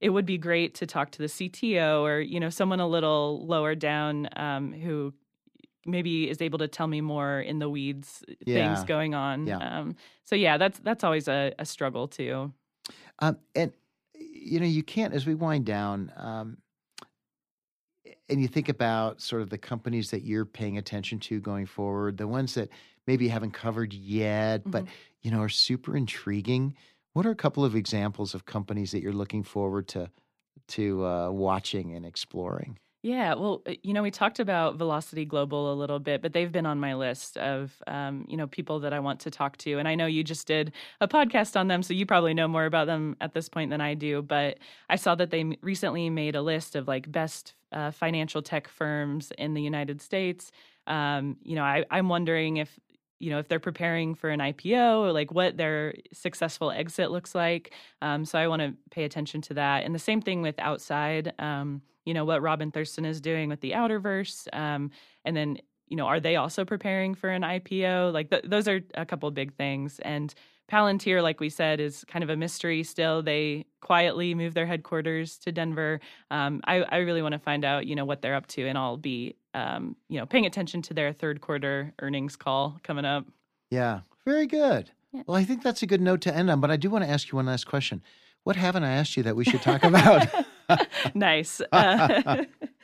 it 0.00 0.10
would 0.10 0.26
be 0.26 0.36
great 0.36 0.74
to 0.76 0.86
talk 0.86 1.12
to 1.12 1.18
the 1.18 1.28
CTO 1.28 2.02
or 2.02 2.20
you 2.20 2.40
know 2.40 2.50
someone 2.50 2.80
a 2.80 2.88
little 2.88 3.46
lower 3.46 3.74
down 3.74 4.28
um, 4.36 4.72
who 4.72 5.14
maybe 5.88 6.28
is 6.30 6.40
able 6.42 6.58
to 6.58 6.68
tell 6.68 6.86
me 6.86 7.00
more 7.00 7.40
in 7.40 7.58
the 7.58 7.68
weeds 7.70 8.24
Yeah. 8.46 8.54
things 8.54 8.84
going 8.84 9.14
on. 9.14 9.48
Yeah. 9.48 9.58
Um, 9.60 9.96
so 10.24 10.36
yeah, 10.36 10.56
that's 10.58 10.78
that's 10.80 11.04
always 11.04 11.28
a, 11.28 11.54
a 11.58 11.64
struggle 11.66 12.08
too. 12.08 12.52
Um, 13.18 13.38
and 13.54 13.72
you 14.14 14.60
know, 14.60 14.66
you 14.66 14.82
can't 14.82 15.14
as 15.14 15.26
we 15.26 15.34
wind 15.34 15.66
down, 15.66 16.12
um, 16.16 16.58
and 18.28 18.40
you 18.40 18.48
think 18.48 18.68
about 18.68 19.20
sort 19.20 19.42
of 19.42 19.50
the 19.50 19.58
companies 19.58 20.10
that 20.10 20.22
you're 20.22 20.44
paying 20.46 20.78
attention 20.78 21.18
to 21.20 21.40
going 21.40 21.66
forward, 21.66 22.16
the 22.16 22.28
ones 22.28 22.54
that 22.54 22.70
maybe 23.06 23.24
you 23.24 23.30
haven't 23.30 23.52
covered 23.52 23.92
yet, 23.92 24.70
but 24.70 24.84
Mhm. 24.84 24.88
you 25.22 25.30
know 25.30 25.40
are 25.40 25.48
super 25.48 25.96
intriguing. 25.96 26.76
What 27.12 27.26
are 27.26 27.30
a 27.30 27.36
couple 27.36 27.64
of 27.64 27.74
examples 27.74 28.34
of 28.34 28.44
companies 28.46 28.92
that 28.92 29.00
you're 29.02 29.12
looking 29.12 29.42
forward 29.42 29.88
to 29.88 30.10
to 30.68 31.04
uh, 31.06 31.30
watching 31.30 31.94
and 31.94 32.06
exploring? 32.06 32.78
Yeah, 33.08 33.34
well, 33.36 33.62
uh, 33.66 33.72
you 33.82 33.94
know, 33.94 34.02
we 34.02 34.10
talked 34.10 34.38
about 34.38 34.76
Velocity 34.76 35.24
Global 35.24 35.72
a 35.72 35.76
little 35.76 35.98
bit, 35.98 36.20
but 36.20 36.34
they've 36.34 36.52
been 36.52 36.66
on 36.66 36.78
my 36.78 36.94
list 36.94 37.38
of, 37.38 37.72
um, 37.86 38.26
you 38.28 38.36
know, 38.36 38.46
people 38.46 38.80
that 38.80 38.92
I 38.92 39.00
want 39.00 39.20
to 39.20 39.30
talk 39.30 39.56
to. 39.58 39.78
And 39.78 39.88
I 39.88 39.94
know 39.94 40.04
you 40.04 40.22
just 40.22 40.46
did 40.46 40.72
a 41.00 41.08
podcast 41.08 41.58
on 41.58 41.68
them, 41.68 41.82
so 41.82 41.94
you 41.94 42.04
probably 42.04 42.34
know 42.34 42.46
more 42.46 42.66
about 42.66 42.86
them 42.86 43.16
at 43.22 43.32
this 43.32 43.48
point 43.48 43.70
than 43.70 43.80
I 43.80 43.94
do. 43.94 44.20
But 44.20 44.58
I 44.90 44.96
saw 44.96 45.14
that 45.14 45.30
they 45.30 45.56
recently 45.62 46.10
made 46.10 46.36
a 46.36 46.42
list 46.42 46.76
of 46.76 46.86
like 46.86 47.10
best 47.10 47.54
uh, 47.72 47.92
financial 47.92 48.42
tech 48.42 48.68
firms 48.68 49.32
in 49.38 49.54
the 49.54 49.62
United 49.62 50.02
States. 50.02 50.52
Um, 50.86 51.38
you 51.42 51.54
know, 51.54 51.64
I, 51.64 51.86
I'm 51.90 52.10
wondering 52.10 52.58
if, 52.58 52.78
you 53.18 53.30
know, 53.30 53.38
if 53.38 53.48
they're 53.48 53.58
preparing 53.58 54.14
for 54.14 54.30
an 54.30 54.40
IPO 54.40 55.00
or 55.00 55.12
like 55.12 55.32
what 55.32 55.56
their 55.56 55.94
successful 56.12 56.70
exit 56.70 57.10
looks 57.10 57.34
like. 57.34 57.72
Um, 58.02 58.24
so 58.24 58.38
I 58.38 58.48
want 58.48 58.62
to 58.62 58.74
pay 58.90 59.04
attention 59.04 59.40
to 59.42 59.54
that. 59.54 59.84
And 59.84 59.94
the 59.94 59.98
same 59.98 60.20
thing 60.20 60.42
with 60.42 60.58
outside. 60.58 61.32
Um, 61.38 61.82
you 62.04 62.14
know 62.14 62.24
what 62.24 62.40
Robin 62.40 62.70
Thurston 62.70 63.04
is 63.04 63.20
doing 63.20 63.50
with 63.50 63.60
the 63.60 63.72
Outerverse, 63.72 64.48
um, 64.54 64.90
and 65.26 65.36
then 65.36 65.58
you 65.88 65.96
know 65.96 66.06
are 66.06 66.20
they 66.20 66.36
also 66.36 66.64
preparing 66.64 67.14
for 67.14 67.28
an 67.28 67.42
IPO? 67.42 68.14
Like 68.14 68.30
th- 68.30 68.44
those 68.46 68.66
are 68.66 68.80
a 68.94 69.04
couple 69.04 69.30
big 69.30 69.52
things. 69.56 69.98
And 70.00 70.34
Palantir, 70.70 71.22
like 71.22 71.40
we 71.40 71.48
said, 71.48 71.80
is 71.80 72.04
kind 72.04 72.22
of 72.22 72.30
a 72.30 72.36
mystery 72.36 72.82
still. 72.82 73.22
They 73.22 73.64
quietly 73.80 74.34
moved 74.34 74.54
their 74.54 74.66
headquarters 74.66 75.38
to 75.38 75.52
Denver. 75.52 76.00
Um, 76.30 76.60
I, 76.64 76.82
I 76.82 76.96
really 76.98 77.22
want 77.22 77.32
to 77.32 77.38
find 77.38 77.64
out, 77.64 77.86
you 77.86 77.96
know, 77.96 78.04
what 78.04 78.20
they're 78.20 78.34
up 78.34 78.46
to, 78.48 78.66
and 78.66 78.76
I'll 78.76 78.98
be, 78.98 79.36
um, 79.58 79.96
you 80.08 80.18
know, 80.18 80.26
paying 80.26 80.46
attention 80.46 80.82
to 80.82 80.94
their 80.94 81.12
third 81.12 81.40
quarter 81.40 81.92
earnings 82.00 82.36
call 82.36 82.78
coming 82.84 83.04
up. 83.04 83.26
Yeah, 83.70 84.00
very 84.24 84.46
good. 84.46 84.90
Yeah. 85.12 85.22
Well, 85.26 85.36
I 85.36 85.44
think 85.44 85.62
that's 85.62 85.82
a 85.82 85.86
good 85.86 86.00
note 86.00 86.20
to 86.22 86.34
end 86.34 86.48
on. 86.50 86.60
But 86.60 86.70
I 86.70 86.76
do 86.76 86.90
want 86.90 87.04
to 87.04 87.10
ask 87.10 87.32
you 87.32 87.36
one 87.36 87.46
last 87.46 87.66
question. 87.66 88.02
What 88.44 88.56
haven't 88.56 88.84
I 88.84 88.92
asked 88.92 89.16
you 89.16 89.24
that 89.24 89.34
we 89.34 89.44
should 89.44 89.60
talk 89.60 89.82
about? 89.82 90.28
nice. 91.14 91.60
Uh, 91.72 92.44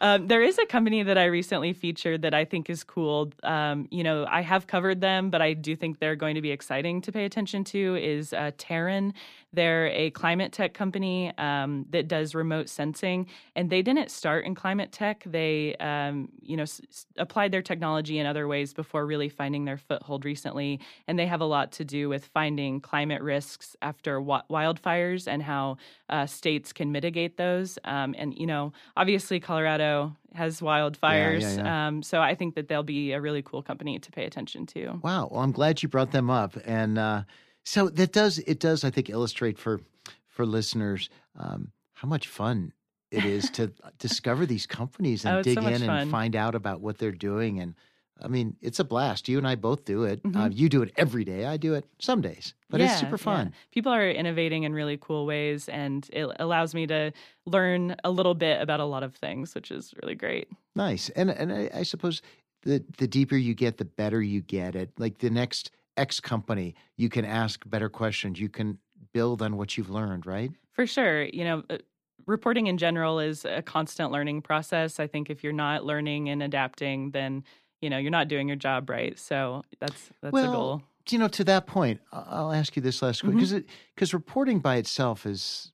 um, 0.00 0.26
there 0.26 0.42
is 0.42 0.58
a 0.58 0.66
company 0.66 1.02
that 1.02 1.18
I 1.18 1.26
recently 1.26 1.72
featured 1.72 2.22
that 2.22 2.34
I 2.34 2.44
think 2.44 2.70
is 2.70 2.84
cool. 2.84 3.32
Um, 3.42 3.88
you 3.90 4.02
know, 4.02 4.26
I 4.28 4.42
have 4.42 4.66
covered 4.66 5.00
them, 5.00 5.30
but 5.30 5.42
I 5.42 5.52
do 5.52 5.76
think 5.76 5.98
they're 5.98 6.16
going 6.16 6.34
to 6.34 6.42
be 6.42 6.50
exciting 6.50 7.00
to 7.02 7.12
pay 7.12 7.24
attention 7.24 7.64
to. 7.64 7.96
Is 7.96 8.32
uh, 8.32 8.52
Teren? 8.58 9.12
They're 9.52 9.86
a 9.88 10.10
climate 10.10 10.52
tech 10.52 10.74
company 10.74 11.32
um, 11.38 11.86
that 11.90 12.06
does 12.06 12.34
remote 12.34 12.68
sensing, 12.68 13.26
and 13.56 13.70
they 13.70 13.80
didn't 13.80 14.10
start 14.10 14.44
in 14.44 14.54
climate 14.54 14.92
tech. 14.92 15.22
They, 15.24 15.74
um, 15.76 16.28
you 16.42 16.56
know, 16.56 16.64
s- 16.64 17.06
applied 17.16 17.50
their 17.50 17.62
technology 17.62 18.18
in 18.18 18.26
other 18.26 18.46
ways 18.46 18.74
before 18.74 19.06
really 19.06 19.30
finding 19.30 19.64
their 19.64 19.78
foothold 19.78 20.26
recently. 20.26 20.80
And 21.06 21.18
they 21.18 21.26
have 21.26 21.40
a 21.40 21.46
lot 21.46 21.72
to 21.72 21.84
do 21.84 22.10
with 22.10 22.26
finding 22.26 22.80
climate 22.80 23.22
risks 23.22 23.74
after 23.80 24.20
wi- 24.20 24.42
wildfires 24.50 25.26
and 25.26 25.42
how 25.42 25.78
uh, 26.10 26.26
states 26.26 26.72
can 26.72 26.92
mitigate 26.92 27.38
those. 27.38 27.78
Um, 27.84 28.14
and 28.18 28.36
you 28.38 28.46
know, 28.46 28.72
obviously, 28.98 29.27
Colorado 29.40 30.16
has 30.34 30.60
wildfires, 30.60 31.56
yeah. 31.56 31.88
Um, 31.88 32.02
so 32.02 32.20
I 32.20 32.34
think 32.34 32.54
that 32.54 32.68
they'll 32.68 32.82
be 32.82 33.12
a 33.12 33.20
really 33.20 33.42
cool 33.42 33.62
company 33.62 33.98
to 33.98 34.10
pay 34.10 34.24
attention 34.24 34.66
to. 34.66 35.00
Wow. 35.02 35.28
Well, 35.30 35.40
I'm 35.40 35.52
glad 35.52 35.82
you 35.82 35.88
brought 35.88 36.12
them 36.12 36.30
up, 36.30 36.56
and 36.64 36.98
uh, 36.98 37.22
so 37.64 37.88
that 37.90 38.12
does 38.12 38.38
it 38.38 38.60
does 38.60 38.84
I 38.84 38.90
think 38.90 39.10
illustrate 39.10 39.58
for 39.58 39.80
for 40.26 40.46
listeners 40.46 41.10
um, 41.38 41.72
how 41.94 42.08
much 42.08 42.26
fun 42.28 42.72
it 43.10 43.24
is 43.24 43.50
to 43.50 43.72
discover 43.98 44.46
these 44.46 44.66
companies 44.66 45.24
and 45.24 45.38
Oh, 45.38 45.42
dig 45.42 45.60
so 45.60 45.66
in 45.66 45.82
and 45.82 46.10
find 46.10 46.34
out 46.36 46.54
about 46.54 46.80
what 46.80 46.98
they're 46.98 47.12
doing 47.12 47.60
and 47.60 47.74
I 48.22 48.28
mean, 48.28 48.56
it's 48.60 48.80
a 48.80 48.84
blast. 48.84 49.28
You 49.28 49.38
and 49.38 49.46
I 49.46 49.54
both 49.54 49.84
do 49.84 50.04
it. 50.04 50.22
Mhm. 50.22 50.36
Uh, 50.36 50.48
you 50.50 50.68
do 50.68 50.82
it 50.82 50.92
every 50.96 51.24
day. 51.24 51.44
I 51.46 51.56
do 51.56 51.74
it 51.74 51.84
some 52.00 52.20
days, 52.20 52.54
but 52.70 52.80
it's 52.80 52.90
Yeah, 52.92 52.96
super 52.96 53.12
yeah. 53.12 53.16
fun. 53.16 53.52
People 53.70 53.92
are 53.92 54.10
innovating 54.10 54.64
in 54.64 54.72
really 54.72 54.96
cool 54.96 55.26
ways, 55.26 55.68
and 55.68 56.08
it 56.12 56.28
allows 56.40 56.74
me 56.74 56.86
to 56.88 57.12
learn 57.46 57.94
a 58.04 58.10
little 58.10 58.34
bit 58.34 58.60
about 58.60 58.80
a 58.80 58.84
lot 58.84 59.02
of 59.02 59.14
things, 59.14 59.54
which 59.54 59.70
is 59.70 59.94
really 60.02 60.14
great. 60.16 60.48
Nice. 60.74 61.10
And 61.10 61.30
and 61.30 61.52
I, 61.52 61.70
I 61.74 61.82
suppose 61.84 62.22
the 62.62 62.84
the 62.98 63.06
deeper 63.06 63.36
you 63.36 63.54
get, 63.54 63.76
the 63.78 63.84
better 63.84 64.20
you 64.22 64.40
get 64.40 64.74
at 64.74 64.88
like 64.98 65.18
the 65.18 65.30
next 65.30 65.70
X 65.96 66.20
company, 66.20 66.74
you 66.96 67.08
can 67.08 67.24
ask 67.24 67.68
better 67.68 67.88
questions. 67.88 68.40
You 68.40 68.48
can 68.48 68.78
build 69.12 69.42
on 69.42 69.56
what 69.56 69.76
you've 69.76 69.90
learned, 69.90 70.26
right? 70.26 70.50
For 70.72 70.86
sure. 70.86 71.24
You 71.24 71.44
know, 71.44 71.62
uh, 71.70 71.78
reporting 72.26 72.66
in 72.66 72.78
general 72.78 73.18
is 73.20 73.44
a 73.44 73.62
constant 73.62 74.12
learning 74.12 74.42
process. 74.42 75.00
I 75.00 75.06
think 75.06 75.30
if 75.30 75.42
you're 75.42 75.52
not 75.52 75.84
learning 75.84 76.28
and 76.28 76.42
adapting, 76.42 77.12
then 77.12 77.42
you 77.80 77.90
know 77.90 77.98
you're 77.98 78.10
not 78.10 78.28
doing 78.28 78.48
your 78.48 78.56
job 78.56 78.88
right. 78.90 79.18
So 79.18 79.62
that's 79.80 80.10
that's 80.22 80.32
Well, 80.32 80.44
a 80.44 80.48
goal. 80.48 80.82
you 81.10 81.18
know, 81.18 81.28
to 81.28 81.44
that 81.44 81.66
point, 81.66 82.00
I'll 82.12 82.52
ask 82.52 82.76
you 82.76 82.82
this 82.82 83.02
last 83.02 83.22
question 83.22 83.36
because 83.38 83.64
because 83.94 84.12
reporting 84.14 84.60
by 84.60 84.76
itself 84.76 85.24
is, 85.26 85.72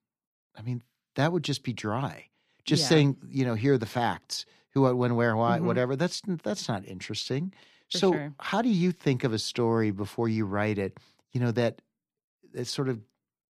I 0.56 0.62
mean, 0.62 0.82
that 1.16 1.32
would 1.32 1.42
just 1.44 1.62
be 1.62 1.72
dry. 1.72 2.28
Just 2.64 2.84
Yeah. 2.84 2.88
saying, 2.88 3.16
you 3.28 3.44
know, 3.44 3.54
here 3.54 3.74
are 3.74 3.78
the 3.78 3.86
facts, 3.86 4.46
who, 4.70 4.82
what, 4.82 4.96
when, 4.96 5.16
where, 5.16 5.36
why, 5.36 5.58
Mhm. 5.58 5.64
whatever. 5.64 5.96
That's 5.96 6.22
that's 6.42 6.68
not 6.68 6.84
interesting. 6.86 7.52
For 7.92 7.98
so, 7.98 8.12
sure. 8.12 8.34
how 8.40 8.62
do 8.62 8.68
you 8.70 8.92
think 8.92 9.24
of 9.24 9.32
a 9.32 9.38
story 9.38 9.90
before 9.90 10.28
you 10.28 10.46
write 10.46 10.78
it? 10.78 10.98
You 11.32 11.40
know 11.40 11.52
that 11.52 11.82
that 12.52 12.66
sort 12.66 12.88
of 12.88 13.00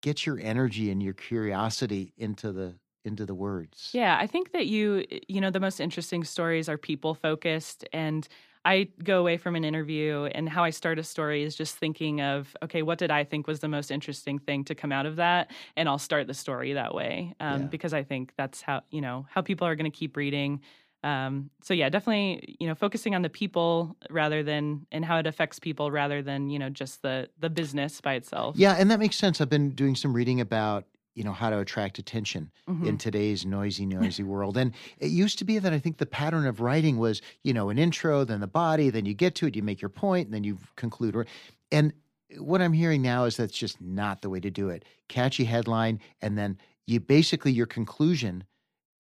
gets 0.02 0.26
your 0.26 0.39
energy 0.39 0.91
and 0.91 1.02
your 1.02 1.14
curiosity 1.14 2.14
into 2.18 2.52
the 2.52 2.76
into 3.06 3.26
the 3.26 3.36
words. 3.36 3.91
Yeah, 3.93 4.18
I 4.20 4.28
think 4.28 4.52
that 4.54 4.68
you, 4.68 5.06
you 5.28 5.41
know, 5.41 5.52
the 5.52 5.60
most 5.60 5.80
interesting 5.80 6.24
stories 6.24 6.70
are 6.70 6.78
people 6.78 7.14
focused. 7.14 7.84
And 7.91 8.28
I 8.64 8.89
go 9.04 9.20
away 9.20 9.38
from 9.38 9.56
an 9.56 9.64
interview, 9.66 10.26
and 10.36 10.47
how 10.47 10.64
I 10.64 10.70
start 10.70 10.99
a 10.99 11.04
story 11.04 11.43
is 11.43 11.56
just 11.56 11.76
thinking 11.78 12.22
of, 12.22 12.56
okay, 12.64 12.84
what 12.84 12.99
did 12.99 13.12
I 13.12 13.24
think 13.24 13.47
was 13.47 13.60
the 13.60 13.68
most 13.68 13.91
interesting 13.91 14.39
thing 14.39 14.64
to 14.66 14.76
come 14.76 14.91
out 14.91 15.06
of 15.06 15.16
that? 15.18 15.52
And 15.76 15.89
I'll 15.89 15.97
start 15.97 16.28
the 16.28 16.34
story 16.34 16.74
that 16.74 16.93
way 16.93 17.34
um, 17.39 17.64
Yeah. 17.64 17.68
because 17.68 17.93
I 17.93 18.04
think 18.04 18.34
that's 18.38 18.62
how, 18.62 18.84
you 18.91 19.02
know, 19.02 19.26
how 19.30 19.41
people 19.41 19.68
are 19.68 19.76
going 19.76 19.91
to 19.91 19.97
keep 19.97 20.16
reading. 20.16 20.62
Um, 21.04 21.49
so 21.64 21.74
yeah, 21.74 21.89
definitely, 21.89 22.56
you 22.60 22.68
know, 22.68 22.76
focusing 22.76 23.16
on 23.16 23.24
the 23.24 23.30
people 23.30 23.97
rather 24.12 24.43
than 24.43 24.86
and 24.91 25.04
how 25.04 25.18
it 25.18 25.26
affects 25.26 25.58
people 25.58 25.89
rather 25.91 26.22
than 26.22 26.52
you 26.52 26.60
know 26.60 26.70
just 26.70 27.02
the 27.02 27.28
the 27.39 27.49
business 27.49 27.99
by 27.99 28.14
itself. 28.14 28.58
Yeah, 28.58 28.74
and 28.78 28.91
that 28.91 28.99
makes 28.99 29.16
sense. 29.16 29.39
I've 29.39 29.49
been 29.49 29.72
doing 29.72 29.95
some 29.95 30.14
reading 30.14 30.41
about 30.41 30.86
you 31.16 31.24
know 31.24 31.34
how 31.34 31.49
to 31.49 31.59
attract 31.59 31.99
attention 31.99 32.51
Mhm. 32.70 32.86
in 32.88 32.97
today's 32.97 33.45
noisy, 33.45 33.86
noisy 33.86 34.24
world. 34.24 34.57
And 34.57 34.74
it 34.99 35.12
used 35.12 35.38
to 35.39 35.45
be 35.45 35.59
that 35.59 35.74
I 35.74 35.80
think 35.80 35.97
the 35.97 36.05
pattern 36.05 36.45
of 36.45 36.62
writing 36.62 36.97
was, 36.97 37.22
you 37.43 37.53
know, 37.53 37.70
an 37.70 37.78
intro, 37.78 38.24
then 38.24 38.39
the 38.39 38.47
body, 38.47 38.89
then 38.89 39.05
you 39.05 39.14
get 39.14 39.36
to 39.36 39.47
it, 39.47 39.55
you 39.55 39.64
make 39.64 39.82
your 39.82 39.89
point, 39.89 40.28
and 40.28 40.34
then 40.34 40.43
you 40.43 40.57
conclude. 40.76 41.16
Or- 41.16 41.26
And 41.72 41.93
what 42.38 42.62
I'm 42.62 42.74
hearing 42.74 43.01
now 43.01 43.26
is 43.26 43.36
that's 43.38 43.57
just 43.57 43.82
not 43.82 44.22
the 44.22 44.30
way 44.30 44.39
to 44.39 44.49
do 44.49 44.70
it. 44.70 44.86
Catchy 45.09 45.43
headline, 45.45 45.99
and 46.22 46.38
then 46.38 46.57
you 46.88 46.99
basically 46.99 47.51
your 47.51 47.66
conclusion 47.68 48.45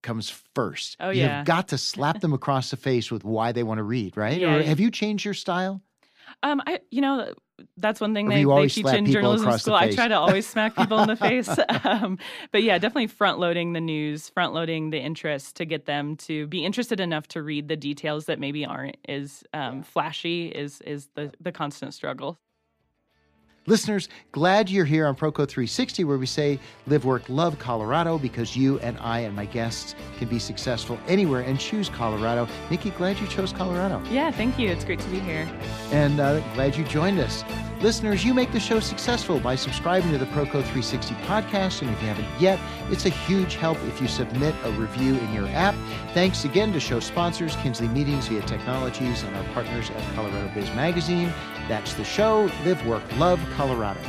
comes 0.03 0.29
first. 0.55 0.97
Oh, 0.99 1.11
yeah. 1.11 1.37
You've 1.39 1.45
got 1.47 1.67
to 1.69 1.77
slap 1.91 2.19
them 2.21 2.33
across 2.33 2.71
the 2.71 2.77
face 2.77 3.09
with 3.11 3.23
why 3.23 3.51
they 3.51 3.63
want 3.63 3.77
to 3.77 3.83
read, 3.83 4.17
right? 4.17 4.39
Yeah, 4.41 4.55
or 4.55 4.63
have 4.63 4.79
you 4.79 4.91
changed 4.91 5.23
your 5.25 5.33
style? 5.33 5.81
Um, 6.43 6.61
I 6.65 6.79
you 6.91 7.01
know 7.01 7.33
that's 7.77 7.99
one 7.99 8.13
thing 8.13 8.27
they, 8.29 8.43
they 8.43 8.67
teach 8.67 8.85
in 8.85 9.05
journalism 9.05 9.57
school. 9.57 9.75
I 9.75 9.91
try 9.91 10.07
to 10.07 10.17
always 10.17 10.47
smack 10.47 10.75
people 10.75 10.99
in 10.99 11.07
the 11.07 11.15
face. 11.27 11.49
Um, 11.83 12.17
but 12.51 12.63
yeah, 12.63 12.77
definitely 12.77 13.07
front 13.07 13.39
loading 13.39 13.73
the 13.73 13.81
news, 13.81 14.29
front 14.29 14.53
loading 14.53 14.89
the 14.89 14.99
interest 14.99 15.55
to 15.57 15.65
get 15.65 15.85
them 15.85 16.15
to 16.17 16.47
be 16.47 16.65
interested 16.65 16.99
enough 16.99 17.27
to 17.29 17.41
read 17.41 17.67
the 17.67 17.75
details 17.75 18.25
that 18.25 18.39
maybe 18.39 18.65
aren't 18.65 18.97
as 19.07 19.43
um, 19.53 19.83
flashy 19.83 20.47
is 20.47 20.81
is 20.81 21.09
the 21.15 21.31
the 21.39 21.51
constant 21.51 21.93
struggle. 21.93 22.39
Listeners, 23.67 24.09
glad 24.31 24.71
you're 24.71 24.85
here 24.85 25.05
on 25.05 25.15
Proco 25.15 25.47
360, 25.47 26.03
where 26.05 26.17
we 26.17 26.25
say 26.25 26.59
live, 26.87 27.05
work, 27.05 27.29
love 27.29 27.59
Colorado 27.59 28.17
because 28.17 28.57
you 28.57 28.79
and 28.79 28.97
I 28.97 29.19
and 29.19 29.35
my 29.35 29.45
guests 29.45 29.93
can 30.17 30.29
be 30.29 30.39
successful 30.39 30.97
anywhere 31.07 31.41
and 31.41 31.59
choose 31.59 31.87
Colorado. 31.87 32.47
Nikki, 32.71 32.89
glad 32.89 33.19
you 33.19 33.27
chose 33.27 33.53
Colorado. 33.53 34.01
Yeah, 34.09 34.31
thank 34.31 34.57
you. 34.57 34.67
It's 34.67 34.83
great 34.83 34.99
to 35.01 35.09
be 35.09 35.19
here. 35.19 35.47
And 35.91 36.19
uh, 36.19 36.39
glad 36.55 36.75
you 36.75 36.83
joined 36.85 37.19
us. 37.19 37.43
Listeners, 37.81 38.25
you 38.25 38.33
make 38.33 38.51
the 38.51 38.59
show 38.59 38.79
successful 38.79 39.39
by 39.39 39.55
subscribing 39.55 40.11
to 40.11 40.17
the 40.17 40.25
Proco 40.25 40.63
360 40.63 41.13
podcast. 41.25 41.81
And 41.83 41.91
if 41.91 42.01
you 42.01 42.07
haven't 42.07 42.41
yet, 42.41 42.59
it's 42.89 43.05
a 43.05 43.09
huge 43.09 43.55
help 43.55 43.77
if 43.83 44.01
you 44.01 44.07
submit 44.07 44.55
a 44.63 44.71
review 44.71 45.17
in 45.17 45.33
your 45.33 45.47
app. 45.49 45.75
Thanks 46.13 46.45
again 46.45 46.73
to 46.73 46.79
show 46.79 46.99
sponsors, 46.99 47.55
Kinsley 47.57 47.87
Meetings 47.87 48.27
via 48.27 48.41
Technologies, 48.41 49.21
and 49.23 49.35
our 49.35 49.43
partners 49.53 49.91
at 49.91 50.15
Colorado 50.15 50.51
Biz 50.55 50.69
Magazine. 50.71 51.31
That's 51.67 51.93
the 51.93 52.03
show. 52.03 52.51
Live, 52.65 52.85
work, 52.85 53.03
love 53.17 53.39
Colorado. 53.57 53.99